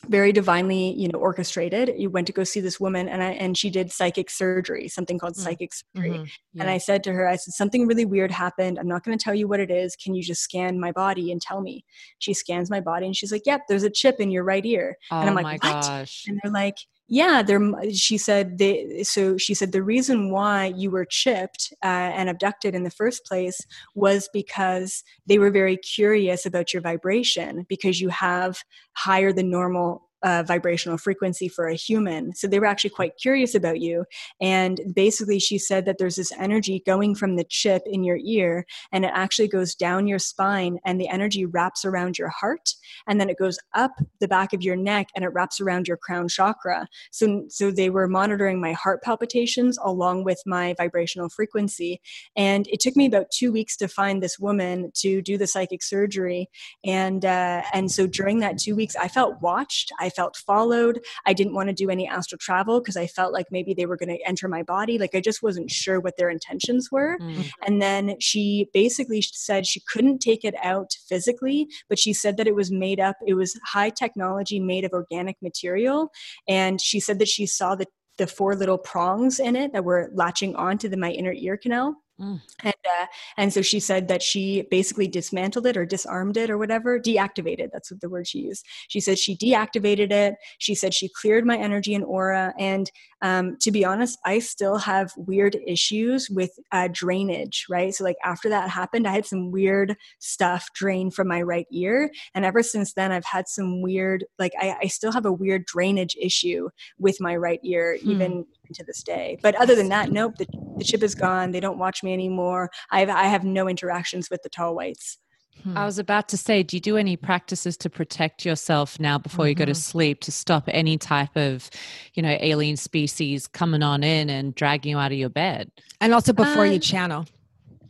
very 0.07 0.31
divinely 0.31 0.93
you 0.93 1.07
know 1.07 1.19
orchestrated 1.19 1.93
you 1.97 2.09
went 2.09 2.27
to 2.27 2.33
go 2.33 2.43
see 2.43 2.59
this 2.59 2.79
woman 2.79 3.07
and 3.09 3.21
I, 3.21 3.31
and 3.31 3.57
she 3.57 3.69
did 3.69 3.91
psychic 3.91 4.29
surgery 4.29 4.87
something 4.87 5.19
called 5.19 5.33
mm. 5.33 5.39
psychic 5.39 5.71
surgery 5.73 6.11
mm-hmm. 6.11 6.23
yeah. 6.53 6.61
and 6.61 6.69
i 6.69 6.77
said 6.77 7.03
to 7.05 7.13
her 7.13 7.27
i 7.27 7.35
said 7.35 7.53
something 7.53 7.87
really 7.87 8.05
weird 8.05 8.31
happened 8.31 8.79
i'm 8.79 8.87
not 8.87 9.03
going 9.03 9.17
to 9.17 9.23
tell 9.23 9.35
you 9.35 9.47
what 9.47 9.59
it 9.59 9.71
is 9.71 9.95
can 9.95 10.15
you 10.15 10.23
just 10.23 10.41
scan 10.41 10.79
my 10.79 10.91
body 10.91 11.31
and 11.31 11.41
tell 11.41 11.61
me 11.61 11.83
she 12.19 12.33
scans 12.33 12.69
my 12.69 12.79
body 12.79 13.05
and 13.05 13.15
she's 13.15 13.31
like 13.31 13.43
yep 13.45 13.61
there's 13.67 13.83
a 13.83 13.89
chip 13.89 14.19
in 14.19 14.31
your 14.31 14.43
right 14.43 14.65
ear 14.65 14.97
oh 15.11 15.19
and 15.19 15.29
i'm 15.29 15.35
like 15.35 15.45
what 15.45 15.61
gosh. 15.61 16.25
and 16.27 16.39
they're 16.41 16.51
like 16.51 16.77
yeah 17.09 17.41
there 17.41 17.59
she 17.91 18.17
said 18.17 18.59
they 18.59 19.03
so 19.03 19.35
she 19.35 19.53
said 19.53 19.71
the 19.71 19.83
reason 19.83 20.31
why 20.31 20.67
you 20.75 20.91
were 20.91 21.05
chipped 21.05 21.73
uh, 21.83 21.87
and 22.15 22.29
abducted 22.29 22.75
in 22.75 22.83
the 22.83 22.91
first 22.91 23.25
place 23.25 23.59
was 23.95 24.29
because 24.31 25.03
they 25.25 25.39
were 25.39 25.49
very 25.49 25.75
curious 25.75 26.45
about 26.45 26.71
your 26.71 26.81
vibration 26.81 27.65
because 27.67 27.99
you 27.99 28.09
have 28.09 28.59
higher 28.93 29.33
than 29.33 29.49
normal 29.49 30.08
uh, 30.23 30.43
vibrational 30.45 30.97
frequency 30.97 31.47
for 31.47 31.67
a 31.67 31.75
human. 31.75 32.33
So 32.35 32.47
they 32.47 32.59
were 32.59 32.65
actually 32.65 32.89
quite 32.91 33.17
curious 33.21 33.55
about 33.55 33.79
you. 33.79 34.05
And 34.41 34.79
basically, 34.93 35.39
she 35.39 35.57
said 35.57 35.85
that 35.85 35.97
there's 35.97 36.15
this 36.15 36.31
energy 36.37 36.81
going 36.85 37.15
from 37.15 37.35
the 37.35 37.43
chip 37.43 37.83
in 37.85 38.03
your 38.03 38.19
ear, 38.23 38.65
and 38.91 39.05
it 39.05 39.11
actually 39.13 39.47
goes 39.47 39.75
down 39.75 40.07
your 40.07 40.19
spine, 40.19 40.79
and 40.85 40.99
the 40.99 41.07
energy 41.07 41.45
wraps 41.45 41.85
around 41.85 42.17
your 42.17 42.29
heart, 42.29 42.73
and 43.07 43.19
then 43.19 43.29
it 43.29 43.37
goes 43.37 43.57
up 43.75 43.91
the 44.19 44.27
back 44.27 44.53
of 44.53 44.61
your 44.61 44.75
neck, 44.75 45.07
and 45.15 45.23
it 45.23 45.29
wraps 45.29 45.61
around 45.61 45.87
your 45.87 45.97
crown 45.97 46.27
chakra. 46.27 46.87
So, 47.11 47.45
so 47.49 47.71
they 47.71 47.89
were 47.89 48.07
monitoring 48.07 48.59
my 48.59 48.73
heart 48.73 49.01
palpitations 49.03 49.77
along 49.83 50.23
with 50.23 50.41
my 50.45 50.75
vibrational 50.77 51.29
frequency. 51.29 52.01
And 52.35 52.67
it 52.67 52.79
took 52.79 52.95
me 52.95 53.05
about 53.05 53.31
two 53.31 53.51
weeks 53.51 53.77
to 53.77 53.87
find 53.87 54.21
this 54.21 54.39
woman 54.39 54.91
to 54.95 55.21
do 55.21 55.37
the 55.37 55.47
psychic 55.47 55.83
surgery. 55.83 56.49
And 56.85 57.25
uh, 57.25 57.63
and 57.73 57.91
so 57.91 58.07
during 58.07 58.39
that 58.39 58.57
two 58.57 58.75
weeks, 58.75 58.95
I 58.95 59.07
felt 59.07 59.41
watched. 59.41 59.91
I 59.99 60.08
I 60.09 60.11
felt 60.11 60.37
followed. 60.37 61.01
I 61.27 61.33
didn't 61.33 61.53
want 61.53 61.69
to 61.69 61.73
do 61.73 61.91
any 61.91 62.07
astral 62.07 62.39
travel 62.39 62.79
because 62.79 62.97
I 62.97 63.05
felt 63.05 63.31
like 63.31 63.45
maybe 63.51 63.75
they 63.75 63.85
were 63.85 63.95
going 63.95 64.09
to 64.09 64.27
enter 64.27 64.47
my 64.47 64.63
body. 64.63 64.97
Like 64.97 65.13
I 65.13 65.21
just 65.21 65.43
wasn't 65.43 65.69
sure 65.69 65.99
what 65.99 66.17
their 66.17 66.31
intentions 66.31 66.89
were. 66.91 67.19
Mm-hmm. 67.19 67.41
And 67.67 67.79
then 67.79 68.15
she 68.19 68.69
basically 68.73 69.21
said 69.21 69.67
she 69.67 69.81
couldn't 69.87 70.17
take 70.17 70.43
it 70.43 70.55
out 70.63 70.93
physically, 71.07 71.67
but 71.87 71.99
she 71.99 72.11
said 72.11 72.37
that 72.37 72.47
it 72.47 72.55
was 72.55 72.71
made 72.71 72.99
up, 72.99 73.17
it 73.27 73.35
was 73.35 73.59
high 73.65 73.91
technology 73.91 74.59
made 74.59 74.83
of 74.83 74.93
organic 74.93 75.37
material. 75.43 76.09
And 76.47 76.81
she 76.81 76.99
said 76.99 77.19
that 77.19 77.27
she 77.27 77.45
saw 77.45 77.75
the 77.75 77.85
the 78.17 78.27
four 78.27 78.53
little 78.53 78.77
prongs 78.77 79.39
in 79.39 79.55
it 79.55 79.71
that 79.71 79.85
were 79.85 80.11
latching 80.13 80.53
onto 80.53 80.89
the 80.89 80.97
my 80.97 81.09
inner 81.11 81.31
ear 81.31 81.55
canal 81.55 81.95
Mm. 82.19 82.41
And 82.63 82.73
uh, 82.85 83.05
and 83.37 83.53
so 83.53 83.61
she 83.61 83.79
said 83.79 84.07
that 84.09 84.21
she 84.21 84.63
basically 84.69 85.07
dismantled 85.07 85.65
it 85.65 85.77
or 85.77 85.85
disarmed 85.85 86.35
it 86.35 86.49
or 86.49 86.57
whatever, 86.57 86.99
deactivated. 86.99 87.69
That's 87.71 87.89
what 87.89 88.01
the 88.01 88.09
word 88.09 88.27
she 88.27 88.39
used. 88.39 88.65
She 88.89 88.99
said 88.99 89.17
she 89.17 89.37
deactivated 89.37 90.11
it. 90.11 90.35
She 90.57 90.75
said 90.75 90.93
she 90.93 91.09
cleared 91.09 91.45
my 91.45 91.57
energy 91.57 91.95
and 91.95 92.03
aura. 92.03 92.53
And 92.59 92.91
um, 93.21 93.57
to 93.61 93.71
be 93.71 93.85
honest, 93.85 94.19
I 94.25 94.39
still 94.39 94.77
have 94.77 95.13
weird 95.15 95.57
issues 95.65 96.29
with 96.29 96.51
uh, 96.71 96.89
drainage. 96.91 97.65
Right. 97.69 97.93
So 97.93 98.03
like 98.03 98.17
after 98.23 98.49
that 98.49 98.69
happened, 98.69 99.07
I 99.07 99.13
had 99.13 99.25
some 99.25 99.51
weird 99.51 99.95
stuff 100.19 100.67
drain 100.73 101.11
from 101.11 101.29
my 101.29 101.41
right 101.41 101.67
ear, 101.71 102.11
and 102.35 102.43
ever 102.43 102.63
since 102.63 102.93
then, 102.93 103.11
I've 103.11 103.25
had 103.25 103.47
some 103.47 103.81
weird 103.81 104.25
like 104.37 104.51
I, 104.59 104.75
I 104.83 104.87
still 104.87 105.11
have 105.11 105.25
a 105.25 105.31
weird 105.31 105.65
drainage 105.65 106.17
issue 106.19 106.69
with 106.97 107.21
my 107.21 107.35
right 107.35 107.59
ear, 107.63 107.97
hmm. 108.01 108.11
even 108.11 108.45
to 108.73 108.83
this 108.83 109.03
day. 109.03 109.37
But 109.41 109.55
other 109.55 109.75
than 109.75 109.89
that, 109.89 110.11
nope, 110.11 110.35
the, 110.37 110.45
the 110.79 110.85
chip 110.85 111.03
is 111.03 111.15
gone. 111.15 111.51
They 111.51 111.59
don't 111.59 111.77
watch 111.77 112.03
me 112.03 112.13
anymore. 112.13 112.69
I 112.91 113.01
have, 113.01 113.09
I 113.09 113.25
have 113.25 113.43
no 113.43 113.67
interactions 113.67 114.29
with 114.29 114.41
the 114.43 114.49
tall 114.49 114.75
whites. 114.75 115.17
Hmm. 115.63 115.77
I 115.77 115.85
was 115.85 115.99
about 115.99 116.29
to 116.29 116.37
say, 116.37 116.63
do 116.63 116.77
you 116.77 116.81
do 116.81 116.95
any 116.95 117.17
practices 117.17 117.75
to 117.77 117.89
protect 117.89 118.45
yourself 118.45 118.99
now 118.99 119.17
before 119.17 119.43
mm-hmm. 119.43 119.49
you 119.49 119.55
go 119.55 119.65
to 119.65 119.71
mm-hmm. 119.71 119.77
sleep 119.77 120.21
to 120.21 120.31
stop 120.31 120.63
any 120.67 120.97
type 120.97 121.35
of, 121.35 121.69
you 122.13 122.23
know, 122.23 122.37
alien 122.39 122.77
species 122.77 123.47
coming 123.47 123.83
on 123.83 124.03
in 124.03 124.29
and 124.29 124.55
dragging 124.55 124.91
you 124.91 124.97
out 124.97 125.11
of 125.11 125.17
your 125.17 125.29
bed? 125.29 125.71
And 125.99 126.13
also 126.13 126.33
before 126.33 126.63
uh, 126.65 126.71
you 126.71 126.79
channel. 126.79 127.25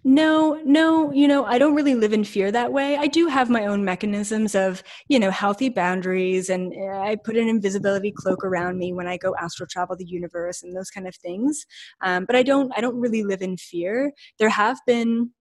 No, 0.04 0.62
no, 0.64 1.12
you 1.12 1.28
know, 1.28 1.44
I 1.44 1.58
don't 1.58 1.76
really 1.76 1.94
live 1.94 2.14
in 2.14 2.24
fear 2.24 2.52
that 2.52 2.72
way. 2.72 2.96
I 2.96 3.08
do 3.08 3.28
have 3.28 3.50
my 3.50 3.66
own 3.66 3.84
mechanisms 3.84 4.56
of, 4.56 4.82
you 5.10 5.20
know, 5.20 5.30
healthy 5.30 5.68
boundaries 5.68 6.50
and 6.50 6.74
eh, 6.74 6.98
I 6.98 7.18
put 7.18 7.36
an 7.36 7.50
invisibility 7.50 8.14
cloak 8.16 8.46
around 8.46 8.78
me 8.78 8.94
when 8.94 9.08
I 9.08 9.18
go 9.18 9.36
astral 9.36 9.68
travel 9.68 9.98
the 9.98 10.06
universe 10.06 10.64
and 10.64 10.76
those 10.76 10.90
kind 10.90 11.06
of 11.08 11.16
things. 11.18 11.66
Um, 12.02 12.24
but 12.26 12.38
I 12.38 12.44
don't, 12.44 12.72
I 12.78 12.82
don't 12.82 13.00
really 13.00 13.24
live 13.24 13.42
in 13.42 13.58
fear. 13.58 14.14
There 14.38 14.50
have 14.50 14.80
been 14.88 15.32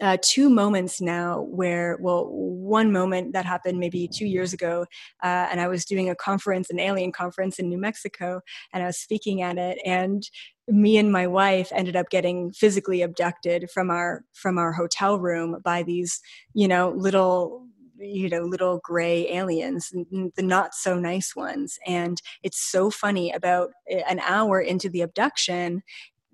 uh, 0.00 0.16
two 0.22 0.48
moments 0.48 1.00
now 1.00 1.42
where, 1.42 1.98
well, 2.00 2.28
one 2.30 2.92
moment 2.92 3.32
that 3.32 3.44
happened 3.44 3.78
maybe 3.78 4.08
two 4.08 4.24
years 4.24 4.52
ago, 4.52 4.86
uh, 5.22 5.48
and 5.50 5.60
I 5.60 5.68
was 5.68 5.84
doing 5.84 6.08
a 6.08 6.14
conference, 6.14 6.70
an 6.70 6.78
alien 6.80 7.12
conference 7.12 7.58
in 7.58 7.68
New 7.68 7.78
Mexico, 7.78 8.40
and 8.72 8.82
I 8.82 8.86
was 8.86 8.98
speaking 8.98 9.42
at 9.42 9.58
it, 9.58 9.78
and 9.84 10.22
me 10.70 10.96
and 10.98 11.12
my 11.12 11.26
wife 11.26 11.70
ended 11.74 11.96
up 11.96 12.10
getting 12.10 12.52
physically 12.52 13.02
abducted 13.02 13.70
from 13.70 13.90
our 13.90 14.24
from 14.34 14.58
our 14.58 14.72
hotel 14.72 15.18
room 15.18 15.56
by 15.64 15.82
these 15.82 16.20
you 16.54 16.68
know 16.68 16.90
little 16.96 17.66
you 17.98 18.28
know 18.28 18.42
little 18.42 18.80
gray 18.82 19.30
aliens 19.30 19.92
the 20.36 20.42
not 20.42 20.74
so 20.74 20.98
nice 20.98 21.36
ones. 21.36 21.78
And 21.86 22.20
it's 22.42 22.58
so 22.58 22.90
funny 22.90 23.30
about 23.30 23.70
eh, 23.88 24.02
an 24.08 24.20
hour 24.20 24.60
into 24.60 24.88
the 24.88 25.02
abduction 25.02 25.82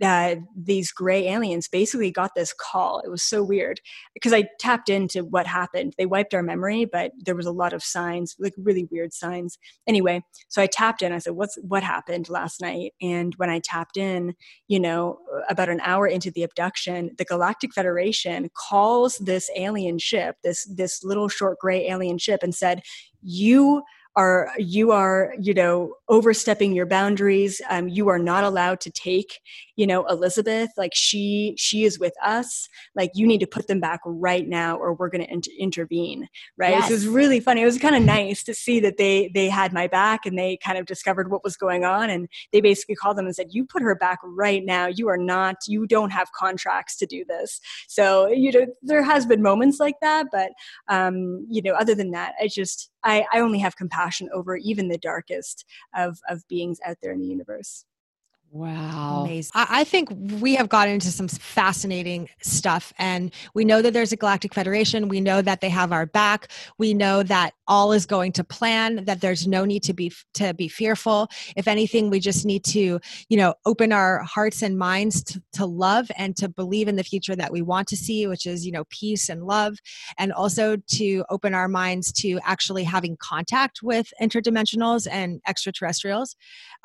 uh, 0.03 0.37
these 0.55 0.93
gray 0.93 1.29
aliens 1.29 1.69
basically 1.69 2.11
got 2.11 2.35
this 2.35 2.53
call. 2.53 3.01
It 3.01 3.09
was 3.09 3.23
so 3.23 3.43
weird 3.43 3.81
because 4.13 4.33
I 4.33 4.49
tapped 4.61 4.89
into 4.89 5.25
what 5.25 5.47
happened. 5.47 5.95
They 5.97 6.07
wiped 6.07 6.35
our 6.35 6.43
memory, 6.43 6.85
but 6.85 7.13
there 7.19 7.35
was 7.35 7.47
a 7.47 7.53
lot 7.53 7.73
of 7.73 7.83
signs, 7.83 8.37
like 8.39 8.53
really 8.59 8.85
weird 8.91 9.15
signs. 9.15 9.59
Anyway, 9.87 10.23
so 10.49 10.61
I 10.61 10.67
tapped 10.67 11.03
in. 11.03 11.13
I 11.13 11.19
said, 11.19 11.35
"What's 11.35 11.57
what 11.63 11.83
happened 11.83 12.29
last 12.29 12.61
night?" 12.61 12.93
And 13.01 13.35
when 13.37 13.49
I 13.49 13.61
tapped 13.61 13.97
in, 13.97 14.35
you 14.69 14.81
know, 14.81 15.19
about 15.49 15.69
an 15.71 15.81
hour 15.81 16.07
into 16.07 16.31
the 16.31 16.43
abduction, 16.43 17.13
the 17.17 17.25
Galactic 17.25 17.73
Federation 17.73 18.51
calls 18.55 19.17
this 19.19 19.51
alien 19.57 19.99
ship, 19.99 20.37
this 20.43 20.65
this 20.67 21.03
little 21.05 21.29
short 21.29 21.59
gray 21.59 21.89
alien 21.89 22.19
ship, 22.19 22.43
and 22.43 22.55
said, 22.55 22.83
"You." 23.23 23.83
are 24.17 24.51
you 24.59 24.91
are 24.93 25.35
you 25.39 25.53
know 25.53 25.95
overstepping 26.09 26.75
your 26.75 26.87
boundaries 26.87 27.61
um, 27.69 27.87
you 27.89 28.09
are 28.09 28.19
not 28.19 28.45
allowed 28.45 28.81
to 28.81 28.91
take 28.91 29.41
you 29.77 29.87
know 29.87 30.05
elizabeth 30.07 30.71
like 30.77 30.93
she 30.95 31.55
she 31.57 31.85
is 31.85 31.99
with 31.99 32.15
us. 32.23 32.69
Like 32.95 33.11
you 33.15 33.27
need 33.27 33.41
to 33.41 33.47
put 33.47 33.67
them 33.69 33.81
back 33.81 34.01
right 34.05 34.47
now 34.47 34.77
or 34.77 34.95
we're 34.95 35.09
going 35.09 35.25
to 35.25 35.33
inter- 35.33 35.51
intervene 35.59 36.29
right? 36.57 36.71
Yes. 36.71 36.89
so 36.89 36.91
it 36.91 36.95
was 36.95 37.09
really 37.09 37.41
funny. 37.41 37.63
It 37.63 37.67
was 37.67 37.79
kind 37.79 37.95
of 37.95 38.03
nice 38.03 38.43
to 38.45 38.55
see 38.55 38.81
that 38.81 38.97
they 38.97 39.31
they 39.35 39.49
had 39.49 39.73
my 39.73 39.87
back 39.87 40.27
and 40.27 40.39
they 40.39 40.59
kind 40.59 40.79
of 40.79 40.87
discovered 40.87 41.31
what 41.31 41.45
was 41.45 41.57
going 41.57 41.85
on 41.85 42.11
and 42.11 42.29
they 42.53 42.61
basically 42.61 42.95
called 42.95 43.17
them 43.17 43.27
and 43.27 43.35
said 43.35 43.49
you 43.51 43.65
put 43.65 43.83
her 43.83 43.95
back 43.95 44.19
right 44.25 44.65
now. 44.65 44.87
You 44.87 45.09
are 45.09 45.19
not 45.19 45.57
you 45.67 45.87
don't 45.87 46.11
have 46.11 46.33
contracts 46.33 46.97
to 46.99 47.07
do 47.07 47.25
this. 47.29 47.61
So 47.89 48.29
you 48.29 48.53
know 48.53 48.67
there 48.83 49.03
has 49.03 49.27
been 49.27 49.43
moments 49.43 49.81
like 49.81 49.97
that 50.01 50.27
but 50.33 50.51
um 50.89 51.47
you 51.49 51.63
know 51.63 51.73
other 51.75 51.95
than 51.95 52.11
that 52.11 52.35
i 52.41 52.49
just 52.49 52.91
I, 53.05 53.25
I 53.33 53.39
only 53.39 53.61
have 53.61 53.77
compassion 53.77 54.29
over 54.35 54.57
even 54.57 54.89
the 54.89 54.99
darkest 54.99 55.65
of, 55.95 56.19
of 56.29 56.47
beings 56.49 56.81
out 56.85 56.97
there 57.01 57.13
in 57.13 57.21
the 57.21 57.27
universe. 57.27 57.85
Wow. 58.51 59.25
Amazing. 59.27 59.51
I, 59.55 59.85
think 59.85 60.09
we 60.41 60.55
have 60.55 60.69
gotten 60.69 60.95
into 60.95 61.09
some 61.09 61.29
fascinating 61.29 62.29
stuff. 62.41 62.93
And 62.99 63.33
we 63.55 63.65
know 63.65 63.83
that 63.83 63.93
there's 63.93 64.13
a 64.13 64.17
Galactic 64.17 64.55
Federation. 64.55 65.09
We 65.09 65.21
know 65.21 65.43
that 65.43 65.61
they 65.61 65.69
have 65.69 65.93
our 65.93 66.07
back. 66.07 66.49
We 66.79 66.95
know 66.95 67.23
that 67.25 67.53
all 67.69 67.93
is 67.93 68.07
going 68.07 68.33
to 68.33 68.45
plan, 68.45 69.05
that 69.05 69.21
there's 69.21 69.47
no 69.47 69.65
need 69.65 69.83
to 69.83 69.93
be 69.93 70.13
to 70.35 70.55
be 70.55 70.69
fearful. 70.69 71.29
If 71.57 71.69
anything, 71.69 72.09
we 72.09 72.21
just 72.21 72.47
need 72.47 72.65
to, 72.67 73.01
you 73.29 73.37
know, 73.37 73.55
open 73.67 73.93
our 73.93 74.21
hearts 74.23 74.63
and 74.63 74.79
minds 74.79 75.23
to, 75.25 75.43
to 75.55 75.67
love 75.67 76.11
and 76.17 76.37
to 76.37 76.49
believe 76.49 76.89
in 76.89 76.97
the 76.97 77.05
future 77.05 77.37
that 77.37 77.53
we 77.53 77.61
want 77.61 77.89
to 77.89 77.97
see, 77.97 78.27
which 78.27 78.47
is, 78.47 78.65
you 78.65 78.73
know, 78.73 78.85
peace 78.89 79.29
and 79.29 79.45
love. 79.45 79.77
And 80.19 80.33
also 80.33 80.77
to 80.77 81.25
open 81.29 81.53
our 81.53 81.69
minds 81.69 82.13
to 82.15 82.39
actually 82.45 82.85
having 82.85 83.17
contact 83.19 83.81
with 83.83 84.13
interdimensionals 84.23 85.07
and 85.11 85.41
extraterrestrials. 85.47 86.37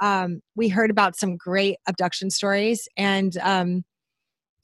Um, 0.01 0.41
we 0.55 0.67
heard 0.67 0.89
about 0.89 1.15
some 1.15 1.37
great 1.37 1.50
abduction 1.87 2.29
stories. 2.29 2.87
And 2.97 3.37
um, 3.37 3.83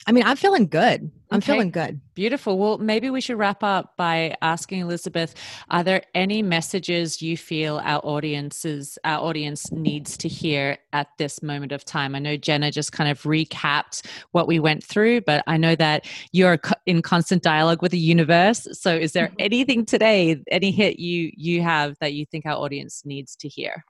I 0.08 0.12
mean, 0.12 0.24
I'm 0.24 0.38
feeling 0.38 0.68
good. 0.68 1.12
I'm 1.30 1.40
Okay. 1.40 1.54
feeling 1.54 1.72
good. 1.72 2.00
Beautiful. 2.14 2.58
Well, 2.58 2.78
maybe 2.78 3.10
we 3.10 3.20
should 3.20 3.38
wrap 3.38 3.62
up 3.62 3.98
by 3.98 4.36
asking 4.42 4.80
Elizabeth: 4.80 5.36
Are 5.70 5.84
there 5.84 6.02
any 6.16 6.42
messages 6.42 7.22
you 7.22 7.36
feel 7.36 7.80
our 7.84 8.00
audiences, 8.06 8.98
our 9.04 9.20
audience 9.20 9.70
needs 9.72 10.16
to 10.18 10.30
hear 10.30 10.78
at 10.94 11.10
this 11.18 11.44
moment 11.44 11.74
of 11.74 11.84
time? 11.84 12.16
I 12.16 12.20
know 12.20 12.38
Jenna 12.38 12.72
just 12.72 12.94
kind 12.94 13.12
of 13.12 13.22
recapped 13.24 14.06
what 14.32 14.48
we 14.48 14.60
went 14.60 14.84
through, 14.84 15.22
but 15.22 15.44
I 15.48 15.58
know 15.58 15.76
that 15.76 16.06
you're 16.32 16.60
in 16.86 17.02
constant 17.02 17.44
dialogue 17.44 17.82
with 17.82 17.92
the 17.92 18.00
universe. 18.00 18.66
So, 18.72 18.96
is 18.96 19.12
there 19.12 19.32
anything 19.38 19.86
today, 19.86 20.42
any 20.50 20.72
hit 20.72 21.00
you 21.00 21.32
you 21.36 21.62
have 21.62 21.98
that 22.00 22.14
you 22.14 22.26
think 22.26 22.46
our 22.46 22.56
audience 22.56 23.04
needs 23.06 23.36
to 23.38 23.50
hear? 23.50 23.84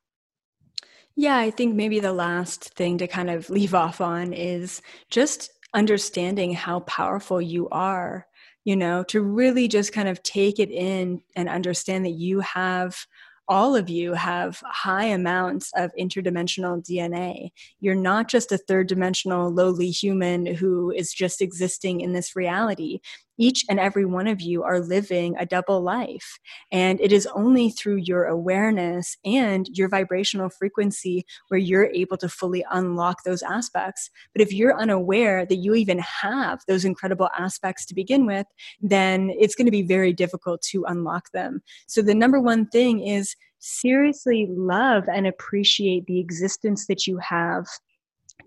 Yeah, 1.19 1.37
I 1.37 1.49
think 1.49 1.75
maybe 1.75 1.99
the 1.99 2.13
last 2.13 2.75
thing 2.75 2.99
to 2.99 3.07
kind 3.07 3.31
of 3.31 3.49
leave 3.49 3.73
off 3.73 4.01
on 4.01 4.33
is 4.33 4.83
just 5.09 5.49
understanding 5.73 6.53
how 6.53 6.81
powerful 6.81 7.41
you 7.41 7.67
are, 7.69 8.27
you 8.65 8.75
know, 8.75 9.03
to 9.05 9.21
really 9.21 9.67
just 9.67 9.93
kind 9.93 10.07
of 10.07 10.21
take 10.21 10.59
it 10.59 10.69
in 10.69 11.21
and 11.35 11.49
understand 11.49 12.05
that 12.05 12.11
you 12.11 12.41
have. 12.41 12.95
All 13.49 13.75
of 13.75 13.89
you 13.89 14.13
have 14.13 14.61
high 14.63 15.05
amounts 15.05 15.71
of 15.75 15.89
interdimensional 15.99 16.85
DNA. 16.85 17.49
You're 17.79 17.95
not 17.95 18.27
just 18.27 18.51
a 18.51 18.57
third 18.57 18.87
dimensional, 18.87 19.49
lowly 19.49 19.89
human 19.89 20.45
who 20.45 20.91
is 20.91 21.13
just 21.13 21.41
existing 21.41 22.01
in 22.01 22.13
this 22.13 22.35
reality. 22.35 22.99
Each 23.37 23.65
and 23.69 23.79
every 23.79 24.05
one 24.05 24.27
of 24.27 24.41
you 24.41 24.63
are 24.63 24.79
living 24.79 25.35
a 25.37 25.45
double 25.45 25.81
life. 25.81 26.39
And 26.71 26.99
it 27.01 27.11
is 27.11 27.27
only 27.27 27.69
through 27.69 27.97
your 27.97 28.25
awareness 28.25 29.17
and 29.25 29.67
your 29.73 29.89
vibrational 29.89 30.49
frequency 30.49 31.25
where 31.49 31.59
you're 31.59 31.91
able 31.93 32.17
to 32.17 32.29
fully 32.29 32.65
unlock 32.71 33.23
those 33.23 33.43
aspects. 33.43 34.09
But 34.33 34.41
if 34.41 34.53
you're 34.53 34.79
unaware 34.79 35.45
that 35.45 35.57
you 35.57 35.75
even 35.75 35.99
have 35.99 36.61
those 36.67 36.85
incredible 36.85 37.29
aspects 37.37 37.85
to 37.87 37.95
begin 37.95 38.25
with, 38.25 38.47
then 38.81 39.31
it's 39.39 39.55
going 39.55 39.65
to 39.65 39.71
be 39.71 39.83
very 39.83 40.13
difficult 40.13 40.61
to 40.63 40.85
unlock 40.85 41.31
them. 41.31 41.61
So 41.87 42.01
the 42.01 42.15
number 42.15 42.39
one 42.39 42.67
thing 42.67 43.05
is 43.05 43.35
seriously 43.59 44.47
love 44.49 45.05
and 45.11 45.27
appreciate 45.27 46.05
the 46.05 46.19
existence 46.19 46.87
that 46.87 47.07
you 47.07 47.17
have 47.17 47.65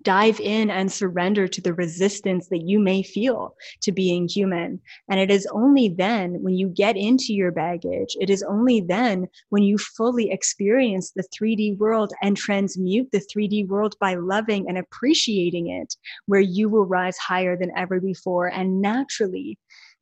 dive 0.02 0.40
in 0.40 0.70
and 0.70 0.90
surrender 0.90 1.46
to 1.48 1.60
the 1.60 1.74
resistance 1.74 2.48
that 2.48 2.62
you 2.66 2.78
may 2.78 3.02
feel 3.02 3.54
to 3.82 3.92
being 3.92 4.28
human. 4.28 4.80
And 5.08 5.20
it 5.20 5.30
is 5.30 5.46
only 5.52 5.88
then 5.88 6.42
when 6.42 6.54
you 6.54 6.68
get 6.68 6.96
into 6.96 7.32
your 7.32 7.52
baggage, 7.52 8.16
it 8.20 8.30
is 8.30 8.42
only 8.42 8.80
then 8.80 9.28
when 9.50 9.62
you 9.62 9.78
fully 9.78 10.30
experience 10.30 11.12
the 11.12 11.24
3D 11.34 11.78
world 11.78 12.12
and 12.22 12.36
transmute 12.36 13.10
the 13.12 13.22
3D 13.34 13.68
world 13.68 13.94
by 14.00 14.14
loving 14.14 14.66
and 14.68 14.78
appreciating 14.78 15.68
it, 15.68 15.96
where 16.26 16.40
you 16.40 16.68
will 16.68 16.86
rise 16.86 17.18
higher 17.18 17.56
than 17.56 17.72
ever 17.76 18.00
before 18.00 18.46
and 18.46 18.80
naturally. 18.80 19.58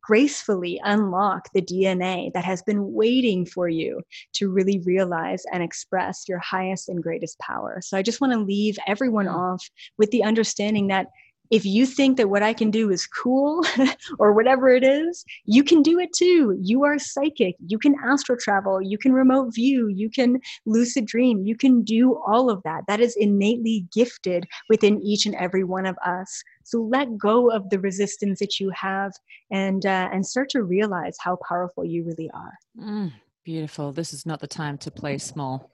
Gracefully 0.09 0.81
unlock 0.85 1.51
the 1.53 1.61
DNA 1.61 2.33
that 2.33 2.43
has 2.43 2.63
been 2.63 2.95
waiting 2.95 3.45
for 3.45 3.69
you 3.69 4.01
to 4.33 4.49
really 4.49 4.79
realize 4.87 5.43
and 5.53 5.63
express 5.63 6.25
your 6.27 6.39
highest 6.39 6.89
and 6.89 7.03
greatest 7.03 7.39
power. 7.41 7.81
So, 7.83 7.99
I 7.99 8.01
just 8.01 8.19
want 8.19 8.33
to 8.33 8.39
leave 8.39 8.79
everyone 8.87 9.29
off 9.29 9.69
with 9.99 10.11
the 10.11 10.25
understanding 10.25 10.87
that 10.87 11.09
if 11.51 11.65
you 11.65 11.87
think 11.87 12.17
that 12.17 12.31
what 12.31 12.43
I 12.43 12.53
can 12.53 12.71
do 12.71 12.91
is 12.91 13.07
cool 13.07 13.65
or 14.19 14.33
whatever 14.33 14.69
it 14.69 14.85
is, 14.85 15.25
you 15.45 15.63
can 15.63 15.83
do 15.83 15.99
it 15.99 16.13
too. 16.13 16.59
You 16.61 16.85
are 16.85 16.99
psychic. 16.99 17.57
You 17.67 17.79
can 17.79 17.95
astral 18.05 18.39
travel. 18.39 18.83
You 18.83 18.99
can 18.99 19.13
remote 19.13 19.55
view. 19.55 19.89
You 19.89 20.11
can 20.11 20.41
lucid 20.67 21.07
dream. 21.07 21.43
You 21.43 21.57
can 21.57 21.83
do 21.83 22.21
all 22.27 22.51
of 22.51 22.63
that. 22.65 22.85
That 22.87 23.01
is 23.01 23.17
innately 23.17 23.87
gifted 23.93 24.47
within 24.69 25.01
each 25.03 25.27
and 25.27 25.35
every 25.37 25.65
one 25.65 25.87
of 25.87 25.97
us. 26.05 26.43
So 26.65 26.83
let 26.83 27.17
go 27.17 27.51
of 27.51 27.71
the 27.71 27.81
resistance 27.81 28.41
that 28.41 28.61
you 28.61 28.71
have 28.75 29.13
and 29.51 29.87
uh, 29.87 30.11
and 30.13 30.27
start 30.27 30.51
to 30.51 30.63
realize 30.63 31.17
how 31.19 31.39
powerful 31.49 31.85
you 31.85 32.05
really 32.05 32.31
are. 32.35 32.53
Mm, 32.79 33.13
beautiful. 33.49 33.93
This 33.93 34.13
is 34.13 34.27
not 34.27 34.41
the 34.41 34.47
time 34.47 34.77
to 34.77 34.91
play 34.91 35.17
small. 35.17 35.73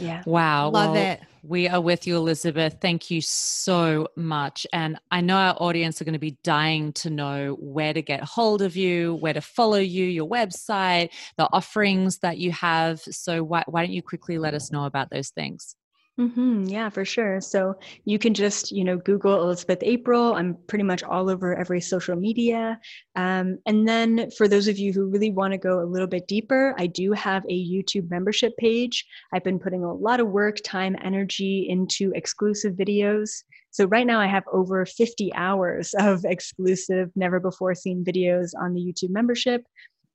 Yeah. 0.00 0.24
Wow. 0.26 0.70
Love 0.70 0.94
well, 0.94 1.12
it. 1.12 1.20
We 1.44 1.68
are 1.68 1.80
with 1.80 2.08
you, 2.08 2.16
Elizabeth. 2.16 2.78
Thank 2.80 3.08
you 3.08 3.20
so 3.20 4.08
much. 4.16 4.66
And 4.72 4.98
I 5.12 5.20
know 5.20 5.36
our 5.36 5.54
audience 5.60 6.02
are 6.02 6.04
going 6.04 6.14
to 6.14 6.18
be 6.18 6.38
dying 6.42 6.92
to 6.94 7.10
know 7.10 7.56
where 7.60 7.94
to 7.94 8.02
get 8.02 8.24
hold 8.24 8.62
of 8.62 8.74
you, 8.74 9.14
where 9.14 9.32
to 9.32 9.40
follow 9.40 9.78
you, 9.78 10.06
your 10.06 10.28
website, 10.28 11.10
the 11.38 11.48
offerings 11.52 12.18
that 12.18 12.38
you 12.38 12.50
have. 12.50 12.98
So 12.98 13.44
why, 13.44 13.62
why 13.68 13.86
don't 13.86 13.94
you 13.94 14.02
quickly 14.02 14.36
let 14.36 14.54
us 14.54 14.72
know 14.72 14.84
about 14.84 15.10
those 15.10 15.28
things? 15.28 15.76
Mm-hmm, 16.18 16.66
yeah, 16.66 16.90
for 16.90 17.04
sure. 17.04 17.40
So 17.40 17.74
you 18.04 18.20
can 18.20 18.34
just, 18.34 18.70
you 18.70 18.84
know, 18.84 18.96
Google 18.98 19.42
Elizabeth 19.42 19.80
April. 19.82 20.34
I'm 20.34 20.56
pretty 20.68 20.84
much 20.84 21.02
all 21.02 21.28
over 21.28 21.56
every 21.56 21.80
social 21.80 22.14
media. 22.14 22.78
Um, 23.16 23.58
and 23.66 23.88
then 23.88 24.30
for 24.30 24.46
those 24.46 24.68
of 24.68 24.78
you 24.78 24.92
who 24.92 25.06
really 25.06 25.32
want 25.32 25.54
to 25.54 25.58
go 25.58 25.82
a 25.82 25.84
little 25.90 26.06
bit 26.06 26.28
deeper, 26.28 26.72
I 26.78 26.86
do 26.86 27.10
have 27.12 27.44
a 27.48 27.66
YouTube 27.68 28.10
membership 28.10 28.56
page. 28.58 29.04
I've 29.32 29.42
been 29.42 29.58
putting 29.58 29.82
a 29.82 29.92
lot 29.92 30.20
of 30.20 30.28
work, 30.28 30.58
time, 30.62 30.96
energy 31.02 31.66
into 31.68 32.12
exclusive 32.14 32.74
videos. 32.74 33.42
So 33.72 33.86
right 33.86 34.06
now 34.06 34.20
I 34.20 34.28
have 34.28 34.44
over 34.52 34.86
50 34.86 35.34
hours 35.34 35.94
of 35.98 36.24
exclusive, 36.24 37.10
never 37.16 37.40
before 37.40 37.74
seen 37.74 38.04
videos 38.04 38.52
on 38.56 38.72
the 38.72 38.80
YouTube 38.80 39.10
membership. 39.10 39.64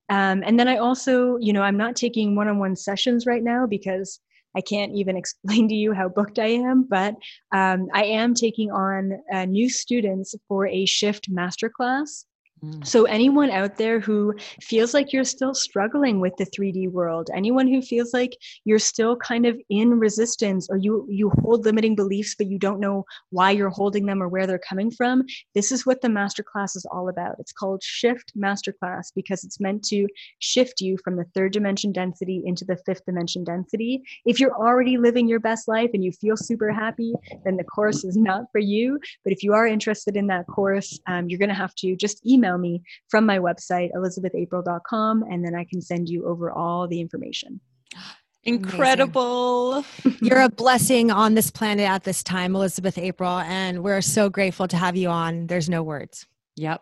Um, 0.10 0.44
and 0.46 0.60
then 0.60 0.68
I 0.68 0.78
also, 0.78 1.38
you 1.38 1.54
know, 1.54 1.62
I'm 1.62 1.78
not 1.78 1.96
taking 1.96 2.36
one 2.36 2.48
on 2.48 2.58
one 2.58 2.76
sessions 2.76 3.26
right 3.28 3.44
now 3.44 3.68
because 3.68 4.20
I 4.56 4.62
can't 4.62 4.94
even 4.96 5.18
explain 5.22 5.70
to 5.70 5.76
you 5.76 5.94
how 5.94 6.10
booked 6.10 6.40
I 6.40 6.48
am, 6.48 6.84
but 6.90 7.16
um, 7.52 7.88
I 7.94 8.06
am 8.06 8.34
taking 8.34 8.72
on 8.72 9.20
uh, 9.32 9.46
new 9.46 9.70
students 9.70 10.36
for 10.48 10.68
a 10.68 10.86
shift 10.86 11.32
masterclass. 11.32 12.26
Mm. 12.64 12.86
So, 12.86 13.06
anyone 13.06 13.50
out 13.50 13.78
there 13.78 14.00
who 14.00 14.36
feels 14.62 14.94
like 14.94 15.14
you're 15.14 15.24
still 15.24 15.54
struggling 15.54 16.20
with 16.20 16.36
the 16.38 16.46
3D 16.46 16.92
world, 16.92 17.30
anyone 17.34 17.68
who 17.68 17.82
feels 17.82 18.14
like 18.14 18.36
you're 18.66 18.80
still 18.80 19.16
kind 19.18 19.46
of 19.46 19.60
in 19.70 20.00
resistance 20.00 20.68
or 20.70 20.78
you, 20.78 21.06
you 21.10 21.32
hold 21.42 21.66
limiting 21.66 21.96
beliefs, 21.96 22.36
but 22.38 22.48
you 22.48 22.60
don't 22.60 22.80
know 22.80 23.06
why 23.30 23.52
you're 23.52 23.70
holding 23.70 24.06
them 24.06 24.22
or 24.22 24.28
where 24.28 24.46
they're 24.46 24.60
coming 24.60 24.92
from, 24.92 25.24
this 25.54 25.72
is 25.72 25.86
what 25.86 26.02
the 26.02 26.08
masterclass 26.08 26.76
is 26.76 26.86
all 26.92 27.10
about. 27.10 27.36
It's 27.40 27.54
called 27.54 27.82
Shift 27.84 28.34
Masterclass 28.38 29.12
because 29.16 29.44
it's 29.44 29.60
meant 29.60 29.84
to 29.86 30.08
shift 30.40 30.82
you 30.82 30.98
from 31.04 31.16
the 31.16 31.26
third 31.36 31.54
dimension 31.54 31.92
density 31.92 32.44
into 32.46 32.66
the 32.66 32.78
fifth 32.86 33.06
dimension 33.06 33.44
density. 33.44 34.02
If 34.26 34.40
you're 34.40 34.56
already 34.56 34.98
living 34.98 35.28
your 35.28 35.40
best 35.40 35.68
life 35.68 35.92
and 35.94 36.04
you 36.04 36.12
feel 36.12 36.36
super 36.36 36.72
happy, 36.72 37.14
then 37.46 37.58
the 37.58 37.64
course 37.64 38.04
is 38.04 38.18
not 38.18 38.46
for 38.52 38.60
you. 38.60 39.00
But 39.24 39.34
if 39.34 39.44
you 39.44 39.54
are 39.54 39.68
interested 39.68 40.18
in 40.18 40.28
that 40.28 40.48
course, 40.48 41.00
um, 41.08 41.30
you're 41.30 41.40
going 41.40 41.50
to 41.50 41.56
have 41.56 41.76
to 41.76 41.96
just 41.96 42.26
email 42.26 42.49
me 42.58 42.82
from 43.10 43.26
my 43.26 43.40
website, 43.40 43.90
elizabethapril.com, 43.96 45.24
and 45.24 45.46
then 45.46 45.56
I 45.56 45.66
can 45.66 45.82
send 45.82 46.10
you 46.10 46.26
over 46.28 46.52
all 46.52 46.88
the 46.88 47.02
information. 47.02 47.60
Incredible. 48.44 49.84
You're 50.22 50.42
a 50.42 50.50
blessing 50.64 51.12
on 51.12 51.36
this 51.36 51.52
planet 51.52 51.88
at 51.88 52.06
this 52.06 52.24
time, 52.24 52.56
Elizabeth 52.56 52.98
April, 52.98 53.40
and 53.40 53.84
we're 53.84 54.02
so 54.02 54.30
grateful 54.30 54.66
to 54.70 54.78
have 54.78 54.96
you 54.96 55.10
on. 55.10 55.48
There's 55.48 55.70
no 55.70 55.84
words. 55.84 56.26
Yep. 56.56 56.82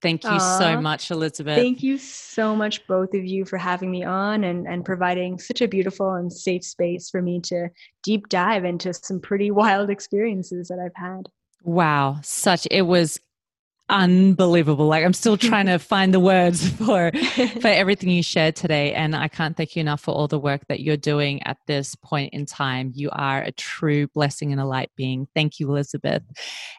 Thank 0.00 0.22
you 0.22 0.38
so 0.38 0.80
much, 0.80 1.10
Elizabeth. 1.10 1.56
Thank 1.56 1.82
you 1.82 1.98
so 1.98 2.54
much, 2.54 2.86
both 2.86 3.14
of 3.14 3.24
you, 3.24 3.44
for 3.44 3.58
having 3.58 3.90
me 3.90 4.04
on 4.04 4.44
and, 4.44 4.66
and 4.68 4.84
providing 4.84 5.40
such 5.40 5.60
a 5.60 5.66
beautiful 5.66 6.14
and 6.14 6.32
safe 6.32 6.64
space 6.64 7.10
for 7.10 7.20
me 7.20 7.40
to 7.40 7.68
deep 8.04 8.28
dive 8.28 8.64
into 8.64 8.94
some 8.94 9.20
pretty 9.20 9.50
wild 9.50 9.90
experiences 9.90 10.68
that 10.68 10.78
I've 10.78 10.94
had. 10.94 11.28
Wow, 11.64 12.20
such 12.22 12.68
it 12.70 12.82
was 12.82 13.18
unbelievable. 13.88 14.86
Like 14.86 15.04
I'm 15.04 15.12
still 15.12 15.36
trying 15.36 15.66
to 15.66 15.78
find 15.78 16.12
the 16.12 16.20
words 16.20 16.68
for 16.78 17.10
for 17.60 17.68
everything 17.68 18.10
you 18.10 18.22
shared 18.22 18.56
today 18.56 18.92
and 18.92 19.16
I 19.16 19.28
can't 19.28 19.56
thank 19.56 19.76
you 19.76 19.80
enough 19.80 20.00
for 20.00 20.14
all 20.14 20.28
the 20.28 20.38
work 20.38 20.62
that 20.68 20.80
you're 20.80 20.96
doing 20.96 21.42
at 21.44 21.58
this 21.66 21.94
point 21.94 22.32
in 22.32 22.46
time. 22.46 22.92
You 22.94 23.10
are 23.12 23.42
a 23.42 23.52
true 23.52 24.08
blessing 24.08 24.52
and 24.52 24.60
a 24.60 24.66
light 24.66 24.90
being. 24.96 25.26
Thank 25.34 25.58
you, 25.58 25.68
Elizabeth. 25.70 26.22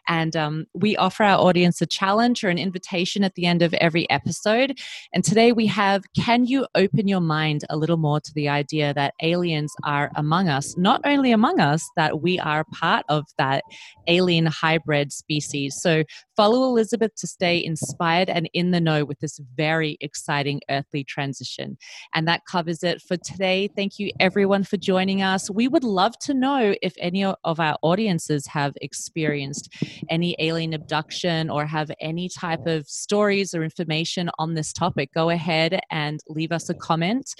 And 0.08 0.36
um, 0.36 0.66
we 0.74 0.96
offer 0.96 1.24
our 1.24 1.38
audience 1.38 1.80
a 1.80 1.86
challenge 1.86 2.44
or 2.44 2.48
an 2.48 2.58
invitation 2.58 3.24
at 3.24 3.34
the 3.34 3.46
end 3.46 3.62
of 3.62 3.74
every 3.74 4.08
episode. 4.10 4.78
And 5.12 5.24
today 5.24 5.52
we 5.52 5.66
have 5.66 6.02
Can 6.16 6.46
you 6.46 6.66
open 6.74 7.08
your 7.08 7.20
mind 7.20 7.64
a 7.70 7.76
little 7.76 7.96
more 7.96 8.20
to 8.20 8.32
the 8.34 8.48
idea 8.48 8.94
that 8.94 9.14
aliens 9.22 9.72
are 9.84 10.10
among 10.16 10.48
us? 10.48 10.76
Not 10.76 11.00
only 11.04 11.32
among 11.32 11.60
us, 11.60 11.88
that 11.96 12.20
we 12.20 12.38
are 12.38 12.64
part 12.72 13.04
of 13.08 13.24
that 13.38 13.64
alien 14.06 14.46
hybrid 14.46 15.12
species. 15.12 15.76
So 15.80 16.04
follow 16.40 16.64
Elizabeth 16.64 17.14
to 17.16 17.26
stay 17.26 17.62
inspired 17.62 18.30
and 18.30 18.48
in 18.54 18.70
the 18.70 18.80
know 18.80 19.04
with 19.04 19.20
this 19.20 19.38
very 19.58 19.98
exciting 20.00 20.58
earthly 20.70 21.04
transition. 21.04 21.76
And 22.14 22.26
that 22.28 22.46
covers 22.46 22.82
it 22.82 23.02
for 23.02 23.18
today. 23.18 23.68
Thank 23.76 23.98
you, 23.98 24.10
everyone, 24.18 24.64
for 24.64 24.78
joining 24.78 25.20
us. 25.20 25.50
We 25.50 25.68
would 25.68 25.84
love 25.84 26.18
to 26.20 26.32
know 26.32 26.74
if 26.80 26.94
any 26.98 27.26
of 27.26 27.60
our 27.60 27.76
audiences 27.82 28.46
have 28.46 28.72
experienced 28.80 29.68
any 30.08 30.34
alien 30.38 30.72
abduction 30.72 31.50
or 31.50 31.66
have 31.66 31.90
any 32.00 32.30
type 32.30 32.66
of 32.66 32.88
stories 32.88 33.52
or 33.52 33.62
information 33.62 34.30
on 34.38 34.54
this 34.54 34.72
topic. 34.72 35.12
Go 35.12 35.28
ahead 35.28 35.78
and 35.90 36.20
leave 36.26 36.52
us 36.52 36.70
a 36.70 36.74
comment. 36.74 37.34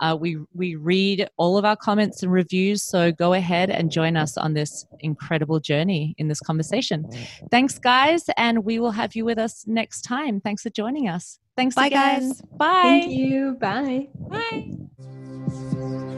Uh, 0.00 0.16
we 0.18 0.38
we 0.54 0.74
read 0.74 1.28
all 1.36 1.58
of 1.58 1.66
our 1.66 1.76
comments 1.76 2.22
and 2.22 2.32
reviews, 2.32 2.82
so 2.82 3.12
go 3.12 3.34
ahead 3.34 3.68
and 3.68 3.90
join 3.90 4.16
us 4.16 4.38
on 4.38 4.54
this 4.54 4.86
incredible 5.00 5.60
journey 5.60 6.14
in 6.16 6.28
this 6.28 6.40
conversation. 6.40 7.06
Thanks, 7.50 7.78
guys, 7.78 8.24
and 8.38 8.64
we 8.64 8.78
will 8.78 8.92
have 8.92 9.14
you 9.14 9.24
with 9.24 9.38
us 9.38 9.64
next 9.66 10.02
time. 10.02 10.40
Thanks 10.40 10.62
for 10.62 10.70
joining 10.70 11.08
us. 11.08 11.38
Thanks 11.56 11.74
Bye, 11.74 11.88
again. 11.88 12.28
guys. 12.28 12.40
Bye. 12.56 12.82
Thank 12.82 13.12
you. 13.12 13.56
Bye. 13.60 14.08
Bye. 14.30 16.14